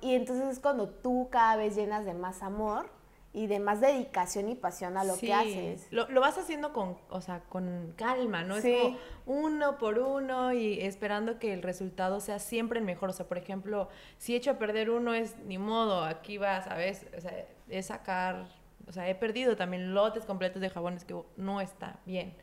y 0.00 0.14
entonces 0.14 0.48
es 0.48 0.58
cuando 0.58 0.88
tú 0.88 1.28
cada 1.30 1.56
vez 1.56 1.76
llenas 1.76 2.06
de 2.06 2.14
más 2.14 2.42
amor 2.42 2.88
y 3.34 3.48
de 3.48 3.58
más 3.58 3.80
dedicación 3.80 4.48
y 4.48 4.54
pasión 4.54 4.96
a 4.96 5.02
lo 5.02 5.18
que 5.18 5.34
haces. 5.34 5.88
Lo, 5.90 6.08
lo, 6.08 6.20
vas 6.20 6.38
haciendo 6.38 6.72
con, 6.72 6.96
o 7.10 7.20
sea, 7.20 7.40
con 7.40 7.92
calma, 7.96 8.44
¿no? 8.44 8.56
Es 8.56 8.64
como 8.64 8.96
uno 9.26 9.76
por 9.76 9.98
uno 9.98 10.52
y 10.52 10.80
esperando 10.80 11.40
que 11.40 11.52
el 11.52 11.62
resultado 11.62 12.20
sea 12.20 12.38
siempre 12.38 12.78
el 12.78 12.84
mejor. 12.84 13.10
O 13.10 13.12
sea, 13.12 13.26
por 13.26 13.36
ejemplo, 13.36 13.88
si 14.18 14.34
he 14.34 14.36
hecho 14.36 14.52
a 14.52 14.58
perder 14.58 14.88
uno 14.88 15.14
es 15.14 15.36
ni 15.46 15.58
modo, 15.58 16.04
aquí 16.04 16.38
va, 16.38 16.62
¿sabes? 16.62 17.06
O 17.18 17.20
sea, 17.20 17.44
es 17.68 17.86
sacar, 17.86 18.46
o 18.86 18.92
sea, 18.92 19.08
he 19.08 19.16
perdido 19.16 19.56
también 19.56 19.94
lotes 19.94 20.24
completos 20.26 20.62
de 20.62 20.70
jabones 20.70 21.04
que 21.04 21.20
no 21.36 21.60
está 21.60 21.98
bien. 22.06 22.34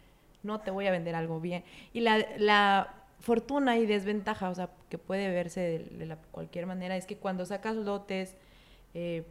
No 0.44 0.60
te 0.60 0.72
voy 0.72 0.88
a 0.88 0.92
vender 0.92 1.16
algo 1.16 1.40
bien. 1.40 1.64
Y 1.94 2.02
la, 2.02 2.18
la 2.38 3.06
fortuna 3.22 3.78
y 3.78 3.86
desventaja, 3.86 4.50
o 4.50 4.56
sea, 4.56 4.70
que 4.90 4.98
puede 4.98 5.30
verse 5.30 5.88
de, 5.90 6.06
la, 6.06 6.18
cualquier 6.18 6.66
manera, 6.66 6.98
es 6.98 7.06
que 7.06 7.16
cuando 7.16 7.46
sacas 7.46 7.78
lotes, 7.78 8.36
eh, 8.94 9.24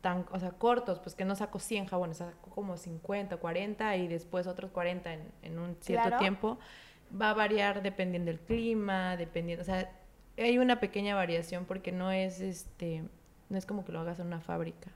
tan, 0.00 0.26
o 0.30 0.38
sea, 0.38 0.50
cortos, 0.52 0.98
pues 0.98 1.14
que 1.14 1.24
no 1.24 1.36
saco 1.36 1.58
100 1.58 1.86
jabones, 1.86 2.18
saco 2.18 2.50
como 2.50 2.76
50, 2.76 3.36
40 3.36 3.96
y 3.96 4.08
después 4.08 4.46
otros 4.46 4.70
40 4.70 5.12
en, 5.12 5.20
en 5.42 5.58
un 5.58 5.76
cierto 5.80 6.16
tiempo. 6.18 6.58
Va 7.20 7.30
a 7.30 7.34
variar 7.34 7.82
dependiendo 7.82 8.30
del 8.30 8.40
clima, 8.40 9.16
dependiendo, 9.16 9.62
o 9.62 9.64
sea, 9.64 9.90
hay 10.38 10.58
una 10.58 10.80
pequeña 10.80 11.14
variación 11.14 11.64
porque 11.64 11.92
no 11.92 12.10
es 12.10 12.40
este, 12.40 13.04
no 13.48 13.58
es 13.58 13.66
como 13.66 13.84
que 13.84 13.92
lo 13.92 14.00
hagas 14.00 14.20
en 14.20 14.28
una 14.28 14.40
fábrica. 14.40 14.90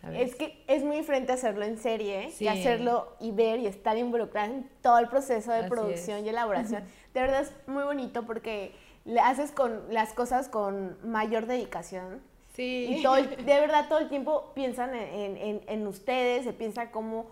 ¿sabes? 0.00 0.30
Es 0.30 0.36
que 0.36 0.62
es 0.68 0.84
muy 0.84 0.96
diferente 0.96 1.32
hacerlo 1.32 1.64
en 1.64 1.78
serie 1.78 2.30
y 2.38 2.46
hacerlo 2.46 3.16
y 3.20 3.32
ver 3.32 3.60
y 3.60 3.66
estar 3.66 3.96
involucrado 3.96 4.52
en 4.52 4.70
todo 4.80 4.98
el 4.98 5.08
proceso 5.08 5.52
de 5.52 5.64
producción 5.64 6.24
y 6.24 6.28
elaboración. 6.28 6.84
De 7.14 7.20
verdad 7.20 7.42
es 7.42 7.52
muy 7.66 7.82
bonito 7.82 8.24
porque 8.26 8.74
le 9.04 9.20
haces 9.20 9.52
con 9.52 9.92
las 9.92 10.12
cosas 10.12 10.48
con 10.48 10.96
mayor 11.02 11.46
dedicación 11.46 12.20
Sí. 12.56 12.86
Y 12.88 13.02
todo 13.02 13.16
de 13.16 13.42
verdad 13.44 13.86
todo 13.88 13.98
el 13.98 14.08
tiempo 14.08 14.52
piensan 14.54 14.94
en, 14.94 15.36
en, 15.36 15.60
en 15.66 15.86
ustedes, 15.86 16.44
se 16.44 16.54
piensa 16.54 16.90
como 16.90 17.26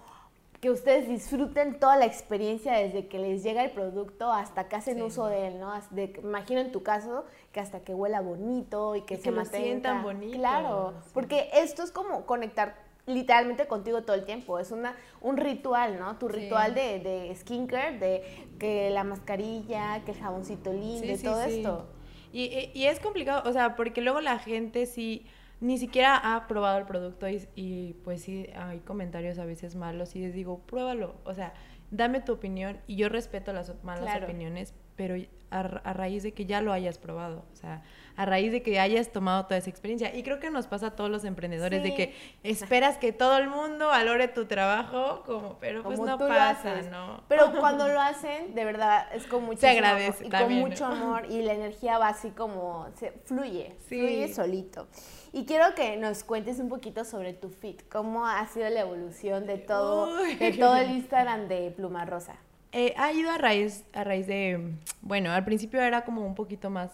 que 0.61 0.71
ustedes 0.71 1.07
disfruten 1.09 1.79
toda 1.79 1.97
la 1.99 2.07
experiencia 2.07 2.73
desde 2.73 3.07
que 3.07 3.19
les 3.19 3.43
llega 3.43 3.63
el 3.63 3.71
producto 3.71 4.33
hasta 4.33 4.67
que 4.67 4.77
hacen 4.77 5.03
uso 5.03 5.27
de 5.27 5.49
él, 5.49 5.61
¿no? 5.61 5.73
De, 5.91 6.19
imagino 6.23 6.61
en 6.61 6.73
tu 6.73 6.83
caso 6.83 7.27
que 7.53 7.61
hasta 7.61 7.81
que 7.81 7.95
huela 7.95 8.23
bonito 8.23 8.97
y 8.97 9.03
que 9.03 9.19
se 9.19 9.31
que 9.31 9.45
sientan 9.45 10.03
bonito. 10.03 10.39
Claro, 10.39 10.95
porque 11.13 11.51
esto 11.53 11.83
es 11.83 11.91
como 11.91 12.25
conectar 12.25 12.77
literalmente 13.05 13.67
contigo 13.67 14.05
todo 14.05 14.17
el 14.17 14.25
tiempo. 14.25 14.59
Es 14.59 14.71
una, 14.71 14.97
un 15.21 15.37
ritual, 15.37 15.99
¿no? 15.99 16.17
Tu 16.17 16.29
ritual 16.29 16.75
de, 16.75 16.99
de 16.99 17.35
skincare, 17.37 17.99
de 17.99 18.47
que 18.59 18.89
la 18.89 19.05
mascarilla, 19.05 20.03
que 20.07 20.13
el 20.13 20.19
jaboncito 20.19 20.73
lindo, 20.73 21.07
de 21.07 21.19
todo 21.19 21.43
esto. 21.43 21.87
Y, 22.35 22.71
y, 22.75 22.87
es 22.87 22.99
complicado, 22.99 23.49
o 23.49 23.53
sea, 23.53 23.77
porque 23.77 24.01
luego 24.01 24.21
la 24.21 24.41
gente 24.41 24.87
sí 24.87 25.25
ni 25.61 25.79
siquiera 25.79 26.17
ha 26.17 26.49
probado 26.49 26.79
el 26.79 26.85
producto 26.85 27.29
y, 27.29 27.47
y, 27.55 27.93
pues 28.03 28.23
sí 28.23 28.49
hay 28.57 28.81
comentarios 28.81 29.39
a 29.39 29.45
veces 29.45 29.77
malos 29.77 30.17
y 30.17 30.19
les 30.19 30.35
digo, 30.35 30.59
pruébalo, 30.67 31.15
o 31.25 31.33
sea, 31.33 31.55
dame 31.93 32.21
tu 32.21 32.33
opinión 32.33 32.81
y 32.89 32.97
yo 32.97 33.09
respeto 33.09 33.53
las 33.53 33.73
malas 33.85 34.21
opiniones, 34.21 34.75
pero 34.97 35.15
a, 35.51 35.63
raíz 35.63 36.25
de 36.25 36.33
que 36.33 36.45
ya 36.45 36.61
lo 36.61 36.73
hayas 36.73 36.99
probado, 36.99 37.45
o 37.53 37.57
sea, 37.57 37.85
a 38.17 38.25
raíz 38.25 38.53
de 38.53 38.63
que 38.63 38.79
hayas 38.79 39.11
tomado 39.11 39.45
toda 39.45 39.57
esa 39.57 39.71
experiencia. 39.71 40.15
Y 40.15 40.23
creo 40.23 40.39
que 40.41 40.51
nos 40.51 40.67
pasa 40.67 40.89
a 40.89 40.91
todos 40.97 41.11
los 41.11 41.25
emprendedores 41.25 41.83
de 41.83 41.95
que 41.95 42.15
esperas 42.43 42.99
que 42.99 43.13
todo 43.13 43.39
el 43.39 43.49
mundo 43.49 43.89
valore 43.89 44.29
tu 44.29 44.47
trabajo, 44.47 45.23
como, 45.25 45.59
pero 45.59 45.83
pues 45.83 45.99
no 45.99 46.19
pasa, 46.19 46.83
¿no? 46.83 47.23
Pero 47.29 47.53
cuando 47.61 47.89
lo 47.89 48.01
hacen, 48.01 48.55
de 48.55 48.65
verdad, 48.65 49.07
es 49.15 49.27
con 49.27 49.45
mucho 49.45 49.67
amor, 49.67 50.01
y 50.23 50.31
con 50.31 50.53
mucho 50.53 50.87
amor 50.87 51.27
y 51.31 51.43
la 51.43 51.55
energía 51.55 51.99
va 51.99 52.09
así 52.09 52.31
como, 52.31 52.89
se 52.97 53.13
fluye, 53.25 53.75
fluye 53.89 54.33
solito. 54.33 54.87
Y 55.33 55.47
quiero 55.47 55.75
que 55.75 55.97
nos 55.97 56.23
cuentes 56.23 56.61
un 56.61 56.69
poquito 56.69 57.05
sobre 57.05 57.33
tu 57.33 57.49
fit, 57.49 57.83
cómo 57.89 58.27
ha 58.27 58.47
sido 58.47 58.71
la 58.71 58.81
evolución 58.81 59.47
de 59.47 59.59
todo, 59.59 60.15
de 60.23 60.53
todo 60.53 60.77
el 60.77 60.93
Instagram 60.93 61.49
de 61.49 61.73
Pluma 61.73 62.05
Rosa. 62.05 62.37
Eh, 62.71 62.95
ha 62.97 63.13
ido 63.13 63.31
a 63.31 63.39
raíz, 63.39 63.85
a 63.93 64.05
raíz 64.05 64.27
de, 64.27 64.75
bueno, 65.01 65.33
al 65.33 65.45
principio 65.45 65.81
era 65.81 66.05
como 66.05 66.25
un 66.25 66.35
poquito 66.35 66.71
más 66.71 66.91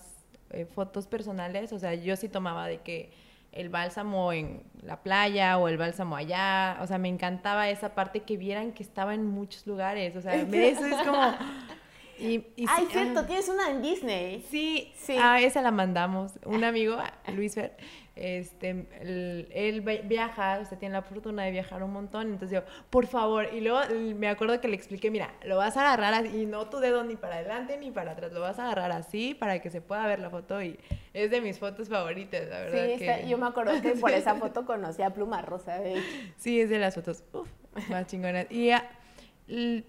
eh, 0.51 0.67
fotos 0.67 1.07
personales, 1.07 1.73
o 1.73 1.79
sea, 1.79 1.95
yo 1.95 2.17
sí 2.17 2.29
tomaba 2.29 2.67
de 2.67 2.79
que 2.79 3.13
el 3.53 3.69
bálsamo 3.69 4.33
en 4.33 4.63
la 4.83 5.03
playa 5.03 5.59
o 5.59 5.69
el 5.69 5.77
bálsamo 5.77 6.17
allá, 6.17 6.79
o 6.81 6.87
sea, 6.87 6.99
me 6.99 7.09
encantaba 7.09 7.69
esa 7.69 7.95
parte 7.95 8.21
que 8.21 8.37
vieran 8.37 8.73
que 8.73 8.83
estaba 8.83 9.15
en 9.15 9.27
muchos 9.27 9.67
lugares, 9.67 10.15
o 10.17 10.21
sea, 10.21 10.35
eso 10.37 10.87
es 10.87 11.07
como... 11.07 11.35
Y, 12.19 12.45
Ay, 12.69 12.87
cierto, 12.91 13.25
tienes 13.25 13.49
una 13.49 13.71
en 13.71 13.81
Disney. 13.81 14.45
Sí, 14.51 14.93
sí. 14.95 15.17
Ah, 15.19 15.41
esa 15.41 15.63
la 15.63 15.71
mandamos. 15.71 16.33
Un 16.45 16.65
amigo, 16.65 16.99
Luis 17.35 17.55
Fer, 17.55 17.79
este, 18.17 18.87
él, 19.01 19.81
viaja, 20.05 20.59
o 20.61 20.65
sea, 20.65 20.79
tiene 20.79 20.95
la 20.95 21.03
fortuna 21.03 21.45
de 21.45 21.51
viajar 21.51 21.83
un 21.83 21.93
montón, 21.93 22.29
entonces 22.29 22.51
yo, 22.51 22.65
por 22.91 23.07
favor, 23.07 23.49
y 23.53 23.61
luego 23.61 23.81
me 24.17 24.29
acuerdo 24.29 24.61
que 24.61 24.69
le 24.69 24.77
expliqué, 24.77 25.11
mira, 25.11 25.33
lo 25.45 25.57
vas 25.57 25.77
a 25.77 25.81
agarrar 25.81 26.15
así, 26.15 26.43
y 26.43 26.47
no 26.47 26.69
tu 26.69 26.79
dedo 26.79 27.05
ni 27.05 27.17
para 27.17 27.37
adelante 27.37 27.77
ni 27.77 27.91
para 27.91 28.13
atrás, 28.13 28.33
lo 28.33 28.41
vas 28.41 28.59
a 28.59 28.65
agarrar 28.65 28.93
así 28.93 29.35
para 29.35 29.61
que 29.61 29.71
se 29.71 29.81
pueda 29.81 30.07
ver 30.07 30.21
la 30.21 30.31
foto 30.31 30.63
y 30.63 30.79
es 31.13 31.31
de 31.31 31.41
mis 31.41 31.59
fotos 31.59 31.89
favoritas, 31.89 32.49
la 32.49 32.61
verdad. 32.61 32.89
Sí, 32.99 33.29
yo 33.29 33.39
me 33.39 33.47
acuerdo 33.47 33.81
que 33.81 33.93
por 33.93 34.11
esa 34.11 34.35
foto 34.35 34.65
conocí 34.65 35.03
a 35.03 35.11
Pluma 35.11 35.43
Rosa, 35.43 35.79
de 35.79 36.01
Sí, 36.37 36.61
es 36.61 36.71
de 36.71 36.79
las 36.79 36.95
fotos, 36.95 37.25
uf, 37.33 37.49
más 37.89 38.07
chingonas. 38.07 38.47
Y 38.51 38.67
ya, 38.67 38.89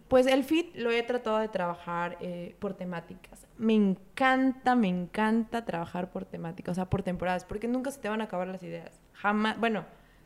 pues 0.07 0.27
el 0.27 0.43
fit 0.43 0.75
lo 0.75 0.91
he 0.91 1.03
tratado 1.03 1.37
de 1.39 1.47
trabajar 1.47 2.17
eh, 2.19 2.55
por 2.59 2.73
temáticas. 2.73 3.45
Me 3.57 3.73
encanta, 3.73 4.75
me 4.75 4.87
encanta 4.87 5.65
trabajar 5.65 6.11
por 6.11 6.25
temáticas, 6.25 6.71
o 6.71 6.75
sea, 6.75 6.85
por 6.85 7.03
temporadas, 7.03 7.45
porque 7.45 7.67
nunca 7.67 7.91
se 7.91 7.99
te 7.99 8.09
van 8.09 8.21
a 8.21 8.25
acabar 8.25 8.47
las 8.47 8.63
ideas. 8.63 8.99
Jamás, 9.13 9.59
bueno, 9.59 9.85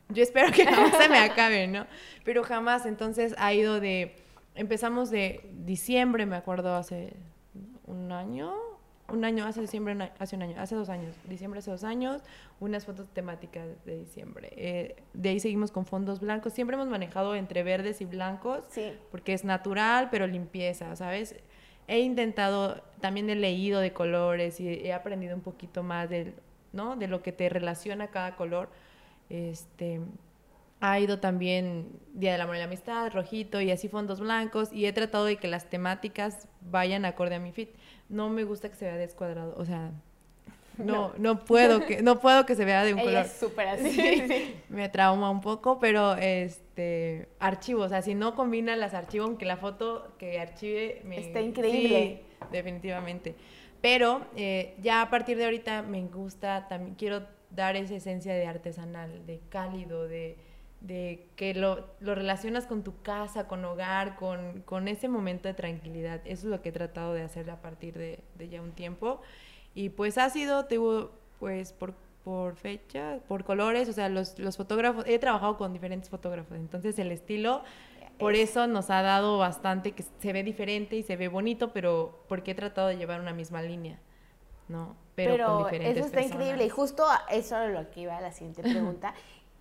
yo 0.10 0.24
espero 0.24 0.52
que 0.52 0.65
jamás 0.65 0.98
se 0.98 1.10
me 1.10 1.19
acaben, 1.19 1.71
¿no? 1.71 1.86
Pero 2.24 2.43
jamás, 2.43 2.86
entonces 2.86 3.36
ha 3.38 3.54
ido 3.54 3.80
de, 3.80 4.15
empezamos 4.56 5.10
de 5.10 5.50
diciembre, 5.52 6.26
me 6.26 6.36
acuerdo, 6.38 6.76
hace 6.76 7.15
un 7.86 8.12
año, 8.12 8.54
un 9.08 9.24
año, 9.24 9.46
hace 9.46 9.62
diciembre, 9.62 10.12
hace 10.18 10.36
un 10.36 10.41
año, 10.41 10.56
hace 10.60 10.76
dos 10.76 10.89
años, 10.89 11.15
diciembre 11.26 11.60
hace 11.60 11.72
dos 11.72 11.84
años, 11.84 12.22
unas 12.60 12.86
fotos 12.86 13.08
temáticas 13.13 13.68
de 13.86 14.00
diciembre. 14.00 14.50
Eh, 14.56 14.96
de 15.13 15.30
ahí 15.30 15.39
seguimos 15.39 15.72
con 15.72 15.86
fondos 15.86 16.20
blancos. 16.20 16.54
Siempre 16.54 16.76
hemos 16.76 16.88
manejado 16.88 17.36
entre 17.36 17.63
verdes 17.63 18.02
y 18.02 18.06
blancos, 18.06 18.63
sí. 18.70 18.94
porque 19.12 19.34
es 19.34 19.44
natural, 19.44 20.10
pero 20.10 20.26
limpieza, 20.26 20.96
¿sabes? 20.96 21.36
He 21.88 22.00
intentado, 22.00 22.82
también 23.00 23.30
he 23.30 23.36
leído 23.36 23.80
de 23.80 23.94
colores 23.94 24.60
y 24.60 24.68
he 24.68 24.91
aprendido 24.91 25.36
un 25.36 25.41
poquito 25.41 25.84
más 25.84 26.10
de, 26.10 26.34
¿no? 26.74 26.96
de 26.96 27.08
lo 27.08 27.22
que 27.22 27.32
te 27.32 27.48
relaciona 27.48 28.08
cada 28.08 28.36
color. 28.36 28.70
Este, 29.30 30.02
ha 30.82 31.00
ido 31.00 31.20
también 31.20 31.88
Día 32.13 32.34
del 32.34 32.41
Amor 32.41 32.56
y 32.56 32.60
la 32.60 32.65
Amistad, 32.65 33.12
rojito 33.12 33.62
y 33.62 33.72
así 33.72 33.88
fondos 33.88 34.20
blancos 34.20 34.72
y 34.74 34.86
he 34.86 34.94
tratado 34.94 35.26
de 35.26 35.38
que 35.38 35.48
las 35.48 35.70
temáticas 35.70 36.48
vayan 36.62 37.06
acorde 37.06 37.36
a 37.36 37.39
mi 37.39 37.52
fit. 37.52 37.70
No 38.10 38.30
me 38.30 38.44
gusta 38.44 38.70
que 38.70 38.76
se 38.76 38.86
vea 38.86 38.98
descuadrado, 38.98 39.56
o 39.58 39.65
sea, 39.65 39.91
no, 40.78 41.13
no, 41.18 41.46
puedo 41.46 41.86
que, 41.86 42.02
no 42.02 42.20
puedo 42.20 42.46
que 42.46 42.56
se 42.56 42.65
vea 42.65 42.84
de 42.84 42.94
un 42.94 43.00
Ella 43.00 43.10
color. 43.10 43.26
es 43.26 43.32
súper 43.34 43.68
así. 43.68 44.56
Me 44.70 44.89
trauma 44.89 45.30
un 45.30 45.41
poco, 45.41 45.80
pero 45.80 46.15
este 46.15 47.30
archivo, 47.39 47.84
o 47.84 47.89
sea, 47.89 48.02
si 48.02 48.13
no 48.13 48.36
combina 48.36 48.76
las 48.76 48.94
archivo, 48.94 49.26
aunque 49.26 49.46
la 49.46 49.58
foto 49.58 50.13
que 50.18 50.39
archive 50.39 51.02
me 51.06 51.20
Está 51.20 51.41
increíble. 51.41 52.24
Sí, 52.39 52.48
definitivamente. 52.52 53.36
Pero 53.82 54.26
eh, 54.36 54.76
ya 54.82 55.02
a 55.02 55.10
partir 55.10 55.38
de 55.38 55.46
ahorita 55.46 55.82
me 55.84 56.02
gusta, 56.08 56.68
también 56.68 56.96
quiero 56.96 57.24
dar 57.51 57.76
esa 57.76 57.95
esencia 57.95 58.34
de 58.34 58.47
artesanal, 58.47 59.26
de 59.26 59.39
cálido, 59.49 60.08
de, 60.08 60.38
de 60.86 61.27
que 61.36 61.53
lo, 61.55 61.88
lo 61.99 62.13
relacionas 62.15 62.67
con 62.67 62.83
tu 62.83 63.01
casa, 63.01 63.47
con 63.47 63.65
hogar, 63.65 64.15
con, 64.17 64.61
con 64.61 64.88
ese 64.88 65.09
momento 65.09 65.47
de 65.47 65.53
tranquilidad. 65.55 66.21
Eso 66.25 66.47
es 66.47 66.51
lo 66.51 66.61
que 66.61 66.69
he 66.69 66.71
tratado 66.71 67.13
de 67.13 67.23
hacer 67.23 67.49
a 67.49 67.61
partir 67.61 67.95
de, 67.97 68.23
de 68.36 68.49
ya 68.49 68.61
un 68.61 68.71
tiempo. 68.73 69.21
Y 69.73 69.89
pues 69.89 70.17
ha 70.17 70.29
sido, 70.29 70.65
tengo, 70.65 71.11
pues 71.39 71.73
por, 71.73 71.93
por 72.23 72.55
fecha, 72.55 73.19
por 73.27 73.43
colores, 73.43 73.89
o 73.89 73.93
sea, 73.93 74.09
los, 74.09 74.38
los 74.39 74.57
fotógrafos, 74.57 75.05
he 75.07 75.19
trabajado 75.19 75.57
con 75.57 75.73
diferentes 75.73 76.09
fotógrafos, 76.09 76.57
entonces 76.57 76.97
el 76.99 77.11
estilo, 77.11 77.63
por 78.17 78.36
Es- 78.36 78.39
eso 78.49 78.67
nos 78.67 78.89
ha 78.91 79.01
dado 79.01 79.38
bastante, 79.38 79.91
que 79.93 80.03
se 80.03 80.33
ve 80.33 80.43
diferente 80.43 80.95
y 80.95 81.03
se 81.03 81.17
ve 81.17 81.27
bonito, 81.27 81.73
pero 81.73 82.23
porque 82.29 82.51
he 82.51 82.55
tratado 82.55 82.88
de 82.89 82.97
llevar 82.97 83.19
una 83.21 83.33
misma 83.33 83.61
línea, 83.61 83.99
¿no? 84.67 84.95
Pero, 85.15 85.33
Pero, 85.33 85.45
con 85.45 85.57
diferentes 85.57 85.97
eso 85.97 86.05
está 86.05 86.21
personas. 86.21 86.33
increíble 86.33 86.65
y 86.65 86.69
justo 86.69 87.03
eso 87.31 87.57
era 87.57 87.69
lo 87.81 87.89
que 87.89 88.01
iba 88.01 88.17
a 88.17 88.21
la 88.21 88.31
siguiente 88.31 88.63
pregunta. 88.65 89.13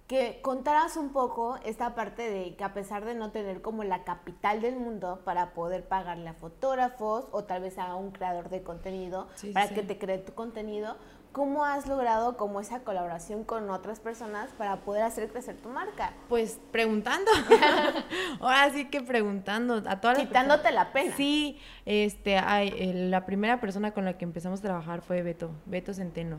Que 0.07 0.41
contaras 0.43 0.97
un 0.99 1.11
poco 1.15 1.59
esta 1.65 1.95
parte 1.95 2.29
de 2.31 2.57
que 2.57 2.65
a 2.65 2.75
pesar 2.75 3.05
de 3.07 3.15
no 3.15 3.31
tener 3.31 3.63
como 3.63 3.85
la 3.85 4.05
capital 4.05 4.61
del 4.61 4.77
mundo 4.77 5.23
para 5.25 5.55
poder 5.55 5.89
pagarle 5.89 6.29
a 6.29 6.35
fotógrafos 6.35 7.27
o 7.33 7.45
tal 7.45 7.63
vez 7.63 7.79
a 7.79 7.95
un 7.95 8.11
creador 8.11 8.51
de 8.51 8.63
contenido 8.63 9.29
Sí, 9.35 9.51
para 9.53 9.69
sí. 9.69 9.75
que 9.75 9.83
te 9.83 9.97
cree 9.99 10.19
tu 10.19 10.35
contenido, 10.35 10.99
¿cómo 11.33 11.65
has 11.65 11.87
logrado 11.89 12.37
como 12.37 12.61
esa 12.61 12.81
colaboración 12.81 13.45
con 13.45 13.71
otras 13.71 13.99
personas 13.99 14.51
para 14.59 14.77
poder 14.81 15.05
hacer 15.05 15.31
crecer 15.31 15.57
tu 15.57 15.71
marca? 15.71 16.13
Pues 16.29 16.61
preguntando. 16.71 17.31
Ahora 18.41 18.71
sí 18.73 18.87
que 18.91 19.01
preguntando 19.01 19.83
a 19.87 20.01
todas 20.01 20.19
las 20.19 20.27
Quitándote 20.27 20.65
personas. 20.65 20.87
la 20.87 20.93
pena. 20.93 21.17
Sí, 21.17 21.59
este, 21.87 22.37
ay, 22.37 22.75
el- 22.79 23.11
la 23.11 23.25
primera 23.25 23.59
persona 23.61 23.93
con 23.93 24.05
la 24.05 24.19
que 24.19 24.25
empezamos 24.27 24.61
a 24.61 24.63
trabajar 24.63 25.01
fue 25.01 25.23
Beto, 25.23 25.51
Beto 25.67 25.95
Centeno. 25.95 26.39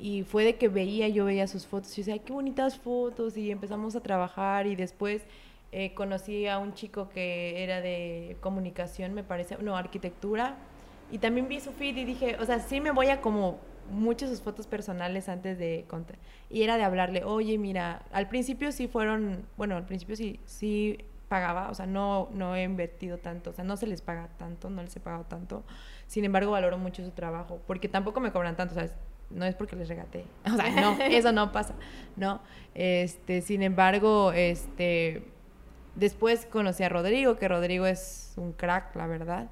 Y 0.00 0.22
fue 0.24 0.44
de 0.44 0.56
que 0.56 0.68
veía, 0.68 1.08
yo 1.08 1.26
veía 1.26 1.46
sus 1.46 1.66
fotos 1.66 1.92
y 1.98 2.00
decía, 2.00 2.14
ay, 2.14 2.20
qué 2.20 2.32
bonitas 2.32 2.78
fotos. 2.78 3.36
Y 3.36 3.50
empezamos 3.50 3.94
a 3.96 4.00
trabajar 4.00 4.66
y 4.66 4.74
después 4.74 5.22
eh, 5.72 5.92
conocí 5.94 6.46
a 6.46 6.58
un 6.58 6.72
chico 6.72 7.10
que 7.10 7.62
era 7.62 7.80
de 7.80 8.36
comunicación, 8.40 9.12
me 9.12 9.22
parece, 9.22 9.58
no, 9.58 9.76
arquitectura. 9.76 10.56
Y 11.10 11.18
también 11.18 11.48
vi 11.48 11.60
su 11.60 11.72
feed 11.72 11.96
y 11.96 12.04
dije, 12.04 12.36
o 12.40 12.46
sea, 12.46 12.60
sí 12.60 12.80
me 12.80 12.92
voy 12.92 13.08
a 13.08 13.20
como 13.20 13.58
muchas 13.90 14.30
sus 14.30 14.40
fotos 14.40 14.66
personales 14.66 15.28
antes 15.28 15.58
de. 15.58 15.84
Y 16.48 16.62
era 16.62 16.76
de 16.78 16.84
hablarle, 16.84 17.24
oye, 17.24 17.58
mira, 17.58 18.02
al 18.12 18.28
principio 18.28 18.72
sí 18.72 18.88
fueron, 18.88 19.44
bueno, 19.56 19.76
al 19.76 19.84
principio 19.86 20.16
sí, 20.16 20.40
sí 20.46 20.98
pagaba, 21.28 21.68
o 21.70 21.74
sea, 21.74 21.86
no, 21.86 22.28
no 22.32 22.56
he 22.56 22.64
invertido 22.64 23.18
tanto, 23.18 23.50
o 23.50 23.52
sea, 23.52 23.64
no 23.64 23.76
se 23.76 23.86
les 23.86 24.00
paga 24.00 24.28
tanto, 24.38 24.70
no 24.70 24.82
les 24.82 24.96
he 24.96 25.00
pagado 25.00 25.24
tanto. 25.24 25.62
Sin 26.06 26.24
embargo, 26.24 26.52
valoro 26.52 26.78
mucho 26.78 27.04
su 27.04 27.12
trabajo, 27.12 27.60
porque 27.66 27.88
tampoco 27.88 28.18
me 28.20 28.32
cobran 28.32 28.56
tanto, 28.56 28.74
o 28.74 28.78
sea, 28.78 28.90
no 29.30 29.44
es 29.44 29.54
porque 29.54 29.76
les 29.76 29.88
regateé, 29.88 30.24
o 30.46 30.56
sea, 30.56 30.70
no, 30.70 30.96
eso 31.04 31.32
no 31.32 31.52
pasa, 31.52 31.74
¿no? 32.16 32.40
Este, 32.74 33.40
sin 33.40 33.62
embargo, 33.62 34.32
este, 34.32 35.24
después 35.94 36.46
conocí 36.46 36.82
a 36.82 36.88
Rodrigo, 36.88 37.36
que 37.36 37.48
Rodrigo 37.48 37.86
es 37.86 38.34
un 38.36 38.52
crack, 38.52 38.94
la 38.96 39.06
verdad, 39.06 39.50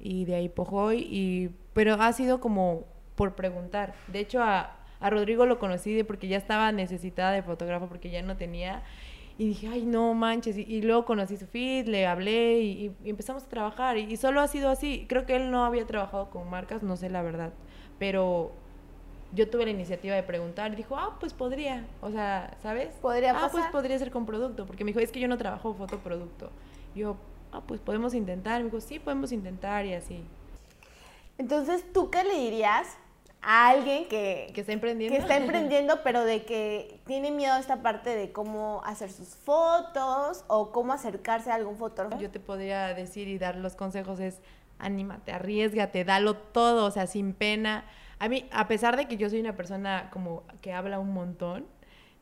y 0.00 0.24
de 0.24 0.36
ahí 0.36 0.48
Pojoy, 0.48 1.06
y, 1.10 1.50
pero 1.72 1.94
ha 1.94 2.12
sido 2.12 2.40
como 2.40 2.84
por 3.14 3.34
preguntar. 3.34 3.94
De 4.06 4.20
hecho, 4.20 4.42
a, 4.42 4.76
a 5.00 5.10
Rodrigo 5.10 5.46
lo 5.46 5.58
conocí 5.58 5.92
de 5.92 6.04
porque 6.04 6.28
ya 6.28 6.36
estaba 6.36 6.70
necesitada 6.72 7.32
de 7.32 7.42
fotógrafo, 7.42 7.88
porque 7.88 8.10
ya 8.10 8.22
no 8.22 8.36
tenía, 8.36 8.82
y 9.38 9.48
dije, 9.48 9.68
ay, 9.68 9.86
no 9.86 10.14
manches, 10.14 10.56
y, 10.56 10.62
y 10.62 10.82
luego 10.82 11.04
conocí 11.04 11.36
su 11.36 11.46
feed, 11.46 11.86
le 11.86 12.06
hablé, 12.06 12.60
y, 12.60 12.92
y 13.04 13.10
empezamos 13.10 13.44
a 13.44 13.48
trabajar, 13.48 13.96
y, 13.96 14.12
y 14.12 14.16
solo 14.16 14.40
ha 14.40 14.48
sido 14.48 14.68
así. 14.70 15.06
Creo 15.08 15.26
que 15.26 15.36
él 15.36 15.50
no 15.50 15.64
había 15.64 15.86
trabajado 15.86 16.30
con 16.30 16.48
marcas, 16.50 16.82
no 16.82 16.96
sé 16.96 17.08
la 17.08 17.22
verdad, 17.22 17.52
pero 17.98 18.52
yo 19.32 19.48
tuve 19.50 19.64
la 19.64 19.70
iniciativa 19.70 20.14
de 20.14 20.22
preguntar 20.22 20.72
y 20.72 20.76
dijo, 20.76 20.96
ah, 20.96 21.16
pues 21.20 21.32
podría, 21.32 21.86
o 22.00 22.10
sea, 22.10 22.56
¿sabes? 22.62 22.88
Podría 23.02 23.32
ah, 23.32 23.40
pues 23.40 23.52
pasar. 23.52 23.72
podría 23.72 23.98
ser 23.98 24.10
con 24.10 24.26
producto, 24.26 24.66
porque 24.66 24.84
me 24.84 24.90
dijo, 24.90 25.00
es 25.00 25.12
que 25.12 25.20
yo 25.20 25.28
no 25.28 25.36
trabajo 25.36 25.74
fotoproducto. 25.74 26.50
Yo, 26.94 27.16
ah, 27.52 27.60
pues 27.66 27.80
podemos 27.80 28.14
intentar. 28.14 28.60
Me 28.60 28.66
dijo, 28.66 28.80
sí, 28.80 28.98
podemos 28.98 29.32
intentar 29.32 29.84
y 29.84 29.94
así. 29.94 30.24
Entonces, 31.36 31.84
¿tú 31.92 32.10
qué 32.10 32.24
le 32.24 32.34
dirías 32.34 32.96
a 33.42 33.68
alguien 33.68 34.08
que, 34.08 34.50
Que 34.54 34.62
está 34.62 34.72
emprendiendo. 34.72 35.16
que 35.16 35.22
está 35.22 35.36
emprendiendo, 35.44 36.02
pero 36.02 36.24
de 36.24 36.44
que 36.44 37.00
tiene 37.06 37.30
miedo 37.30 37.52
a 37.52 37.60
esta 37.60 37.82
parte 37.82 38.10
de 38.10 38.32
cómo 38.32 38.82
hacer 38.84 39.10
sus 39.10 39.28
fotos 39.28 40.44
o 40.48 40.72
cómo 40.72 40.92
acercarse 40.92 41.50
a 41.50 41.54
algún 41.54 41.76
fotógrafo? 41.76 42.20
Yo 42.20 42.30
te 42.30 42.40
podría 42.40 42.94
decir 42.94 43.28
y 43.28 43.38
dar 43.38 43.56
los 43.56 43.76
consejos 43.76 44.18
es, 44.20 44.40
anímate, 44.78 45.32
arriesgate, 45.32 46.04
dalo 46.04 46.36
todo, 46.36 46.86
o 46.86 46.90
sea, 46.90 47.06
sin 47.06 47.34
pena. 47.34 47.84
A 48.18 48.28
mí, 48.28 48.48
a 48.50 48.68
pesar 48.68 48.96
de 48.96 49.06
que 49.06 49.16
yo 49.16 49.30
soy 49.30 49.40
una 49.40 49.56
persona 49.56 50.08
como 50.12 50.44
que 50.60 50.72
habla 50.72 50.98
un 50.98 51.12
montón, 51.12 51.66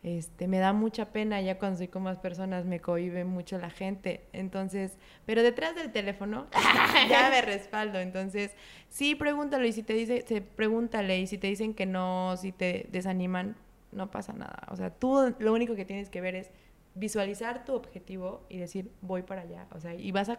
este, 0.03 0.47
me 0.47 0.59
da 0.59 0.73
mucha 0.73 1.07
pena 1.07 1.41
ya 1.41 1.59
cuando 1.59 1.79
soy 1.79 1.89
con 1.89 2.05
más 2.05 2.19
personas, 2.19 2.65
me 2.65 2.81
cohibe 2.81 3.25
mucho 3.25 3.59
la 3.59 3.71
gente. 3.71 4.29
Entonces, 4.33 4.99
pero 5.25 5.43
detrás 5.43 5.75
del 5.75 5.91
teléfono 5.91 6.47
ya 7.09 7.29
me 7.31 7.43
respaldo. 7.43 7.99
Entonces, 7.99 8.53
sí, 8.89 9.15
pregúntalo 9.15 9.67
y 9.67 9.73
si 9.73 9.83
te 9.83 9.95
dice, 9.95 10.25
se, 10.27 10.43
pregúntale 10.43 11.19
y 11.19 11.27
si 11.27 11.39
te 11.39 11.49
dicen 11.49 11.75
que 11.75 11.87
no, 11.87 12.37
si 12.37 12.53
te 12.53 12.89
desaniman, 12.93 13.57
no 13.91 14.11
pasa 14.11 14.33
nada. 14.33 14.69
O 14.71 14.77
sea, 14.77 14.91
tú 14.91 15.35
lo 15.39 15.53
único 15.53 15.75
que 15.75 15.85
tienes 15.85 16.09
que 16.09 16.21
ver 16.21 16.37
es 16.37 16.51
visualizar 16.95 17.65
tu 17.65 17.75
objetivo 17.75 18.45
y 18.49 18.59
decir, 18.59 18.91
voy 19.01 19.23
para 19.23 19.43
allá. 19.43 19.67
O 19.75 19.81
sea, 19.81 19.95
y 19.95 20.13
vas 20.13 20.29
a 20.29 20.39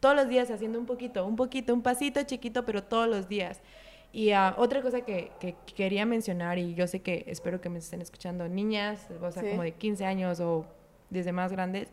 todos 0.00 0.16
los 0.16 0.28
días 0.28 0.50
haciendo 0.50 0.78
un 0.78 0.86
poquito, 0.86 1.26
un 1.26 1.36
poquito, 1.36 1.72
un 1.72 1.82
pasito 1.82 2.22
chiquito, 2.24 2.64
pero 2.64 2.82
todos 2.82 3.08
los 3.08 3.28
días. 3.28 3.60
Y 4.16 4.30
ah, 4.30 4.54
otra 4.58 4.80
cosa 4.80 5.00
que, 5.00 5.32
que 5.40 5.56
quería 5.74 6.06
mencionar, 6.06 6.56
y 6.58 6.74
yo 6.74 6.86
sé 6.86 7.00
que 7.02 7.24
espero 7.26 7.60
que 7.60 7.68
me 7.68 7.80
estén 7.80 8.00
escuchando 8.00 8.48
niñas, 8.48 9.08
o 9.20 9.30
sea, 9.32 9.42
Sí. 9.42 9.48
como 9.50 9.62
de 9.64 9.72
15 9.72 10.04
años 10.06 10.38
o 10.38 10.64
desde 11.10 11.32
más 11.32 11.50
grandes, 11.50 11.88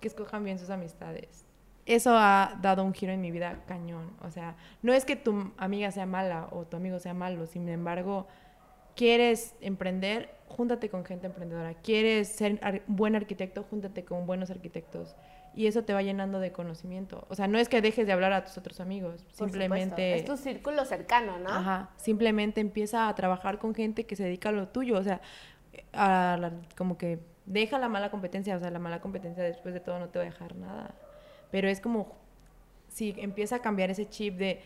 que 0.00 0.08
escojan 0.08 0.44
bien 0.44 0.58
sus 0.58 0.70
amistades. 0.70 1.44
Eso 1.84 2.12
ha 2.16 2.58
dado 2.62 2.84
un 2.84 2.94
giro 2.94 3.12
en 3.12 3.20
mi 3.20 3.30
vida 3.30 3.64
cañón. 3.66 4.10
O 4.22 4.30
sea, 4.30 4.56
no 4.82 4.94
es 4.94 5.04
que 5.04 5.16
tu 5.16 5.52
amiga 5.58 5.90
sea 5.90 6.06
mala 6.06 6.48
o 6.52 6.64
tu 6.64 6.76
amigo 6.78 6.98
sea 7.00 7.12
malo, 7.14 7.46
sin 7.46 7.68
embargo, 7.68 8.26
quieres 8.96 9.54
emprender, 9.60 10.30
júntate 10.48 10.88
con 10.88 11.04
gente 11.04 11.26
emprendedora. 11.26 11.74
Quieres 11.74 12.28
ser 12.28 12.58
ar- 12.62 12.82
buen 12.86 13.14
arquitecto, 13.14 13.62
júntate 13.68 14.04
con 14.04 14.26
buenos 14.26 14.50
arquitectos. 14.50 15.16
Y 15.54 15.66
eso 15.66 15.82
te 15.82 15.92
va 15.92 16.02
llenando 16.02 16.38
de 16.40 16.52
conocimiento. 16.52 17.26
O 17.28 17.34
sea, 17.34 17.48
no 17.48 17.58
es 17.58 17.68
que 17.68 17.80
dejes 17.82 18.06
de 18.06 18.12
hablar 18.12 18.32
a 18.32 18.44
tus 18.44 18.56
otros 18.58 18.80
amigos, 18.80 19.24
Por 19.36 19.48
simplemente... 19.50 19.88
supuesto. 20.12 20.32
Es 20.34 20.38
tu 20.38 20.42
círculo 20.42 20.84
cercano, 20.84 21.38
¿no? 21.38 21.50
Ajá, 21.50 21.90
simplemente 21.96 22.60
empieza 22.60 23.08
a 23.08 23.14
trabajar 23.14 23.58
con 23.58 23.74
gente 23.74 24.04
que 24.06 24.14
se 24.16 24.24
dedica 24.24 24.50
a 24.50 24.52
lo 24.52 24.68
tuyo, 24.68 24.96
o 24.98 25.02
sea, 25.02 25.20
a 25.92 26.36
la- 26.40 26.52
como 26.76 26.96
que 26.98 27.18
deja 27.46 27.78
la 27.78 27.88
mala 27.88 28.10
competencia, 28.10 28.56
o 28.56 28.60
sea, 28.60 28.70
la 28.70 28.78
mala 28.78 29.00
competencia 29.00 29.42
después 29.42 29.74
de 29.74 29.80
todo 29.80 29.98
no 29.98 30.08
te 30.08 30.18
va 30.18 30.24
a 30.24 30.28
dejar 30.28 30.54
nada. 30.56 30.94
Pero 31.50 31.68
es 31.68 31.80
como, 31.80 32.12
si 32.88 33.14
empieza 33.18 33.56
a 33.56 33.58
cambiar 33.60 33.90
ese 33.90 34.08
chip 34.08 34.36
de, 34.36 34.60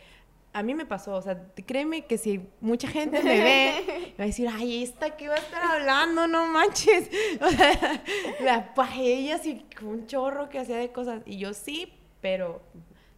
a 0.55 0.63
mí 0.63 0.75
me 0.75 0.85
pasó, 0.85 1.15
o 1.15 1.23
sea, 1.23 1.47
créeme 1.67 2.05
que 2.05 2.19
si 2.19 2.47
mucha 2.61 2.89
gente 2.89 3.23
me 3.23 3.43
ve, 3.43 4.15
va 4.21 4.25
a 4.25 4.27
decir, 4.27 4.49
ay, 4.53 4.83
esta 4.83 5.17
que 5.17 5.29
va 5.29 5.35
a 5.35 5.39
estar 5.39 5.63
hablando, 5.63 6.27
no 6.27 6.47
manches. 6.47 7.11
O 7.41 7.49
sea, 7.49 8.03
la 8.41 8.75
paella 8.75 9.37
así, 9.37 9.65
un 9.83 10.07
chorro 10.07 10.49
que 10.49 10.59
hacía 10.59 10.77
de 10.77 10.93
cosas. 10.93 11.23
Y 11.25 11.39
yo 11.39 11.55
sí, 11.55 11.93
pero 12.21 12.63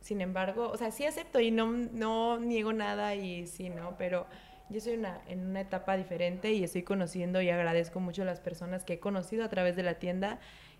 sin 0.00 0.20
embargo, 0.20 0.70
o 0.72 0.76
sea, 0.76 0.90
sí 0.90 1.04
acepto 1.04 1.40
y 1.40 1.50
no, 1.50 1.66
no 1.66 2.38
niego 2.38 2.72
nada 2.72 3.14
y 3.14 3.46
sí, 3.46 3.70
¿no? 3.70 3.96
Pero 3.98 4.26
yo 4.68 4.80
soy 4.80 4.94
una, 4.94 5.20
en 5.26 5.46
una 5.46 5.60
etapa 5.60 5.96
diferente 5.96 6.52
y 6.52 6.62
estoy 6.62 6.82
conociendo 6.82 7.40
y 7.42 7.50
agradezco 7.50 8.00
mucho 8.00 8.22
a 8.22 8.26
las 8.26 8.40
personas 8.40 8.84
que 8.84 8.94
he 8.94 9.00
conocido 9.00 9.44
a 9.44 9.48
través 9.48 9.76
de 9.76 9.82
la 9.82 9.94
tienda 9.94 10.38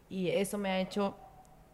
y 0.09 0.29
eso 0.29 0.59
me 0.59 0.71
ha 0.71 0.81
hecho 0.81 1.17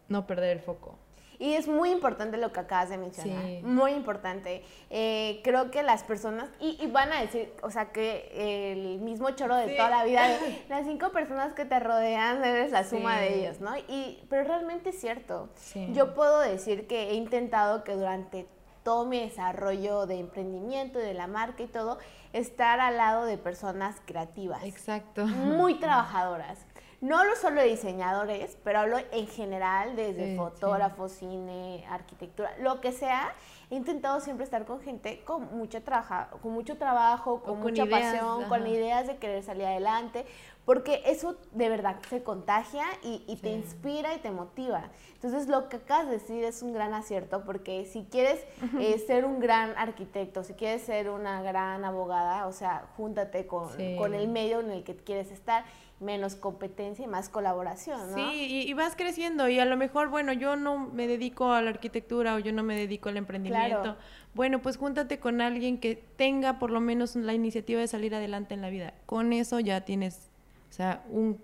no 0.07 0.27
perder 0.27 0.57
el 0.57 0.59
foco. 0.59 0.97
Y 1.41 1.55
es 1.55 1.67
muy 1.67 1.89
importante 1.89 2.37
lo 2.37 2.53
que 2.53 2.59
acabas 2.59 2.89
de 2.89 2.99
mencionar. 2.99 3.43
Sí. 3.43 3.61
Muy 3.63 3.93
importante. 3.93 4.63
Eh, 4.91 5.41
creo 5.43 5.71
que 5.71 5.81
las 5.81 6.03
personas, 6.03 6.47
y, 6.59 6.77
y 6.79 6.85
van 6.85 7.11
a 7.11 7.19
decir, 7.19 7.51
o 7.63 7.71
sea, 7.71 7.91
que 7.91 8.29
el 8.73 8.99
mismo 8.99 9.31
choro 9.31 9.55
de 9.55 9.69
Sí. 9.69 9.75
toda 9.75 9.89
la 9.89 10.03
vida, 10.03 10.27
de 10.27 10.37
las 10.69 10.85
cinco 10.85 11.09
personas 11.09 11.53
que 11.53 11.65
te 11.65 11.79
rodean, 11.79 12.45
eres 12.45 12.71
la 12.71 12.83
suma 12.83 13.15
Sí. 13.17 13.21
de 13.23 13.39
ellos, 13.39 13.59
¿no? 13.59 13.75
Y, 13.87 14.23
pero 14.29 14.43
realmente 14.43 14.89
es 14.91 15.01
cierto. 15.01 15.49
Yo 15.93 16.13
puedo 16.13 16.39
decir 16.41 16.85
que 16.85 17.09
he 17.09 17.13
intentado 17.15 17.83
que 17.83 17.93
durante 17.95 18.45
todo 18.83 19.05
mi 19.05 19.19
desarrollo 19.19 20.05
de 20.05 20.19
emprendimiento 20.19 20.99
y 20.99 21.03
de 21.03 21.13
la 21.15 21.25
marca 21.25 21.63
y 21.63 21.67
todo, 21.67 21.97
estar 22.33 22.79
al 22.79 22.97
lado 22.97 23.25
de 23.25 23.37
personas 23.39 23.95
creativas 24.05 24.63
Exacto. 24.63 25.25
muy 25.25 25.79
trabajadoras. 25.79 26.65
No 27.01 27.17
hablo 27.17 27.35
solo 27.35 27.61
de 27.61 27.67
diseñadores, 27.67 28.57
pero 28.63 28.79
hablo 28.79 28.97
en 29.11 29.27
general, 29.27 29.95
desde 29.95 30.35
fotógrafos, 30.35 31.11
cine, 31.11 31.83
arquitectura, 31.89 32.55
lo 32.59 32.79
que 32.79 32.91
sea. 32.91 33.33
He 33.71 33.75
intentado 33.75 34.19
siempre 34.19 34.43
estar 34.43 34.65
con 34.65 34.81
gente 34.81 35.23
con, 35.23 35.57
mucha 35.57 35.81
trabaja, 35.81 36.29
con 36.41 36.51
mucho 36.51 36.77
trabajo, 36.77 37.41
con, 37.41 37.59
mucha 37.59 37.87
pasión, 37.87 38.43
con 38.45 38.67
ideas 38.67 39.07
de 39.07 39.17
querer 39.17 39.41
salir 39.41 39.65
adelante, 39.65 40.25
porque 40.71 41.01
eso 41.05 41.35
de 41.51 41.67
verdad 41.67 41.97
se 42.09 42.23
contagia 42.23 42.85
y, 43.03 43.35
te 43.41 43.49
inspira 43.49 44.15
y 44.15 44.19
te 44.19 44.31
motiva. 44.31 44.89
Entonces 45.15 45.49
lo 45.49 45.67
que 45.67 45.75
acabas 45.75 46.05
de 46.05 46.13
decir 46.13 46.45
es 46.45 46.61
un 46.61 46.71
gran 46.71 46.93
acierto 46.93 47.43
porque 47.43 47.83
si 47.83 48.03
quieres 48.05 48.39
eh, 48.79 48.97
ser 49.05 49.25
un 49.25 49.41
gran 49.41 49.73
arquitecto, 49.77 50.45
si 50.45 50.53
quieres 50.53 50.83
ser 50.83 51.09
una 51.09 51.41
gran 51.41 51.83
abogada, 51.83 52.47
o 52.47 52.53
sea, 52.53 52.87
júntate 52.95 53.47
con, 53.47 53.67
con 53.97 54.13
el 54.13 54.29
medio 54.29 54.61
en 54.61 54.71
el 54.71 54.85
que 54.85 54.95
quieres 54.95 55.29
estar 55.31 55.65
menos 56.01 56.35
competencia 56.35 57.05
y 57.05 57.07
más 57.07 57.29
colaboración, 57.29 58.11
¿no? 58.11 58.15
Sí, 58.15 58.65
y, 58.67 58.73
vas 58.73 58.95
creciendo 58.95 59.47
y 59.47 59.59
a 59.59 59.65
lo 59.65 59.77
mejor, 59.77 60.09
bueno, 60.09 60.33
yo 60.33 60.55
no 60.55 60.79
me 60.79 61.05
dedico 61.05 61.51
a 61.51 61.61
la 61.61 61.69
arquitectura 61.69 62.35
o 62.35 62.39
yo 62.39 62.51
no 62.51 62.63
me 62.63 62.75
dedico 62.75 63.09
al 63.09 63.17
emprendimiento. 63.17 63.97
Bueno, 64.33 64.61
pues 64.61 64.77
júntate 64.77 65.19
con 65.19 65.41
alguien 65.41 65.79
que 65.79 65.95
tenga 65.95 66.57
por 66.57 66.71
lo 66.71 66.81
menos 66.81 67.15
la 67.15 67.33
iniciativa 67.33 67.79
de 67.79 67.87
salir 67.87 68.15
adelante 68.15 68.55
en 68.55 68.61
la 68.61 68.69
vida. 68.69 68.95
Con 69.05 69.31
eso 69.31 69.59
ya 69.59 69.81
tienes, 69.81 70.30
o 70.71 70.73
sea, 70.73 71.03
un 71.09 71.41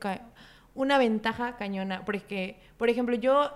una 0.73 0.97
ventaja 0.97 1.57
cañona, 1.57 2.05
porque, 2.05 2.57
por 2.77 2.89
ejemplo, 2.89 3.15
yo 3.15 3.51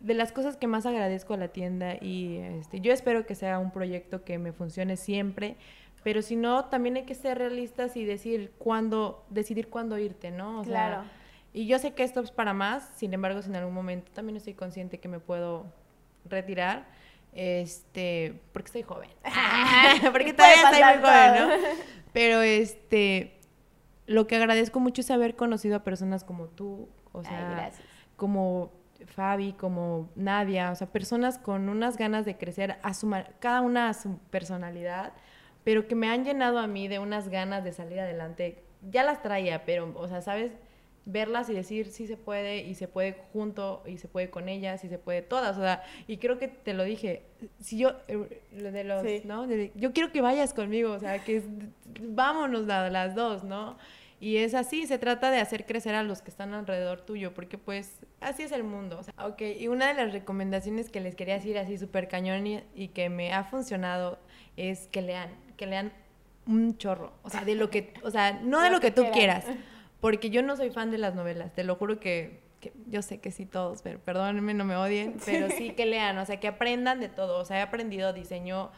de 0.00 0.14
las 0.14 0.32
cosas 0.32 0.56
que 0.56 0.66
más 0.66 0.86
agradezco 0.86 1.34
a 1.34 1.36
la 1.36 1.48
tienda 1.48 1.94
y 2.00 2.38
este, 2.38 2.80
yo 2.80 2.92
espero 2.92 3.24
que 3.26 3.34
sea 3.34 3.58
un 3.60 3.70
proyecto 3.70 4.24
que 4.24 4.38
me 4.38 4.52
funcione 4.52 4.96
siempre, 4.96 5.56
pero 6.02 6.20
si 6.20 6.36
no, 6.36 6.64
también 6.66 6.96
hay 6.96 7.04
que 7.04 7.14
ser 7.14 7.38
realistas 7.38 7.96
y 7.96 8.04
decir 8.04 8.52
cuándo, 8.58 9.24
decidir 9.30 9.68
cuándo 9.68 9.96
irte, 9.98 10.30
¿no? 10.32 10.62
claro. 10.64 11.04
y 11.52 11.66
yo 11.66 11.78
sé 11.78 11.92
que 11.92 12.02
esto 12.02 12.20
es 12.20 12.32
para 12.32 12.52
más, 12.52 12.90
sin 12.96 13.14
embargo, 13.14 13.40
si 13.40 13.50
en 13.50 13.56
algún 13.56 13.72
momento 13.72 14.10
también 14.12 14.36
estoy 14.36 14.54
consciente 14.54 14.98
que 14.98 15.08
me 15.08 15.20
puedo 15.20 15.66
retirar, 16.24 16.86
este, 17.34 18.40
porque 18.52 18.66
estoy 18.66 18.82
joven. 18.82 19.10
porque 20.12 20.32
todavía 20.32 20.70
estoy 20.70 20.82
muy 20.82 21.08
joven, 21.08 21.34
¿no? 21.36 21.68
Pero 22.12 22.42
este, 22.42 23.33
lo 24.06 24.26
que 24.26 24.36
agradezco 24.36 24.80
mucho 24.80 25.00
es 25.00 25.10
haber 25.10 25.36
conocido 25.36 25.76
a 25.76 25.84
personas 25.84 26.24
como 26.24 26.48
tú, 26.48 26.88
o 27.12 27.22
sea, 27.22 27.70
como 28.16 28.72
Fabi, 29.06 29.52
como 29.52 30.10
Nadia, 30.14 30.70
o 30.70 30.74
sea, 30.74 30.86
personas 30.86 31.38
con 31.38 31.68
unas 31.68 31.96
ganas 31.96 32.24
de 32.24 32.36
crecer, 32.36 32.76
a 32.82 32.94
su, 32.94 33.10
cada 33.40 33.60
una 33.60 33.88
a 33.88 33.94
su 33.94 34.18
personalidad 34.30 35.12
pero 35.64 35.88
que 35.88 35.94
me 35.94 36.08
han 36.08 36.24
llenado 36.24 36.58
a 36.58 36.66
mí 36.66 36.88
de 36.88 36.98
unas 36.98 37.28
ganas 37.28 37.64
de 37.64 37.72
salir 37.72 37.98
adelante. 37.98 38.62
Ya 38.90 39.02
las 39.02 39.22
traía, 39.22 39.64
pero, 39.64 39.92
o 39.96 40.06
sea, 40.06 40.20
¿sabes? 40.20 40.52
Verlas 41.06 41.50
y 41.50 41.54
decir 41.54 41.90
sí 41.90 42.06
se 42.06 42.16
puede 42.16 42.62
y 42.62 42.74
se 42.74 42.88
puede 42.88 43.16
junto 43.32 43.82
y 43.86 43.98
se 43.98 44.08
puede 44.08 44.30
con 44.30 44.48
ellas 44.48 44.84
y 44.84 44.88
se 44.88 44.98
puede 44.98 45.22
todas, 45.22 45.56
o 45.58 45.60
sea, 45.60 45.82
y 46.06 46.16
creo 46.16 46.38
que 46.38 46.48
te 46.48 46.72
lo 46.72 46.84
dije, 46.84 47.22
si 47.60 47.76
yo, 47.78 47.92
eh, 48.08 48.42
de 48.52 48.84
los, 48.84 49.04
¿no? 49.24 49.46
yo 49.74 49.92
quiero 49.92 50.12
que 50.12 50.22
vayas 50.22 50.54
conmigo, 50.54 50.92
o 50.92 50.98
sea, 50.98 51.22
que 51.22 51.42
vámonos 52.00 52.66
las 52.66 53.14
dos, 53.14 53.44
¿no? 53.44 53.76
Y 54.20 54.38
es 54.38 54.54
así, 54.54 54.86
se 54.86 54.96
trata 54.96 55.30
de 55.30 55.38
hacer 55.38 55.66
crecer 55.66 55.94
a 55.94 56.02
los 56.02 56.22
que 56.22 56.30
están 56.30 56.54
alrededor 56.54 57.02
tuyo, 57.02 57.34
porque 57.34 57.58
pues 57.58 57.98
así 58.20 58.42
es 58.42 58.52
el 58.52 58.64
mundo. 58.64 58.98
O 58.98 59.02
sea, 59.02 59.12
ok, 59.26 59.42
y 59.58 59.68
una 59.68 59.88
de 59.88 59.94
las 59.94 60.14
recomendaciones 60.14 60.88
que 60.88 61.00
les 61.00 61.14
quería 61.14 61.34
decir 61.34 61.58
así 61.58 61.76
súper 61.76 62.08
cañón 62.08 62.46
y, 62.46 62.62
y, 62.74 62.88
que 62.88 63.10
me 63.10 63.34
ha 63.34 63.44
funcionado 63.44 64.18
es 64.56 64.86
que 64.86 65.02
lean 65.02 65.28
que 65.56 65.66
lean 65.66 65.92
un 66.46 66.76
chorro, 66.76 67.12
o 67.22 67.30
sea, 67.30 67.44
de 67.44 67.54
lo 67.54 67.70
que, 67.70 67.94
o 68.02 68.10
sea, 68.10 68.32
no 68.42 68.60
de 68.60 68.70
lo 68.70 68.80
que, 68.80 68.90
tú 68.90 69.04
quieras, 69.12 69.44
porque 70.04 70.28
yo 70.28 70.42
no 70.42 70.54
soy 70.54 70.68
fan 70.68 70.90
de 70.90 70.98
las 70.98 71.14
novelas, 71.14 71.54
te 71.54 71.64
lo 71.64 71.76
juro 71.76 71.98
que, 71.98 72.42
yo 72.88 73.00
sé 73.00 73.20
que 73.20 73.30
sí 73.30 73.46
todos, 73.46 73.80
pero 73.80 73.98
perdónenme, 73.98 74.52
no 74.52 74.66
me 74.66 74.76
odien, 74.76 75.16
pero 75.24 75.48
sí 75.48 75.70
que 75.70 75.86
lean, 75.86 76.18
o 76.18 76.26
sea, 76.26 76.38
que 76.38 76.46
aprendan 76.46 77.00
de 77.00 77.08
todo, 77.08 77.38
o 77.40 77.44
sea, 77.46 77.60
he 77.60 77.62
aprendido 77.62 78.12
diseño 78.12 78.70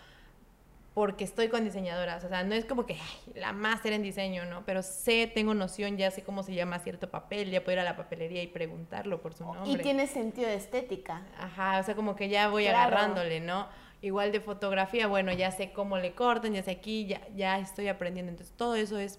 porque 0.94 1.24
estoy 1.24 1.48
con 1.48 1.64
diseñadoras, 1.64 2.22
o 2.22 2.28
sea, 2.28 2.44
no 2.44 2.54
es 2.54 2.64
como 2.64 2.86
que 2.86 2.94
ay, 2.94 3.32
la 3.34 3.52
máster 3.52 3.92
en 3.92 4.04
diseño, 4.04 4.44
¿no? 4.44 4.64
Pero 4.64 4.84
sé, 4.84 5.26
tengo 5.26 5.52
noción, 5.52 5.96
ya 5.96 6.12
sé 6.12 6.22
cómo 6.22 6.44
se 6.44 6.54
llama 6.54 6.78
cierto 6.78 7.10
papel, 7.10 7.50
ya 7.50 7.64
puedo 7.64 7.72
ir 7.72 7.80
a 7.80 7.84
la 7.84 7.96
papelería 7.96 8.44
y 8.44 8.46
preguntarlo 8.46 9.20
por 9.20 9.34
su 9.34 9.44
nombre. 9.44 9.68
Y 9.68 9.78
tiene 9.78 10.06
sentido 10.06 10.48
de 10.48 10.54
estética. 10.54 11.22
Ajá, 11.40 11.80
o 11.80 11.82
sea, 11.82 11.96
como 11.96 12.14
que 12.14 12.28
ya 12.28 12.50
voy 12.50 12.68
agarrándole, 12.68 13.40
¿no? 13.40 13.66
Igual 14.00 14.30
de 14.30 14.38
fotografía, 14.38 15.08
bueno, 15.08 15.32
ya 15.32 15.50
sé 15.50 15.72
cómo 15.72 15.98
le 15.98 16.14
cortan, 16.14 16.52
ya 16.52 16.62
sé 16.62 16.70
aquí, 16.70 17.06
ya, 17.06 17.20
ya 17.34 17.58
estoy 17.58 17.88
aprendiendo. 17.88 18.30
Entonces, 18.30 18.56
todo 18.56 18.76
eso 18.76 18.96
es, 19.00 19.18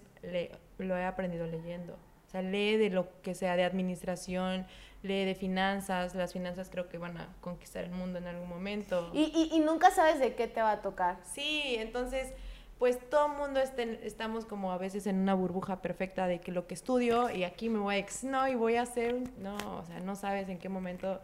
lo 0.86 0.96
he 0.96 1.04
aprendido 1.04 1.46
leyendo. 1.46 1.94
O 1.94 2.30
sea, 2.30 2.42
lee 2.42 2.76
de 2.76 2.90
lo 2.90 3.08
que 3.22 3.34
sea 3.34 3.56
de 3.56 3.64
administración, 3.64 4.66
lee 5.02 5.24
de 5.24 5.34
finanzas. 5.34 6.14
Las 6.14 6.32
finanzas 6.32 6.68
creo 6.70 6.88
que 6.88 6.98
van 6.98 7.16
a 7.16 7.28
conquistar 7.40 7.84
el 7.84 7.90
mundo 7.90 8.18
en 8.18 8.26
algún 8.26 8.48
momento. 8.48 9.10
Y, 9.14 9.50
y, 9.52 9.58
nunca 9.60 9.90
sabes 9.90 10.20
de 10.20 10.34
qué 10.34 10.46
te 10.46 10.60
va 10.60 10.72
a 10.72 10.82
tocar. 10.82 11.18
Sí, 11.24 11.76
entonces, 11.78 12.34
pues 12.78 12.98
todo 13.08 13.32
el 13.32 13.38
mundo 13.38 13.60
estamos 13.60 14.44
como 14.44 14.72
a 14.72 14.78
veces 14.78 15.06
en 15.06 15.18
una 15.18 15.34
burbuja 15.34 15.80
perfecta 15.80 16.26
de 16.26 16.40
que 16.40 16.52
lo 16.52 16.66
que 16.66 16.74
estudio 16.74 17.30
y 17.30 17.44
aquí 17.44 17.70
me 17.70 17.78
voy 17.78 17.96
a... 17.96 18.06
No, 18.22 18.46
y 18.46 18.54
voy 18.54 18.76
a 18.76 18.82
hacer... 18.82 19.22
No, 19.38 19.56
o 19.56 19.84
sea, 19.86 20.00
no 20.00 20.14
sabes 20.14 20.48
en 20.50 20.58
qué 20.58 20.68
momento 20.68 21.20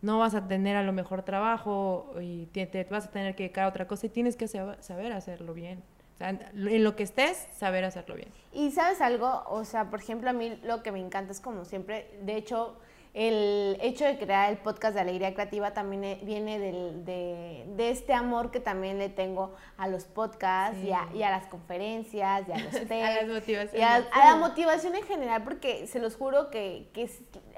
no 0.00 0.18
vas 0.18 0.34
a 0.34 0.46
tener 0.46 0.76
a 0.76 0.82
lo 0.82 0.92
mejor 0.92 1.22
trabajo 1.22 2.14
y 2.20 2.46
te, 2.46 2.86
vas 2.90 3.06
a 3.06 3.10
tener 3.10 3.34
que 3.34 3.44
dedicar 3.44 3.64
a 3.64 3.68
otra 3.68 3.86
cosa 3.86 4.06
y 4.06 4.08
tienes 4.08 4.36
que 4.36 4.48
saber 4.48 5.12
hacerlo 5.12 5.54
bien. 5.54 5.82
O 6.18 6.20
sea, 6.20 6.30
en 6.30 6.82
lo 6.82 6.96
que 6.96 7.04
estés, 7.04 7.46
saber 7.56 7.84
hacerlo 7.84 8.16
bien. 8.16 8.28
Y 8.52 8.72
sabes 8.72 9.00
algo, 9.00 9.44
o 9.46 9.64
sea, 9.64 9.88
por 9.88 10.00
ejemplo, 10.00 10.28
a 10.28 10.32
mí 10.32 10.58
lo 10.64 10.82
que 10.82 10.90
me 10.90 10.98
encanta 10.98 11.30
es 11.30 11.38
como 11.38 11.64
siempre, 11.64 12.10
de 12.22 12.34
hecho, 12.36 12.76
el 13.14 13.78
hecho 13.80 14.04
de 14.04 14.18
crear 14.18 14.50
el 14.50 14.58
podcast 14.58 14.94
de 14.94 15.00
Alegría 15.00 15.32
Creativa 15.32 15.74
también 15.74 16.02
e, 16.02 16.20
viene 16.24 16.58
de, 16.58 17.90
este 17.90 18.14
amor 18.14 18.50
que 18.50 18.58
también 18.58 18.98
le 18.98 19.08
tengo 19.08 19.54
a 19.76 19.86
los 19.86 20.06
podcasts 20.06 20.78
y, 20.82 20.90
a, 20.90 21.30
las 21.30 21.46
conferencias 21.46 22.48
y 22.48 22.52
a 22.52 22.58
los 22.58 22.72
TED. 22.72 23.02
a 23.04 23.22
las 23.22 23.28
motivaciones. 23.28 23.74
Y 23.74 23.82
a, 23.82 24.00
la 24.00 24.36
motivación 24.36 24.96
en 24.96 25.04
general, 25.04 25.44
porque 25.44 25.86
se 25.86 26.00
los 26.00 26.16
juro 26.16 26.50
que, 26.50 26.90
que 26.92 27.08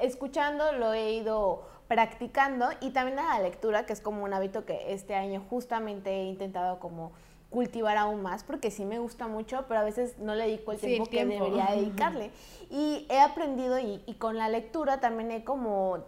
escuchando 0.02 0.72
lo 0.72 0.92
he 0.92 1.14
ido 1.14 1.66
practicando 1.88 2.68
y 2.82 2.90
también 2.90 3.18
a 3.18 3.38
la 3.38 3.40
lectura, 3.40 3.86
que 3.86 3.94
es 3.94 4.02
como 4.02 4.22
un 4.22 4.34
hábito 4.34 4.66
que 4.66 4.92
este 4.92 5.14
año 5.14 5.42
justamente 5.48 6.10
he 6.10 6.24
intentado 6.24 6.78
como 6.78 7.12
cultivar 7.50 7.96
aún 7.96 8.22
más 8.22 8.44
porque 8.44 8.70
sí 8.70 8.84
me 8.84 8.98
gusta 8.98 9.26
mucho, 9.26 9.64
pero 9.68 9.80
a 9.80 9.84
veces 9.84 10.18
no 10.18 10.34
le 10.34 10.46
dedico 10.46 10.72
el 10.72 10.78
tiempo, 10.78 11.10
que 11.10 11.26
debería 11.26 11.66
dedicarle. 11.72 12.30
Y 12.70 13.06
he 13.10 13.20
aprendido 13.20 13.78
y, 13.78 14.00
con 14.18 14.38
la 14.38 14.48
lectura 14.48 15.00
también 15.00 15.30
he 15.32 15.44
como, 15.44 16.04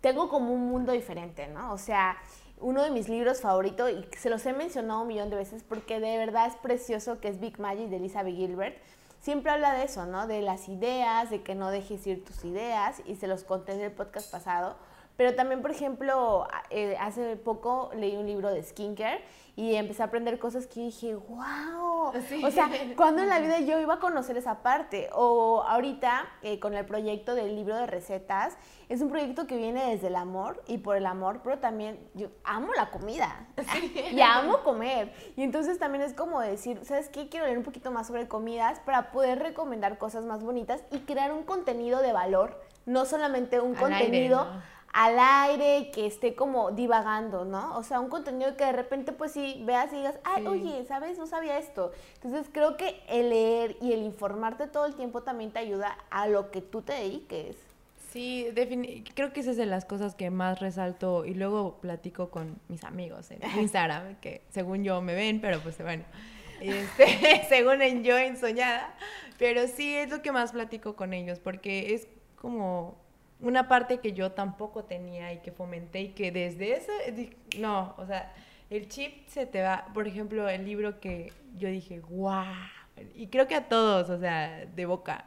tengo 0.00 0.28
como 0.28 0.52
un 0.52 0.68
mundo 0.68 0.92
diferente, 0.92 1.48
¿no? 1.48 1.72
O 1.72 1.78
sea, 1.78 2.16
uno 2.60 2.82
de 2.82 2.90
mis 2.90 3.08
libros 3.08 3.40
favoritos, 3.40 3.90
y 3.90 4.06
se 4.16 4.30
los 4.30 4.44
he 4.46 4.52
mencionado 4.52 5.02
un 5.02 5.08
millón 5.08 5.30
de 5.30 5.36
veces 5.36 5.64
porque 5.66 6.00
de 6.00 6.18
verdad 6.18 6.46
es 6.46 6.56
precioso, 6.56 7.18
que 7.18 7.28
es 7.28 7.40
Big 7.40 7.58
Magic 7.58 7.88
de 7.88 7.96
Elizabeth 7.96 8.34
Gilbert. 8.34 8.76
Siempre 9.20 9.50
habla 9.50 9.72
de 9.72 9.84
eso, 9.84 10.04
¿no? 10.04 10.26
De 10.26 10.42
las 10.42 10.68
ideas, 10.68 11.30
de 11.30 11.42
que 11.42 11.54
no 11.54 11.70
dejes 11.70 12.06
ir 12.06 12.22
tus 12.24 12.44
ideas, 12.44 13.00
y 13.06 13.16
se 13.16 13.26
los 13.26 13.42
conté 13.42 13.72
en 13.72 13.80
el 13.80 13.92
podcast 13.92 14.30
pasado 14.30 14.76
pero 15.16 15.34
también, 15.34 15.62
por 15.62 15.70
ejemplo, 15.70 16.48
eh, 16.70 16.96
hace 16.98 17.36
poco 17.36 17.90
leí 17.94 18.16
un 18.16 18.26
libro 18.26 18.50
de 18.50 18.62
skincare 18.62 19.22
y 19.56 19.76
empecé 19.76 20.02
a 20.02 20.06
aprender 20.06 20.40
cosas 20.40 20.66
que 20.66 20.80
dije, 20.80 21.14
wow. 21.14 22.12
O 22.44 22.50
sea, 22.50 22.68
cuando 22.96 23.22
en 23.22 23.28
la 23.28 23.38
vida 23.38 23.60
yo 23.60 23.78
iba 23.78 23.94
a 23.94 24.00
conocer 24.00 24.36
esa 24.36 24.62
parte? 24.62 25.08
O 25.12 25.62
ahorita, 25.62 26.26
eh, 26.42 26.58
con 26.58 26.74
el 26.74 26.84
proyecto 26.84 27.36
del 27.36 27.54
libro 27.54 27.76
de 27.76 27.86
recetas, 27.86 28.56
es 28.88 29.00
un 29.00 29.08
proyecto 29.08 29.46
que 29.46 29.56
viene 29.56 29.90
desde 29.90 30.08
el 30.08 30.16
amor 30.16 30.62
y 30.66 30.78
por 30.78 30.96
el 30.96 31.06
amor, 31.06 31.40
pero 31.44 31.58
también 31.58 31.98
yo 32.14 32.28
amo 32.42 32.72
la 32.74 32.90
comida 32.90 33.46
y 34.12 34.20
amo 34.20 34.64
comer. 34.64 35.12
Y 35.36 35.42
entonces 35.44 35.78
también 35.78 36.02
es 36.02 36.12
como 36.12 36.40
decir, 36.40 36.80
¿sabes 36.84 37.08
qué? 37.08 37.28
Quiero 37.28 37.46
leer 37.46 37.58
un 37.58 37.64
poquito 37.64 37.92
más 37.92 38.08
sobre 38.08 38.26
comidas 38.26 38.80
para 38.80 39.12
poder 39.12 39.38
recomendar 39.38 39.96
cosas 39.98 40.24
más 40.24 40.42
bonitas 40.42 40.82
y 40.90 41.00
crear 41.00 41.32
un 41.32 41.44
contenido 41.44 42.02
de 42.02 42.12
valor, 42.12 42.60
no 42.84 43.04
solamente 43.04 43.60
un 43.60 43.74
contenido 43.74 44.48
al 44.94 45.18
aire, 45.18 45.90
que 45.90 46.06
esté 46.06 46.36
como 46.36 46.70
divagando, 46.70 47.44
¿no? 47.44 47.76
O 47.76 47.82
sea, 47.82 47.98
un 47.98 48.08
contenido 48.08 48.56
que 48.56 48.64
de 48.64 48.72
repente 48.72 49.12
pues 49.12 49.32
sí 49.32 49.60
veas 49.66 49.92
y 49.92 49.96
digas, 49.96 50.20
ay, 50.22 50.46
oye, 50.46 50.84
¿sabes? 50.86 51.18
No 51.18 51.26
sabía 51.26 51.58
esto. 51.58 51.90
Entonces 52.14 52.46
creo 52.52 52.76
que 52.76 53.02
el 53.08 53.30
leer 53.30 53.76
y 53.82 53.92
el 53.92 54.04
informarte 54.04 54.68
todo 54.68 54.86
el 54.86 54.94
tiempo 54.94 55.22
también 55.24 55.50
te 55.50 55.58
ayuda 55.58 55.98
a 56.10 56.28
lo 56.28 56.52
que 56.52 56.60
tú 56.60 56.80
te 56.82 56.92
dediques. 56.92 57.56
Sí, 58.12 58.46
creo 59.14 59.32
que 59.32 59.40
esa 59.40 59.50
es 59.50 59.56
de 59.56 59.66
las 59.66 59.84
cosas 59.84 60.14
que 60.14 60.30
más 60.30 60.60
resalto 60.60 61.24
y 61.24 61.34
luego 61.34 61.78
platico 61.80 62.30
con 62.30 62.60
mis 62.68 62.84
amigos 62.84 63.32
en 63.32 63.40
Instagram, 63.60 64.14
que 64.20 64.42
según 64.50 64.84
yo 64.84 65.02
me 65.02 65.16
ven, 65.16 65.40
pero 65.40 65.58
pues 65.58 65.76
bueno, 65.78 66.04
este, 66.60 67.44
según 67.48 67.82
en 67.82 68.04
yo 68.04 68.16
en 68.16 68.36
soñada, 68.36 68.94
pero 69.40 69.66
sí 69.66 69.92
es 69.96 70.08
lo 70.08 70.22
que 70.22 70.30
más 70.30 70.52
platico 70.52 70.94
con 70.94 71.12
ellos, 71.12 71.40
porque 71.40 71.94
es 71.94 72.06
como 72.36 73.02
una 73.40 73.68
parte 73.68 73.98
que 73.98 74.12
yo 74.12 74.32
tampoco 74.32 74.84
tenía 74.84 75.32
y 75.32 75.38
que 75.38 75.52
fomenté 75.52 76.00
y 76.02 76.08
que 76.10 76.30
desde 76.32 76.72
eso, 76.76 76.92
no, 77.58 77.94
o 77.98 78.06
sea, 78.06 78.32
el 78.70 78.88
chip 78.88 79.26
se 79.28 79.46
te 79.46 79.62
va, 79.62 79.86
por 79.92 80.06
ejemplo, 80.08 80.48
el 80.48 80.64
libro 80.64 81.00
que 81.00 81.32
yo 81.56 81.68
dije, 81.68 82.00
wow, 82.00 82.44
y 83.14 83.26
creo 83.28 83.46
que 83.46 83.54
a 83.56 83.68
todos, 83.68 84.08
o 84.10 84.18
sea, 84.18 84.64
de 84.66 84.86
boca, 84.86 85.26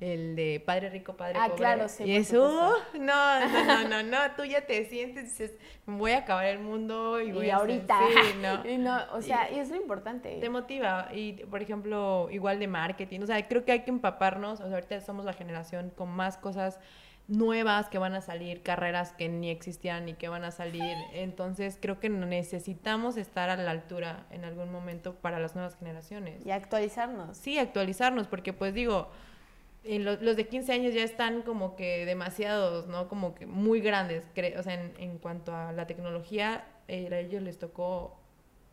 el 0.00 0.36
de 0.36 0.62
Padre 0.64 0.90
Rico, 0.90 1.14
Padre 1.16 1.34
Ah, 1.36 1.46
Pobre. 1.46 1.56
claro, 1.56 1.88
sí, 1.88 2.04
Y 2.04 2.14
eso, 2.14 2.48
supuesto. 2.48 2.98
no, 3.04 3.40
no, 3.48 3.64
no, 3.64 3.88
no, 3.88 4.02
no, 4.04 4.18
tú 4.36 4.44
ya 4.44 4.64
te 4.64 4.84
sientes 4.86 5.24
y 5.24 5.26
dices, 5.26 5.54
voy 5.86 6.12
a 6.12 6.18
acabar 6.18 6.46
el 6.46 6.60
mundo 6.60 7.20
y 7.20 7.32
voy 7.32 7.46
Y 7.46 7.50
a 7.50 7.56
hacer- 7.56 7.70
ahorita. 7.70 7.98
sí, 8.08 8.38
no. 8.40 8.64
Y 8.70 8.78
no, 8.78 9.00
o 9.12 9.20
sea, 9.20 9.50
y 9.50 9.58
es 9.58 9.70
lo 9.70 9.76
importante. 9.76 10.38
Te 10.40 10.48
motiva 10.48 11.08
y, 11.12 11.32
por 11.46 11.60
ejemplo, 11.62 12.28
igual 12.30 12.60
de 12.60 12.68
marketing, 12.68 13.20
o 13.22 13.26
sea, 13.26 13.46
creo 13.48 13.64
que 13.64 13.72
hay 13.72 13.80
que 13.82 13.90
empaparnos, 13.90 14.60
o 14.60 14.66
sea, 14.68 14.74
ahorita 14.74 15.00
somos 15.00 15.24
la 15.24 15.32
generación 15.32 15.90
con 15.90 16.08
más 16.08 16.36
cosas 16.38 16.78
nuevas 17.28 17.88
que 17.90 17.98
van 17.98 18.14
a 18.14 18.20
salir, 18.22 18.62
carreras 18.62 19.12
que 19.12 19.28
ni 19.28 19.50
existían 19.50 20.08
y 20.08 20.14
que 20.14 20.28
van 20.28 20.44
a 20.44 20.50
salir, 20.50 20.96
entonces 21.12 21.78
creo 21.80 22.00
que 22.00 22.08
necesitamos 22.08 23.16
estar 23.18 23.50
a 23.50 23.56
la 23.56 23.70
altura 23.70 24.26
en 24.30 24.44
algún 24.44 24.72
momento 24.72 25.14
para 25.14 25.38
las 25.38 25.54
nuevas 25.54 25.76
generaciones. 25.76 26.44
Y 26.46 26.50
actualizarnos. 26.50 27.36
Sí, 27.36 27.58
actualizarnos, 27.58 28.26
porque 28.28 28.52
pues 28.54 28.72
digo, 28.72 29.08
en 29.84 30.04
lo- 30.06 30.16
los 30.16 30.36
de 30.36 30.48
15 30.48 30.72
años 30.72 30.94
ya 30.94 31.02
están 31.02 31.42
como 31.42 31.76
que 31.76 32.06
demasiados, 32.06 32.86
¿no? 32.88 33.08
Como 33.08 33.34
que 33.34 33.46
muy 33.46 33.80
grandes, 33.80 34.24
cre- 34.34 34.58
o 34.58 34.62
sea, 34.62 34.74
en, 34.74 34.94
en 34.98 35.18
cuanto 35.18 35.54
a 35.54 35.72
la 35.72 35.86
tecnología, 35.86 36.64
eh, 36.88 37.08
a 37.12 37.18
ellos 37.18 37.42
les 37.42 37.58
tocó 37.58 38.18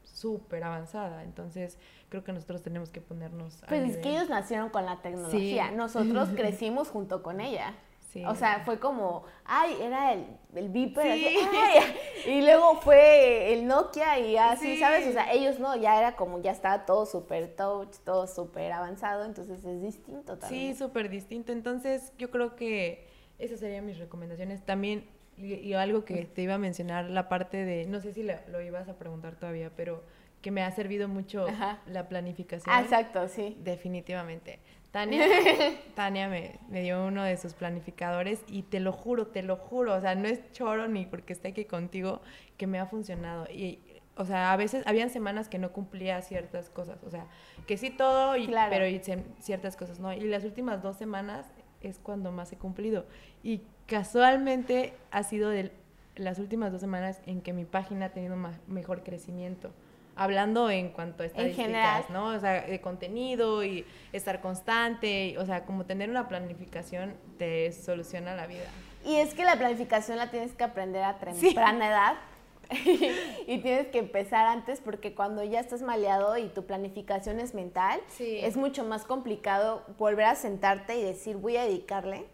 súper 0.04 0.64
avanzada, 0.64 1.24
entonces 1.24 1.78
creo 2.10 2.24
que 2.24 2.32
nosotros 2.32 2.62
tenemos 2.62 2.90
que 2.90 3.02
ponernos 3.02 3.62
Pues 3.68 3.82
es 3.82 3.88
nivel. 3.88 4.02
que 4.02 4.10
ellos 4.12 4.30
nacieron 4.30 4.70
con 4.70 4.86
la 4.86 5.02
tecnología, 5.02 5.68
Sí. 5.70 5.76
nosotros 5.76 6.30
crecimos 6.38 6.88
junto 6.90 7.22
con 7.22 7.42
ella. 7.42 7.74
Sí. 8.16 8.24
O 8.26 8.34
sea, 8.34 8.62
fue 8.64 8.80
como, 8.80 9.26
ay, 9.44 9.76
era 9.82 10.14
el, 10.14 10.26
el 10.56 10.70
Viper, 10.70 11.04
Sí. 11.18 11.26
así, 11.38 12.30
y 12.30 12.42
luego 12.44 12.76
fue 12.80 13.52
el 13.52 13.68
Nokia 13.68 14.18
y 14.20 14.38
así, 14.38 14.76
Sí. 14.76 14.80
¿sabes? 14.80 15.06
O 15.06 15.12
sea, 15.12 15.34
ellos 15.34 15.60
no, 15.60 15.76
ya 15.76 15.98
era 16.00 16.16
como, 16.16 16.42
ya 16.42 16.52
estaba 16.52 16.86
todo 16.86 17.06
súper 17.06 17.54
touch, 17.58 17.94
todo 18.06 18.26
súper 18.26 18.72
avanzado, 18.72 19.26
entonces 19.26 19.66
es 19.66 19.82
distinto 19.82 20.38
también. 20.38 20.74
Sí, 20.74 20.80
súper 20.80 21.10
distinto. 21.10 21.52
Entonces, 21.52 22.14
yo 22.18 22.32
creo 22.32 22.56
que 22.56 23.06
esas 23.38 23.60
serían 23.60 23.86
mis 23.86 23.98
recomendaciones. 24.00 24.66
También, 24.66 25.10
y, 25.36 25.56
y 25.56 25.74
algo 25.74 26.06
que 26.06 26.24
te 26.24 26.42
iba 26.42 26.54
a 26.54 26.58
mencionar, 26.58 27.10
la 27.10 27.28
parte 27.28 27.66
de, 27.66 27.86
no 27.86 28.00
sé 28.00 28.14
si 28.14 28.24
lo, 28.24 28.36
lo 28.48 28.62
ibas 28.62 28.88
a 28.88 28.94
preguntar 28.98 29.36
todavía, 29.36 29.72
pero 29.76 30.02
que 30.42 30.52
me 30.52 30.64
ha 30.64 30.72
servido 30.72 31.10
mucho 31.10 31.48
Ajá. 31.50 31.82
la 31.86 32.08
planificación. 32.08 32.74
Ah, 32.74 32.80
exacto, 32.80 33.28
sí. 33.28 33.58
Definitivamente. 33.62 34.60
Tania, 34.96 35.26
Tania 35.96 36.30
me, 36.30 36.58
me 36.70 36.82
dio 36.82 37.06
uno 37.06 37.22
de 37.24 37.36
sus 37.36 37.54
planificadores 37.54 38.42
y 38.48 38.62
te 38.64 38.80
lo 38.80 38.94
juro, 38.94 39.28
te 39.28 39.44
lo 39.44 39.58
juro, 39.58 39.94
o 39.94 40.00
sea, 40.00 40.16
no 40.16 40.26
es 40.28 40.40
choro 40.54 40.88
ni 40.88 41.06
porque 41.06 41.34
esté 41.34 41.50
aquí 41.50 41.66
contigo, 41.66 42.22
que 42.58 42.66
me 42.66 42.80
ha 42.80 42.86
funcionado. 42.86 43.46
Y, 43.52 43.80
o 44.16 44.24
sea, 44.24 44.54
a 44.54 44.56
veces, 44.56 44.88
habían 44.88 45.10
semanas 45.10 45.50
que 45.50 45.58
no 45.60 45.74
cumplía 45.74 46.22
ciertas 46.22 46.70
cosas, 46.70 47.04
o 47.04 47.10
sea, 47.10 47.28
que 47.68 47.76
sí 47.76 47.90
todo, 47.90 48.38
y, 48.38 48.48
Claro. 48.48 48.70
pero 48.72 48.88
y 48.88 49.02
ciertas 49.40 49.76
cosas 49.76 50.00
no. 50.00 50.14
Y 50.14 50.22
las 50.22 50.46
últimas 50.46 50.82
dos 50.82 50.96
semanas 50.96 51.46
es 51.82 52.00
cuando 52.00 52.32
más 52.32 52.54
he 52.54 52.56
cumplido. 52.58 53.06
Y 53.44 53.64
casualmente 53.88 54.94
ha 55.12 55.24
sido 55.24 55.50
de 55.50 55.72
las 56.16 56.40
últimas 56.40 56.72
dos 56.72 56.80
semanas 56.80 57.22
en 57.26 57.42
que 57.42 57.52
mi 57.52 57.66
página 57.66 58.06
ha 58.06 58.10
tenido 58.14 58.38
ma- 58.38 58.58
mejor 58.68 59.04
crecimiento. 59.04 59.72
Hablando 60.16 60.70
en 60.70 60.90
cuanto 60.90 61.24
a 61.24 61.26
estadísticas, 61.26 61.66
general. 61.66 62.06
¿no? 62.10 62.28
O 62.28 62.40
sea, 62.40 62.62
de 62.62 62.80
contenido 62.82 63.64
y 63.64 63.86
estar 64.14 64.40
constante, 64.42 65.28
y, 65.28 65.38
o 65.38 65.46
sea, 65.46 65.66
como 65.66 65.86
tener 65.86 66.10
una 66.10 66.28
planificación 66.30 67.16
te 67.38 67.72
soluciona 67.74 68.34
la 68.36 68.48
vida. 68.48 68.64
Y 69.04 69.18
es 69.18 69.34
que 69.34 69.44
la 69.44 69.58
planificación 69.58 70.18
la 70.18 70.32
tienes 70.32 70.54
que 70.54 70.64
aprender 70.64 71.04
a 71.04 71.18
Sí. 71.34 71.48
temprana 71.48 71.88
edad. 71.88 72.14
y 73.48 73.60
tienes 73.60 73.88
que 73.88 74.00
empezar 74.00 74.48
antes 74.48 74.80
porque 74.82 75.14
cuando 75.14 75.44
ya 75.44 75.60
estás 75.60 75.84
maleado 75.84 76.36
y 76.38 76.48
tu 76.48 76.66
planificación 76.66 77.40
es 77.40 77.54
mental, 77.54 78.00
Sí. 78.08 78.40
es 78.42 78.58
mucho 78.58 78.84
más 78.84 79.04
complicado 79.06 79.84
volver 80.00 80.26
a 80.26 80.36
sentarte 80.36 80.98
y 80.98 81.04
decir 81.04 81.36
voy 81.38 81.58
a 81.58 81.64
dedicarle 81.64 82.26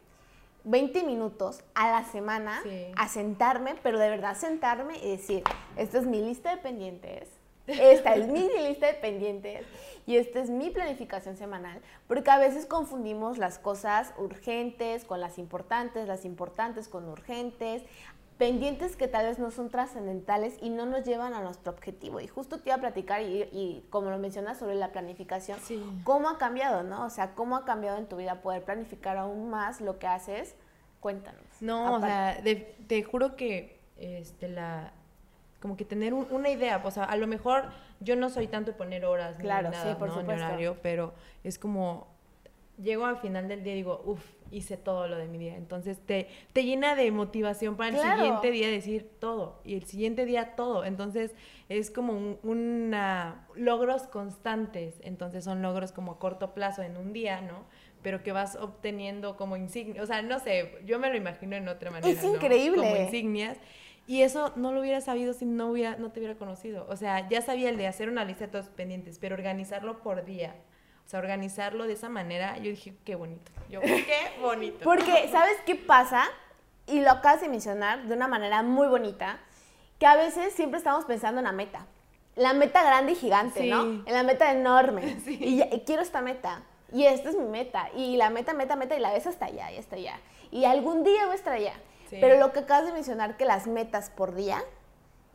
20 0.64 1.04
minutos 1.04 1.64
a 1.76 1.92
la 1.92 2.06
semana 2.06 2.62
Sí. 2.64 2.86
a 2.96 3.08
sentarme, 3.10 3.76
pero 3.84 4.00
de 4.00 4.10
verdad 4.10 4.38
sentarme 4.38 4.98
y 5.04 5.10
decir, 5.12 5.44
esta 5.76 5.98
es 5.98 6.06
mi 6.06 6.22
lista 6.22 6.52
de 6.52 6.58
pendientes, 6.62 7.28
esta 7.80 8.16
es 8.16 8.28
mi 8.28 8.48
lista 8.68 8.88
de 8.88 8.94
pendientes 8.96 9.66
y 10.08 10.18
esta 10.18 10.40
es 10.40 10.50
mi 10.50 10.70
planificación 10.72 11.38
semanal, 11.38 11.80
porque 12.08 12.30
a 12.32 12.38
veces 12.38 12.66
confundimos 12.66 13.38
las 13.38 13.60
cosas 13.60 14.14
urgentes 14.18 15.06
con 15.06 15.20
las 15.22 15.38
importantes, 15.38 16.08
las 16.08 16.26
importantes 16.26 16.88
con 16.88 17.08
urgentes, 17.08 17.84
pendientes 18.38 18.96
que 18.96 19.08
tal 19.08 19.28
vez 19.28 19.38
no 19.38 19.52
son 19.52 19.70
trascendentales 19.70 20.58
y 20.62 20.72
no 20.72 20.88
nos 20.88 21.06
llevan 21.06 21.36
a 21.36 21.42
nuestro 21.42 21.72
objetivo. 21.74 22.20
Y 22.20 22.28
justo 22.28 22.58
te 22.60 22.70
iba 22.70 22.76
a 22.78 22.80
platicar 22.80 23.22
y, 23.22 23.44
y 23.52 23.86
como 23.92 24.10
lo 24.10 24.18
mencionas 24.18 24.58
sobre 24.58 24.74
la 24.74 24.92
planificación, 24.92 25.60
Sí. 25.60 25.84
¿cómo 26.04 26.28
ha 26.28 26.40
cambiado, 26.40 26.82
no? 26.82 27.06
O 27.06 27.10
sea, 27.12 27.36
¿cómo 27.36 27.56
ha 27.56 27.66
cambiado 27.66 28.00
en 28.00 28.08
tu 28.08 28.16
vida 28.18 28.42
poder 28.42 28.64
planificar 28.64 29.18
aún 29.18 29.52
más 29.52 29.80
lo 29.80 30.00
que 30.00 30.08
haces? 30.08 30.56
Cuéntanos. 31.00 31.44
No, 31.60 31.96
o 31.98 32.00
sea, 32.00 32.42
de- 32.42 32.76
te 32.88 33.04
juro 33.04 33.36
que 33.36 33.80
este 33.98 34.50
la 34.50 34.92
como 35.62 35.78
que 35.78 35.86
tener 35.86 36.14
un- 36.14 36.28
una 36.32 36.50
idea, 36.50 36.82
o 36.84 36.92
sea, 36.92 37.04
a 37.06 37.16
lo 37.16 37.28
mejor 37.28 37.66
yo 38.00 38.16
no 38.16 38.30
soy 38.30 38.48
tanto 38.48 38.72
de 38.72 38.78
poner 38.78 39.06
horas 39.06 39.38
Claro, 39.38 39.70
ni 39.70 39.76
sí, 39.76 39.82
nada, 39.84 39.98
por 39.98 40.08
¿no? 40.10 40.16
Ni 40.16 40.22
supuesto. 40.22 40.46
horario, 40.46 40.78
pero 40.82 41.14
es 41.44 41.58
como 41.60 42.08
llego 42.82 43.06
al 43.06 43.18
final 43.18 43.48
del 43.48 43.64
día 43.64 43.74
y 43.74 43.76
digo, 43.78 44.02
uff, 44.06 44.26
hice 44.50 44.76
todo 44.76 45.08
lo 45.08 45.16
de 45.18 45.28
mi 45.28 45.38
día. 45.38 45.56
Entonces 45.56 46.00
te, 46.00 46.28
te 46.52 46.64
llena 46.66 46.96
de 46.96 47.12
motivación 47.12 47.78
para 47.78 47.90
el 47.90 47.96
Claro. 47.96 48.18
siguiente 48.18 48.50
día 48.52 48.70
decir 48.70 49.08
todo 49.20 49.62
y 49.64 49.76
el 49.76 49.84
siguiente 49.86 50.26
día 50.26 50.56
todo. 50.56 50.84
Entonces 50.84 51.36
es 51.70 51.92
como 51.92 52.14
un- 52.14 52.40
una 52.44 53.46
logros 53.56 54.04
constantes. 54.04 54.96
Entonces 55.04 55.44
son 55.44 55.62
logros 55.62 55.92
como 55.92 56.14
a 56.14 56.20
corto 56.20 56.54
plazo 56.56 56.82
en 56.82 56.98
un 56.98 57.14
día, 57.14 57.42
¿no? 57.42 57.66
Pero 58.02 58.24
que 58.24 58.32
vas 58.32 58.56
obteniendo 58.56 59.38
como 59.38 59.58
insignias. 59.58 60.04
O 60.04 60.08
sea, 60.08 60.24
no 60.24 60.40
sé, 60.40 60.80
yo 60.86 60.98
me 60.98 61.10
lo 61.10 61.16
imagino 61.18 61.56
en 61.56 61.68
otra 61.68 61.92
manera. 61.92 62.12
Es 62.12 62.24
¿no? 62.24 62.34
increíble. 62.34 62.78
Como 62.82 62.96
insignias. 62.96 63.58
Y 64.08 64.24
eso 64.24 64.52
no 64.56 64.72
lo 64.74 64.82
hubiera 64.82 65.00
sabido 65.02 65.34
si 65.34 65.46
no, 65.46 65.68
hubiera, 65.72 65.96
no 65.96 66.12
te 66.12 66.20
hubiera 66.20 66.36
conocido. 66.36 66.86
O 66.90 66.96
sea, 66.98 67.30
ya 67.30 67.42
sabía 67.42 67.70
el 67.70 67.78
de 67.78 67.88
hacer 67.88 68.10
una 68.10 68.26
lista 68.26 68.46
de 68.46 68.52
todos 68.52 68.68
pendientes, 68.68 69.20
pero 69.20 69.36
organizarlo 69.36 70.00
por 70.02 70.26
día. 70.26 70.56
O 71.06 71.10
sea, 71.10 71.20
organizarlo 71.20 71.88
de 71.88 71.94
esa 71.94 72.10
manera, 72.10 72.58
yo 72.58 72.70
dije, 72.72 72.96
qué 73.06 73.16
bonito. 73.16 73.52
Yo, 73.70 73.80
qué 73.82 74.06
bonito. 74.42 74.80
Porque, 74.84 75.30
¿sabes 75.32 75.56
qué 75.66 75.76
pasa? 75.76 76.24
Y 76.88 77.02
lo 77.02 77.12
acabas 77.12 77.42
de 77.42 77.50
mencionar 77.50 78.04
de 78.08 78.14
una 78.16 78.28
manera 78.28 78.64
muy 78.64 78.88
bonita, 78.88 79.40
que 80.00 80.06
a 80.08 80.16
veces 80.16 80.54
siempre 80.54 80.78
estamos 80.80 81.06
pensando 81.06 81.40
en 81.40 81.46
la 81.46 81.52
meta. 81.52 81.86
La 82.36 82.54
meta 82.54 82.84
grande 82.84 83.12
y 83.12 83.16
gigante, 83.16 83.62
Sí. 83.62 83.70
¿no? 83.70 83.84
En 83.84 84.14
la 84.14 84.24
meta 84.24 84.52
enorme. 84.52 85.18
Sí. 85.24 85.38
Y, 85.40 85.58
ya- 85.58 85.70
y 85.72 85.82
quiero 85.82 86.02
esta 86.02 86.22
meta. 86.22 86.64
Y 86.92 87.06
esta 87.06 87.30
es 87.30 87.36
mi 87.38 87.46
meta. 87.46 87.90
Y 87.96 88.18
la 88.18 88.30
meta, 88.30 88.54
meta, 88.54 88.76
meta, 88.76 88.96
y 88.96 89.00
la 89.00 89.14
ves 89.14 89.28
hasta 89.28 89.46
allá, 89.46 89.72
y 89.72 89.78
hasta 89.78 89.96
allá. 89.96 90.20
Y 90.52 90.66
algún 90.66 91.04
día 91.04 91.24
voy 91.26 91.34
a 91.34 91.36
estar 91.36 91.54
allá. 91.54 91.74
Sí. 92.12 92.18
Pero 92.22 92.38
lo 92.40 92.52
que 92.54 92.60
acabas 92.60 92.86
de 92.86 92.92
mencionar, 92.94 93.36
que 93.38 93.46
las 93.46 93.66
metas 93.66 94.12
por 94.12 94.36
día, 94.36 94.62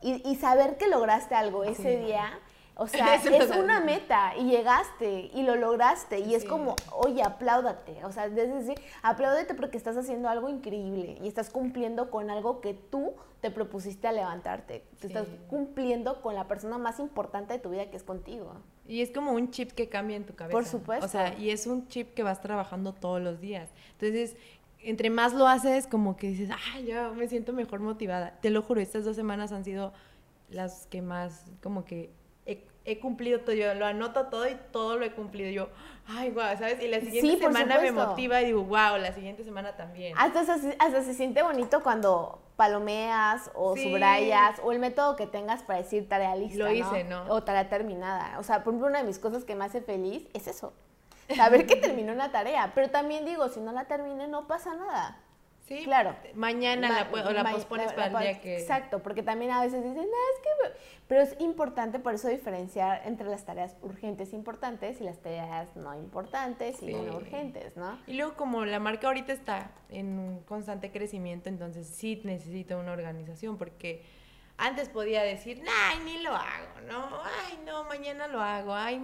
y, 0.03 0.22
y 0.31 0.37
saber 0.37 0.77
que 0.77 0.87
lograste 0.87 1.35
algo 1.35 1.64
ese 1.64 1.97
Sí. 1.99 2.05
día, 2.05 2.39
o 2.77 2.87
sea, 2.87 3.14
es 3.16 3.51
una 3.57 3.81
meta 3.81 4.37
y 4.37 4.51
llegaste 4.51 5.31
y 5.33 5.43
lo 5.43 5.57
lograste 5.57 6.20
y 6.20 6.35
es 6.35 6.43
Sí. 6.43 6.49
como, 6.49 6.77
oye, 6.93 7.22
apláudate, 7.22 8.05
o 8.05 8.12
sea, 8.12 8.27
es 8.27 8.35
decir, 8.35 8.79
apláudate 9.03 9.55
porque 9.55 9.79
estás 9.79 9.97
haciendo 9.97 10.29
algo 10.29 10.49
increíble 10.51 11.16
y 11.22 11.27
estás 11.27 11.49
cumpliendo 11.51 12.11
con 12.11 12.31
algo 12.31 12.61
que 12.61 12.74
tú 12.74 13.14
te 13.41 13.51
propusiste 13.51 14.07
a 14.09 14.12
levantarte, 14.12 14.85
te 15.01 15.07
estás 15.07 15.27
cumpliendo 15.49 16.20
con 16.20 16.35
la 16.35 16.47
persona 16.49 16.77
más 16.79 16.99
importante 17.01 17.55
de 17.55 17.59
tu 17.59 17.70
vida 17.70 17.91
que 17.91 17.97
es 17.97 18.03
contigo. 18.03 18.53
Y 18.89 19.03
es 19.03 19.11
como 19.11 19.33
un 19.33 19.51
chip 19.51 19.72
que 19.72 19.89
cambia 19.89 20.16
en 20.16 20.24
tu 20.24 20.35
cabeza. 20.35 20.53
Por 20.57 20.64
supuesto. 20.64 21.07
O 21.07 21.09
sea, 21.09 21.35
y 21.39 21.51
es 21.51 21.66
un 21.66 21.89
chip 21.89 22.14
que 22.14 22.22
vas 22.22 22.41
trabajando 22.41 22.93
todos 22.93 23.20
los 23.20 23.41
días. 23.41 23.68
Entonces, 23.99 24.37
entre 24.89 25.11
más 25.11 25.34
lo 25.34 25.47
haces, 25.49 25.87
como 25.87 26.16
que 26.16 26.28
dices, 26.28 26.51
ah, 26.53 26.80
ya 26.80 27.11
me 27.11 27.28
siento 27.28 27.53
mejor 27.53 27.80
motivada. 27.80 28.39
Te 28.41 28.51
lo 28.51 28.62
juro, 28.62 28.80
estas 28.80 29.05
dos 29.05 29.16
semanas 29.16 29.53
han 29.53 29.64
sido 29.64 29.93
las 30.49 30.87
que 30.87 31.03
más, 31.03 31.45
como 31.62 31.84
que 31.84 32.11
he, 32.47 32.64
he 32.84 32.99
cumplido 33.01 33.41
todo. 33.41 33.55
Yo 33.55 33.74
lo 33.74 33.84
anoto 33.84 34.26
todo 34.26 34.49
y 34.49 34.57
todo 34.72 34.97
lo 34.97 35.05
he 35.05 35.11
cumplido. 35.12 35.51
Yo, 35.51 35.68
ay, 36.07 36.30
guau, 36.30 36.57
¿sabes? 36.57 36.80
Y 36.82 36.89
la 36.89 37.01
siguiente 37.01 37.20
Sí, 37.32 37.39
semana 37.39 37.78
me 37.80 37.91
motiva 37.91 38.41
y 38.43 38.47
digo, 38.47 38.62
wow, 38.62 38.97
la 39.01 39.12
siguiente 39.12 39.43
semana 39.45 39.76
también. 39.76 40.14
Hasta 40.16 40.45
se, 40.45 40.76
hasta 40.78 41.03
se 41.03 41.14
siente 41.14 41.43
bonito 41.43 41.82
cuando 41.82 42.41
palomeas 42.57 43.51
o 43.55 43.74
Sí. 43.76 43.82
subrayas 43.82 44.61
o 44.62 44.72
el 44.72 44.78
método 44.78 45.16
que 45.16 45.26
tengas 45.26 45.62
para 45.62 45.80
decir 45.82 46.09
tarea 46.09 46.34
lista. 46.37 46.59
Lo 46.59 46.72
hice, 46.72 47.05
¿no? 47.05 47.24
O 47.28 47.43
tarea 47.43 47.68
terminada. 47.68 48.39
O 48.39 48.43
sea, 48.43 48.62
por 48.64 48.72
ejemplo, 48.72 48.89
una 48.89 49.01
de 49.01 49.05
mis 49.05 49.18
cosas 49.18 49.45
que 49.45 49.55
me 49.55 49.64
hace 49.64 49.80
feliz 49.80 50.26
es 50.32 50.47
eso. 50.47 50.72
Saber 51.37 51.66
que 51.66 51.77
terminó 51.77 52.12
una 52.12 52.31
tarea. 52.31 52.72
Pero 52.74 52.91
también 52.91 53.24
digo, 53.24 53.49
si 53.49 53.61
no 53.61 53.72
la 53.72 53.85
terminé, 53.87 54.29
no 54.29 54.47
pasa 54.47 54.74
nada. 54.74 55.20
Sí, 55.66 55.83
claro. 55.83 56.14
Mañana 56.35 56.89
Ma- 56.89 57.20
la, 57.22 57.29
o 57.29 57.33
la 57.33 57.43
ma- 57.43 57.51
pospones 57.51 57.89
la- 57.89 57.95
para 57.97 58.11
la 58.11 58.18
el 58.20 58.24
día 58.35 58.41
que... 58.41 58.57
Exacto, 58.61 59.03
porque 59.03 59.24
también 59.24 59.51
a 59.51 59.61
veces 59.62 59.83
dicen, 59.83 59.97
no, 59.97 60.03
es 60.03 60.41
que... 60.41 60.49
me-". 60.68 60.77
Pero 61.09 61.22
es 61.22 61.35
importante 61.41 61.99
por 61.99 62.14
eso 62.14 62.29
diferenciar 62.29 63.03
entre 63.05 63.27
las 63.29 63.45
tareas 63.45 63.77
urgentes 63.83 64.33
e 64.33 64.37
importantes 64.37 65.01
y 65.01 65.05
las 65.05 65.18
tareas 65.18 65.74
no 65.74 65.93
importantes 65.97 66.81
y 66.85 66.87
no 66.95 67.16
urgentes, 67.16 67.77
¿no? 67.77 67.99
Y 68.07 68.14
luego 68.14 68.35
como 68.37 68.64
la 68.64 68.79
marca 68.79 69.09
ahorita 69.09 69.33
está 69.33 69.72
en 69.89 70.18
un 70.20 70.41
constante 70.45 70.93
crecimiento, 70.93 71.49
entonces 71.49 71.89
sí 71.89 72.20
necesita 72.22 72.77
una 72.77 72.93
organización 72.93 73.59
porque 73.59 74.05
antes 74.59 74.88
podía 74.88 75.22
decir, 75.22 75.62
ay, 75.68 75.98
ni 76.04 76.22
lo 76.22 76.30
hago, 76.30 76.80
¿no? 76.88 77.09
Ay, 77.22 77.59
no, 77.66 77.84
mañana 77.84 78.26
lo 78.26 78.40
hago, 78.40 78.74
ay, 78.74 79.00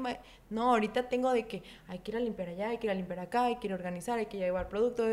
no, 0.51 0.71
ahorita 0.71 1.09
tengo 1.09 1.33
de 1.33 1.47
que 1.47 1.63
hay 1.89 1.99
que 1.99 2.13
ir 2.13 2.17
a 2.17 2.21
limpiar 2.21 2.49
allá, 2.49 2.69
hay 2.71 2.79
que 2.79 2.87
ir 2.87 2.91
a 2.91 2.95
limpiar 2.95 3.21
acá, 3.21 3.45
hay 3.45 3.57
que 3.57 3.67
ir 3.67 3.73
a 3.73 3.77
organizar, 3.77 4.19
hay 4.19 4.27
que 4.27 4.39
llevar 4.39 4.69
producto, 4.69 5.05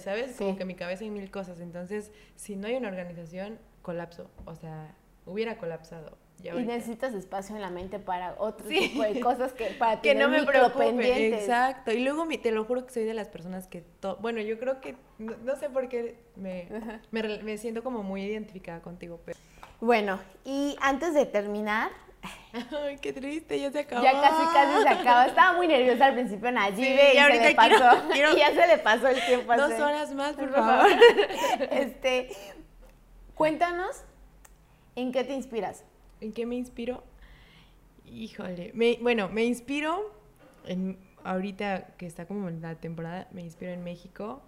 ¿sabes? 0.00 0.36
Como 0.36 0.56
que 0.56 0.64
mi 0.64 0.74
cabeza 0.74 1.04
hay 1.04 1.10
mil 1.10 1.30
cosas. 1.30 1.60
Entonces, 1.60 2.12
si 2.36 2.56
no 2.56 2.68
hay 2.68 2.76
una 2.76 2.88
organización, 2.88 3.58
colapso, 3.82 4.30
o 4.44 4.54
sea, 4.54 4.94
hubiera 5.26 5.58
colapsado. 5.58 6.18
y 6.42 6.50
necesitas 6.50 7.14
espacio 7.14 7.56
en 7.56 7.62
la 7.62 7.70
mente 7.70 7.98
para 7.98 8.34
otro 8.38 8.66
tipo 8.66 9.02
de 9.02 9.20
cosas 9.20 9.52
que 9.52 9.66
para 9.78 10.00
que 10.02 10.14
no 10.14 10.28
me 10.28 10.44
preocupe. 10.44 11.28
Exacto. 11.28 11.92
Y 11.92 12.02
luego 12.02 12.26
te 12.42 12.50
lo 12.50 12.64
juro 12.64 12.86
que 12.86 12.92
soy 12.92 13.04
de 13.04 13.14
las 13.14 13.28
personas 13.28 13.66
que 13.66 13.84
bueno, 14.20 14.40
yo 14.40 14.58
creo 14.58 14.80
que 14.80 14.96
no, 15.18 15.56
sé 15.56 15.70
por 15.70 15.88
qué 15.88 16.16
me, 16.36 16.68
me, 17.12 17.58
siento 17.58 17.82
como 17.82 18.02
muy 18.02 18.22
identificada 18.22 18.80
contigo, 18.82 19.20
pero 19.24 19.38
bueno, 19.80 20.20
y 20.44 20.76
antes 20.80 21.14
de 21.14 21.26
terminar, 21.26 21.90
Ay, 22.84 22.98
qué 22.98 23.12
triste, 23.12 23.58
ya 23.58 23.70
se 23.70 23.80
acabó. 23.80 24.02
Ya 24.02 24.12
casi, 24.12 24.52
casi 24.52 24.82
se 24.82 24.88
acabó. 24.88 25.28
Estaba 25.28 25.56
muy 25.56 25.66
nerviosa 25.66 26.06
al 26.06 26.14
principio 26.14 26.48
en 26.48 26.54
Nayibe 26.54 27.14
y, 27.14 27.18
se 27.18 27.48
le 27.48 27.54
pasó. 27.54 28.02
y 28.14 28.38
ya 28.38 28.54
se 28.54 28.66
le 28.66 28.78
pasó 28.78 29.08
el 29.08 29.24
tiempo. 29.24 29.56
Dos 29.56 29.72
horas 29.72 30.14
más, 30.14 30.34
por 30.34 30.50
favor. 30.52 30.86
este, 31.70 32.30
cuéntanos, 33.34 34.04
¿en 34.96 35.12
qué 35.12 35.24
te 35.24 35.34
inspiras? 35.34 35.84
¿En 36.20 36.32
qué 36.32 36.46
me 36.46 36.54
inspiro? 36.54 37.02
Híjole, 38.06 38.72
bueno, 39.00 39.28
me 39.28 39.44
inspiro 39.44 40.14
en, 40.66 40.98
ahorita 41.24 41.88
que 41.96 42.06
está 42.06 42.26
como 42.26 42.48
en 42.48 42.62
la 42.62 42.76
temporada, 42.76 43.26
me 43.32 43.42
inspiro 43.42 43.72
en 43.72 43.82
México, 43.82 44.42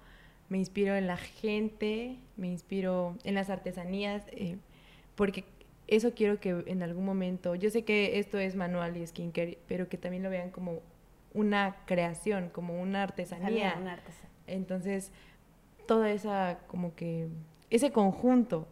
me 0.48 0.58
inspiro 0.58 0.94
en 0.94 1.06
la 1.06 1.16
gente, 1.16 2.18
me 2.36 2.46
inspiro 2.46 3.16
en 3.24 3.34
las 3.34 3.50
artesanías, 3.50 4.22
eh, 4.28 4.58
porque 5.16 5.44
eso 5.88 6.12
quiero 6.14 6.40
que 6.40 6.64
en 6.66 6.82
algún 6.82 7.04
momento, 7.04 7.54
yo 7.54 7.70
sé 7.70 7.84
que 7.84 8.18
esto 8.18 8.38
es 8.38 8.54
manual 8.56 8.96
y 8.96 9.06
skincare, 9.06 9.58
pero 9.66 9.88
que 9.88 9.98
también 9.98 10.22
lo 10.22 10.30
vean 10.30 10.50
como 10.50 10.80
una 11.32 11.76
creación, 11.86 12.50
como 12.50 12.80
una 12.80 13.02
artesanía. 13.02 13.76
Una 13.80 13.94
artesanía. 13.94 14.30
Entonces, 14.46 15.12
toda 15.86 16.10
esa, 16.10 16.58
como 16.66 16.94
que, 16.94 17.28
ese 17.70 17.92
conjunto 17.92 18.66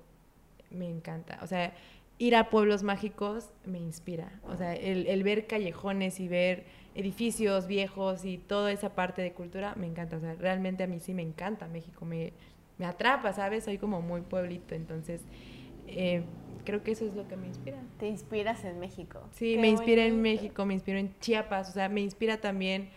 me 0.71 0.89
encanta. 0.89 1.39
O 1.43 1.47
sea, 1.47 1.73
ir 2.19 2.37
a 2.37 2.51
pueblos 2.51 2.83
mágicos 2.83 3.51
me 3.65 3.79
inspira. 3.79 4.33
O 4.45 4.57
sea, 4.57 4.75
el, 4.75 5.23
ver 5.23 5.47
callejones 5.47 6.21
y 6.21 6.29
ver 6.29 6.65
edificios 6.95 7.67
viejos 7.67 8.25
y 8.25 8.39
toda 8.39 8.73
esa 8.73 8.95
parte 8.95 9.23
de 9.23 9.33
cultura 9.33 9.75
me 9.77 9.87
encanta. 9.87 10.17
O 10.17 10.21
sea, 10.21 10.35
realmente 10.35 10.85
a 10.85 10.87
mí 10.87 11.01
sí 11.01 11.15
me 11.15 11.23
encanta 11.23 11.69
México, 11.69 12.05
me, 12.05 12.33
me 12.79 12.87
atrapa, 12.87 13.33
¿sabes? 13.33 13.65
Soy 13.65 13.79
como 13.79 14.01
muy 14.01 14.23
pueblito, 14.23 14.75
entonces 14.75 15.23
eh, 15.87 16.25
creo 16.65 16.83
que 16.83 16.93
eso 16.93 17.07
es 17.07 17.15
lo 17.15 17.29
que 17.29 17.37
me 17.37 17.47
inspira. 17.47 17.79
¿Te 17.99 18.09
inspiras 18.09 18.65
en 18.65 18.81
México? 18.81 19.21
Sí, 19.33 19.57
me 19.59 19.69
inspira 19.69 20.05
en 20.05 20.21
México, 20.21 20.65
me 20.65 20.75
inspiro 20.75 20.99
en 20.99 21.17
Chiapas, 21.21 21.71
o 21.71 21.73
sea, 21.73 21.89
me 21.89 22.01
inspira 22.01 22.39
también 22.39 22.91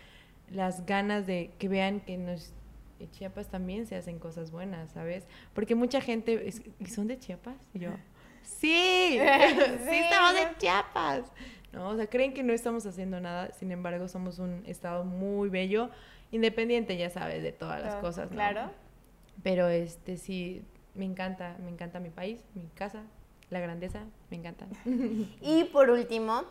las 0.50 0.86
ganas 0.86 1.28
de 1.28 1.52
que 1.60 1.68
vean 1.68 2.00
que 2.00 2.18
nos, 2.18 2.54
en 3.00 3.12
Chiapas 3.12 3.48
también 3.48 3.86
se 3.86 3.96
hacen 3.96 4.20
cosas 4.20 4.52
buenas, 4.52 4.92
¿sabes? 4.92 5.28
Porque 5.54 5.76
mucha 5.76 6.02
gente, 6.02 6.52
¿y 6.80 6.86
son 6.86 7.08
de 7.08 7.20
Chiapas? 7.20 7.58
Y 7.74 7.80
yo, 7.80 7.92
sí, 8.44 9.20
sí, 9.20 9.96
estamos 9.96 10.34
de 10.34 10.58
Chiapas. 10.58 11.32
¿no? 11.74 11.90
O 11.90 11.96
sea, 11.96 12.08
creen 12.08 12.34
que 12.34 12.44
no 12.44 12.54
estamos 12.54 12.86
haciendo 12.86 13.20
nada, 13.20 13.52
sin 13.52 13.72
embargo, 13.72 14.08
somos 14.08 14.40
un 14.40 14.64
estado 14.66 15.04
muy 15.04 15.50
bello, 15.50 15.90
independiente, 16.32 16.98
ya 16.98 17.10
sabes, 17.10 17.44
de 17.44 17.52
todas 17.52 17.82
las 17.82 17.96
cosas, 17.96 18.30
¿no? 18.30 18.36
Claro. 18.36 18.72
Pero 19.44 19.68
este 19.68 20.18
sí, 20.18 20.64
me 20.98 21.06
encanta, 21.06 21.56
me 21.64 21.70
encanta 21.70 22.00
mi 22.00 22.10
país, 22.10 22.40
mi 22.56 22.68
casa, 22.76 23.04
la 23.50 23.60
grandeza, 23.60 24.04
me 24.30 24.38
encanta. 24.38 24.66
y 25.42 25.66
por 25.72 25.90
último, 25.90 26.44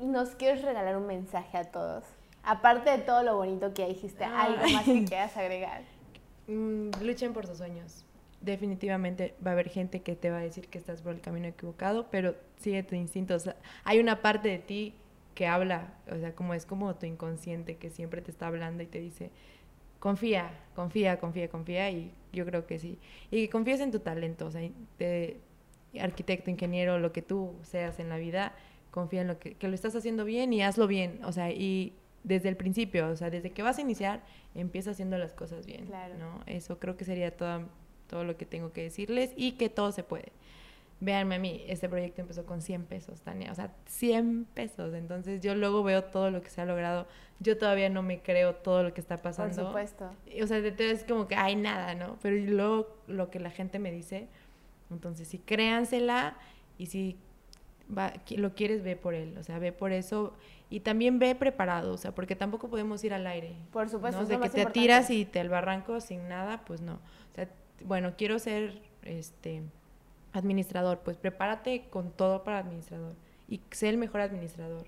nos 0.00 0.30
quieres 0.30 0.62
regalar 0.62 0.96
un 0.96 1.06
mensaje 1.06 1.58
a 1.58 1.64
todos. 1.64 2.04
Aparte 2.42 2.90
de 2.90 2.98
todo 2.98 3.22
lo 3.22 3.36
bonito 3.36 3.72
que 3.74 3.86
dijiste, 3.86 4.24
¿algo 4.24 4.62
más 4.68 4.84
que 4.84 5.04
quieras 5.08 5.36
agregar? 5.36 5.82
Mm, 6.46 6.90
luchen 7.02 7.32
por 7.32 7.46
sus 7.46 7.58
sueños. 7.58 8.04
Definitivamente 8.40 9.34
va 9.44 9.52
a 9.52 9.54
haber 9.54 9.70
gente 9.70 10.02
que 10.02 10.14
te 10.16 10.30
va 10.30 10.38
a 10.38 10.42
decir 10.42 10.68
que 10.68 10.76
estás 10.76 11.00
por 11.00 11.14
el 11.14 11.20
camino 11.20 11.46
equivocado, 11.46 12.06
pero 12.10 12.34
sigue 12.58 12.82
tu 12.82 12.94
instinto. 12.94 13.36
hay 13.84 13.98
una 13.98 14.20
parte 14.20 14.48
de 14.48 14.58
ti 14.58 14.94
que 15.34 15.46
habla, 15.46 15.94
o 16.10 16.16
sea, 16.16 16.34
como 16.34 16.54
es 16.54 16.66
como 16.66 16.94
tu 16.94 17.06
inconsciente 17.06 17.76
que 17.76 17.90
siempre 17.90 18.20
te 18.20 18.30
está 18.30 18.46
hablando 18.46 18.82
y 18.82 18.86
te 18.86 19.00
dice, 19.00 19.30
confía, 20.04 20.50
confía, 20.76 21.18
confía, 21.18 21.48
confía 21.48 21.90
y 21.90 22.12
yo 22.30 22.44
creo 22.44 22.66
que 22.66 22.78
sí. 22.78 22.98
Y 23.30 23.46
que 23.46 23.48
confíes 23.48 23.80
en 23.80 23.90
tu 23.90 24.00
talento, 24.00 24.44
o 24.44 24.50
sea, 24.50 24.60
de 24.98 25.40
arquitecto, 25.98 26.50
ingeniero, 26.50 26.98
lo 26.98 27.10
que 27.10 27.22
tú 27.22 27.54
seas 27.62 27.98
en 27.98 28.10
la 28.10 28.18
vida, 28.18 28.52
confía 28.90 29.22
en 29.22 29.28
lo 29.28 29.38
que, 29.38 29.54
que 29.54 29.66
lo 29.66 29.74
estás 29.74 29.96
haciendo 29.96 30.26
bien 30.26 30.52
y 30.52 30.62
hazlo 30.62 30.86
bien, 30.86 31.20
o 31.24 31.32
sea, 31.32 31.50
y 31.50 31.94
desde 32.22 32.50
el 32.50 32.56
principio, 32.58 33.08
o 33.08 33.16
sea, 33.16 33.30
desde 33.30 33.52
que 33.52 33.62
vas 33.62 33.78
a 33.78 33.80
iniciar, 33.80 34.20
empieza 34.54 34.90
haciendo 34.90 35.16
las 35.16 35.32
cosas 35.32 35.64
bien, 35.64 35.86
claro. 35.86 36.18
¿no? 36.18 36.40
Eso 36.44 36.78
creo 36.78 36.98
que 36.98 37.06
sería 37.06 37.34
todo, 37.34 37.62
todo 38.06 38.24
lo 38.24 38.36
que 38.36 38.44
tengo 38.44 38.72
que 38.72 38.82
decirles 38.82 39.32
y 39.36 39.52
que 39.52 39.70
todo 39.70 39.90
se 39.90 40.02
puede. 40.02 40.32
Véanme 41.00 41.34
a 41.34 41.38
mí, 41.38 41.62
este 41.66 41.88
proyecto 41.88 42.22
empezó 42.22 42.46
con 42.46 42.62
100 42.62 42.84
pesos, 42.84 43.20
Tania, 43.20 43.52
o 43.52 43.54
sea, 43.54 43.74
100 43.86 44.46
pesos. 44.54 44.94
Entonces 44.94 45.40
yo 45.40 45.54
luego 45.54 45.82
veo 45.82 46.04
todo 46.04 46.30
lo 46.30 46.40
que 46.40 46.48
se 46.50 46.60
ha 46.60 46.64
logrado. 46.64 47.06
Yo 47.40 47.58
todavía 47.58 47.90
no 47.90 48.02
me 48.02 48.22
creo 48.22 48.54
todo 48.54 48.82
lo 48.82 48.94
que 48.94 49.00
está 49.00 49.16
pasando. 49.18 49.54
Por 49.54 49.66
supuesto. 49.66 50.10
O 50.42 50.46
sea, 50.46 50.58
es 50.58 51.04
como 51.04 51.28
que 51.28 51.34
hay 51.34 51.56
nada, 51.56 51.94
¿no? 51.94 52.16
Pero 52.22 52.36
luego 52.36 52.96
lo 53.06 53.30
que 53.30 53.40
la 53.40 53.50
gente 53.50 53.78
me 53.78 53.90
dice, 53.90 54.28
entonces 54.90 55.28
sí, 55.28 55.38
créansela 55.38 56.36
y 56.78 56.86
si 56.86 57.18
lo 58.36 58.54
quieres, 58.54 58.82
ve 58.82 58.96
por 58.96 59.14
él, 59.14 59.36
o 59.36 59.42
sea, 59.42 59.58
ve 59.58 59.72
por 59.72 59.92
eso 59.92 60.34
y 60.70 60.80
también 60.80 61.18
ve 61.18 61.34
preparado, 61.34 61.92
o 61.92 61.96
sea, 61.98 62.14
porque 62.14 62.34
tampoco 62.34 62.68
podemos 62.68 63.04
ir 63.04 63.12
al 63.12 63.26
aire. 63.26 63.54
Por 63.72 63.88
supuesto. 63.88 64.22
¿no? 64.22 64.26
De 64.26 64.40
que 64.40 64.48
te 64.48 64.66
tiras 64.66 65.10
y 65.10 65.24
te 65.24 65.40
al 65.40 65.48
barranco 65.48 66.00
sin 66.00 66.28
nada, 66.28 66.64
pues 66.64 66.80
no. 66.80 66.94
O 66.94 67.34
sea, 67.34 67.48
bueno, 67.84 68.14
quiero 68.16 68.38
ser, 68.38 68.80
este 69.02 69.62
administrador, 70.34 70.98
pues 70.98 71.16
prepárate 71.16 71.86
con 71.88 72.10
todo 72.10 72.44
para 72.44 72.58
administrador 72.58 73.14
y 73.48 73.62
sé 73.70 73.88
el 73.88 73.96
mejor 73.96 74.20
administrador. 74.20 74.82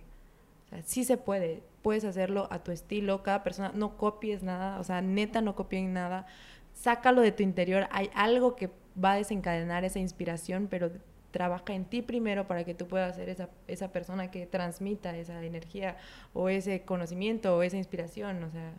O 0.67 0.69
sea, 0.69 0.83
sí 0.83 1.05
se 1.05 1.17
puede, 1.17 1.63
puedes 1.83 2.05
hacerlo 2.05 2.49
a 2.51 2.59
tu 2.59 2.73
estilo, 2.73 3.23
cada 3.23 3.43
persona, 3.43 3.73
no 3.75 3.97
copies 3.97 4.43
nada, 4.43 4.79
o 4.81 4.85
sea, 4.85 5.01
neta 5.01 5.41
no 5.41 5.55
copien 5.55 5.93
nada, 5.93 6.27
sácalo 6.75 7.23
de 7.23 7.33
tu 7.33 7.43
interior, 7.43 7.87
hay 7.91 8.11
algo 8.15 8.57
que 8.57 8.71
va 9.03 9.13
a 9.13 9.17
desencadenar 9.17 9.85
esa 9.85 10.01
inspiración, 10.01 10.67
pero 10.69 10.91
trabaja 11.31 11.75
en 11.75 11.85
ti 11.85 12.03
primero 12.03 12.49
para 12.49 12.65
que 12.65 12.75
tú 12.75 12.89
puedas 12.89 13.15
ser 13.15 13.29
esa, 13.29 13.49
esa 13.69 13.93
persona 13.93 14.31
que 14.31 14.47
transmita 14.47 15.17
esa 15.17 15.43
energía 15.45 15.97
o 16.33 16.49
ese 16.49 16.83
conocimiento 16.83 17.57
o 17.57 17.63
esa 17.63 17.77
inspiración, 17.77 18.43
o 18.43 18.51
sea, 18.51 18.73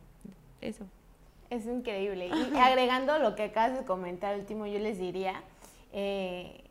eso. 0.59 0.85
Es 1.49 1.65
increíble. 1.65 2.27
Y 2.27 2.57
agregando 2.57 3.19
lo 3.19 3.35
que 3.35 3.43
acabas 3.43 3.77
de 3.77 3.85
comentar 3.85 4.37
último, 4.37 4.65
yo 4.65 4.79
les 4.79 4.97
diría, 4.97 5.43
eh, 5.91 6.63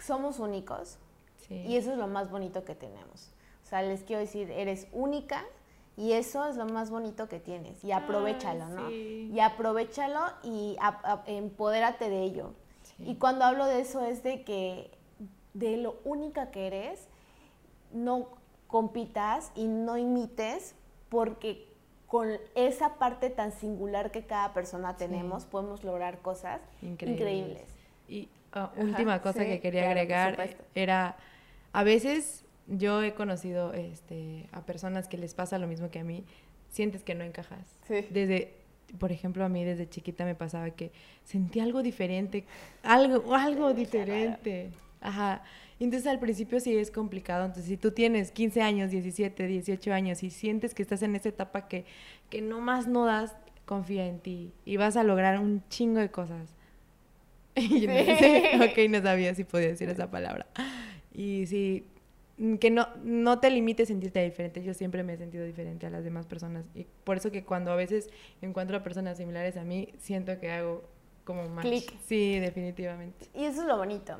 somos 0.00 0.38
únicos 0.38 0.98
y 1.50 1.76
eso 1.76 1.92
es 1.92 1.98
lo 1.98 2.06
más 2.08 2.30
bonito 2.30 2.64
que 2.64 2.74
tenemos. 2.74 3.30
O 3.64 3.66
sea, 3.66 3.82
les 3.82 4.02
quiero 4.02 4.20
decir, 4.20 4.50
eres 4.50 4.86
única 4.92 5.44
y 5.96 6.12
eso 6.12 6.46
es 6.46 6.56
lo 6.56 6.66
más 6.66 6.90
bonito 6.90 7.28
que 7.28 7.40
tienes 7.40 7.82
y 7.82 7.92
aprovechalo, 7.92 8.68
¿no? 8.68 8.90
Y 8.90 9.40
aprovechalo 9.40 10.20
y 10.42 10.76
empodérate 11.26 12.10
de 12.10 12.22
ello. 12.22 12.52
Y 12.98 13.16
cuando 13.16 13.44
hablo 13.44 13.66
de 13.66 13.80
eso 13.80 14.04
es 14.04 14.22
de 14.22 14.44
que 14.44 14.90
de 15.54 15.76
lo 15.76 15.96
única 16.04 16.50
que 16.50 16.66
eres, 16.66 17.08
no 17.92 18.28
compitas 18.66 19.50
y 19.54 19.66
no 19.66 19.96
imites 19.96 20.74
porque 21.08 21.66
con 22.06 22.28
esa 22.54 22.94
parte 22.94 23.30
tan 23.30 23.52
singular 23.52 24.10
que 24.10 24.26
cada 24.26 24.52
persona 24.54 24.96
tenemos 24.96 25.44
podemos 25.46 25.84
lograr 25.84 26.20
cosas 26.20 26.60
increíbles. 26.82 27.77
Y 28.08 28.28
ah, 28.52 28.72
última 28.76 29.20
cosa 29.20 29.44
que 29.44 29.60
quería 29.60 29.86
agregar 29.88 30.56
era, 30.74 31.16
a 31.72 31.82
veces 31.84 32.44
yo 32.66 33.02
he 33.02 33.14
conocido 33.14 33.72
este, 33.72 34.46
a 34.52 34.62
personas 34.62 35.08
que 35.08 35.16
les 35.18 35.34
pasa 35.34 35.58
lo 35.58 35.66
mismo 35.66 35.90
que 35.90 36.00
a 36.00 36.04
mí, 36.04 36.24
sientes 36.70 37.02
que 37.02 37.14
no 37.14 37.24
encajas. 37.24 37.66
Desde, 38.10 38.54
por 38.98 39.12
ejemplo, 39.12 39.44
a 39.44 39.48
mí 39.48 39.64
desde 39.64 39.88
chiquita 39.88 40.24
me 40.24 40.34
pasaba 40.34 40.70
que 40.70 40.92
sentía 41.24 41.64
algo 41.64 41.82
diferente, 41.82 42.44
algo, 42.82 43.34
algo 43.34 43.72
diferente. 43.72 44.70
Ajá. 45.00 45.42
Entonces 45.80 46.06
al 46.08 46.18
principio 46.18 46.60
sí 46.60 46.76
es 46.76 46.90
complicado. 46.90 47.44
Entonces 47.44 47.68
si 47.68 47.76
tú 47.76 47.92
tienes 47.92 48.32
15 48.32 48.62
años, 48.62 48.90
17, 48.90 49.46
18 49.46 49.92
años 49.92 50.22
y 50.22 50.30
sientes 50.30 50.74
que 50.74 50.82
estás 50.82 51.02
en 51.02 51.14
esa 51.14 51.28
etapa 51.28 51.68
que, 51.68 51.84
que 52.30 52.42
no 52.42 52.60
más 52.60 52.86
no 52.86 53.04
das, 53.04 53.34
confía 53.64 54.06
en 54.06 54.18
ti 54.18 54.52
y 54.64 54.76
vas 54.78 54.96
a 54.96 55.04
lograr 55.04 55.38
un 55.38 55.62
chingo 55.68 56.00
de 56.00 56.10
cosas. 56.10 56.48
Y 57.70 57.80
yo 57.80 57.90
ok, 58.64 58.78
no 58.88 59.02
sabía 59.02 59.34
si 59.34 59.44
podía 59.44 59.68
decir 59.68 59.88
esa 59.88 60.10
palabra. 60.10 60.46
Y 61.12 61.46
sí, 61.46 61.86
que 62.60 62.70
no, 62.70 62.88
no 63.02 63.40
te 63.40 63.50
limites 63.50 63.88
a 63.88 63.92
sentirte 63.92 64.22
diferente. 64.22 64.62
Yo 64.62 64.74
siempre 64.74 65.02
me 65.02 65.14
he 65.14 65.16
sentido 65.16 65.44
diferente 65.44 65.86
a 65.86 65.90
las 65.90 66.04
demás 66.04 66.26
personas. 66.26 66.64
Y 66.74 66.86
por 67.04 67.16
eso 67.16 67.32
que 67.32 67.44
cuando 67.44 67.72
a 67.72 67.76
veces 67.76 68.10
encuentro 68.40 68.76
a 68.76 68.82
personas 68.82 69.18
similares 69.18 69.56
a 69.56 69.64
mí, 69.64 69.92
siento 69.98 70.38
que 70.38 70.50
hago 70.50 70.84
como 71.24 71.48
más. 71.48 71.64
Clic. 71.64 71.92
Sí, 72.06 72.38
definitivamente. 72.38 73.26
Y 73.34 73.44
eso 73.44 73.62
es 73.62 73.66
lo 73.66 73.76
bonito. 73.76 74.16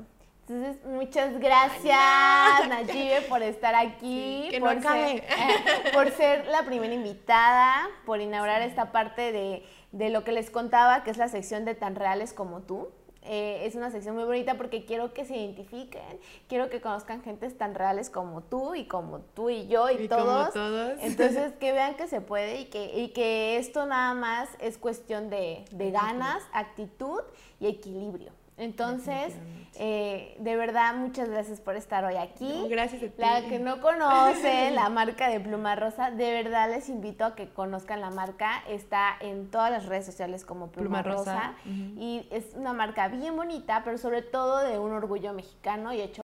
Entonces, 0.48 0.82
muchas 0.86 1.38
gracias, 1.38 2.68
Nayibe, 2.68 3.20
por 3.28 3.42
estar 3.42 3.74
aquí. 3.74 4.48
que 4.50 4.58
por, 4.60 4.74
no 4.74 4.80
acabe. 4.80 5.08
ser, 5.08 5.18
eh, 5.18 5.90
por 5.92 6.10
ser 6.10 6.46
la 6.46 6.64
primera 6.64 6.94
invitada, 6.94 7.86
por 8.06 8.20
inaugurar 8.20 8.62
esta 8.62 8.90
parte 8.90 9.30
de, 9.30 9.62
de 9.92 10.08
lo 10.08 10.24
que 10.24 10.32
les 10.32 10.50
contaba, 10.50 11.04
que 11.04 11.10
es 11.10 11.18
la 11.18 11.28
sección 11.28 11.66
de 11.66 11.74
tan 11.74 11.96
reales 11.96 12.32
como 12.32 12.62
tú. 12.62 12.88
Eh, 13.30 13.66
es 13.66 13.74
una 13.74 13.90
sección 13.90 14.14
muy 14.14 14.24
bonita 14.24 14.54
porque 14.56 14.86
quiero 14.86 15.12
que 15.12 15.26
se 15.26 15.36
identifiquen, 15.36 16.18
quiero 16.48 16.70
que 16.70 16.80
conozcan 16.80 17.22
gentes 17.22 17.58
tan 17.58 17.74
reales 17.74 18.08
como 18.08 18.40
tú 18.40 18.74
y 18.74 18.86
como 18.86 19.20
tú 19.20 19.50
y 19.50 19.66
yo 19.68 19.90
y, 19.90 20.04
Y 20.04 20.08
todos. 20.08 20.54
todos. 20.54 20.92
Entonces, 21.02 21.52
que 21.60 21.72
vean 21.72 21.94
que 21.96 22.08
se 22.08 22.22
puede 22.22 22.60
y 22.60 22.64
que, 22.66 22.98
y 22.98 23.08
que 23.08 23.58
esto 23.58 23.84
nada 23.84 24.14
más 24.14 24.48
es 24.60 24.78
cuestión 24.78 25.28
de, 25.28 25.66
de 25.72 25.90
ganas, 25.90 26.42
actitud 26.54 27.20
y 27.60 27.66
equilibrio. 27.66 28.32
Entonces, 28.58 29.34
eh, 29.76 30.36
de 30.40 30.56
verdad, 30.56 30.94
muchas 30.94 31.28
gracias 31.28 31.60
por 31.60 31.76
estar 31.76 32.04
hoy 32.04 32.16
aquí. 32.16 32.48
No, 32.48 32.68
gracias 32.68 33.02
a 33.02 33.06
ti. 33.06 33.12
La 33.16 33.42
que 33.48 33.58
no 33.60 33.80
conoce 33.80 34.70
la 34.72 34.88
marca 34.90 35.28
de 35.28 35.38
Pluma 35.38 35.76
Rosa, 35.76 36.10
de 36.10 36.32
verdad 36.32 36.68
les 36.68 36.88
invito 36.88 37.24
a 37.24 37.34
que 37.36 37.48
conozcan 37.48 38.00
la 38.00 38.10
marca. 38.10 38.64
Está 38.68 39.16
en 39.20 39.50
todas 39.50 39.70
las 39.70 39.86
redes 39.86 40.04
sociales 40.06 40.44
como 40.44 40.72
Pluma, 40.72 41.02
Pluma 41.02 41.16
Rosa. 41.16 41.54
Y 41.64 42.26
es 42.30 42.54
una 42.54 42.72
marca 42.72 43.08
bien 43.08 43.36
bonita, 43.36 43.82
pero 43.84 43.98
sobre 43.98 44.22
todo 44.22 44.58
de 44.58 44.78
un 44.78 44.92
orgullo 44.92 45.32
mexicano 45.32 45.92
y 45.92 46.00
hecho 46.00 46.16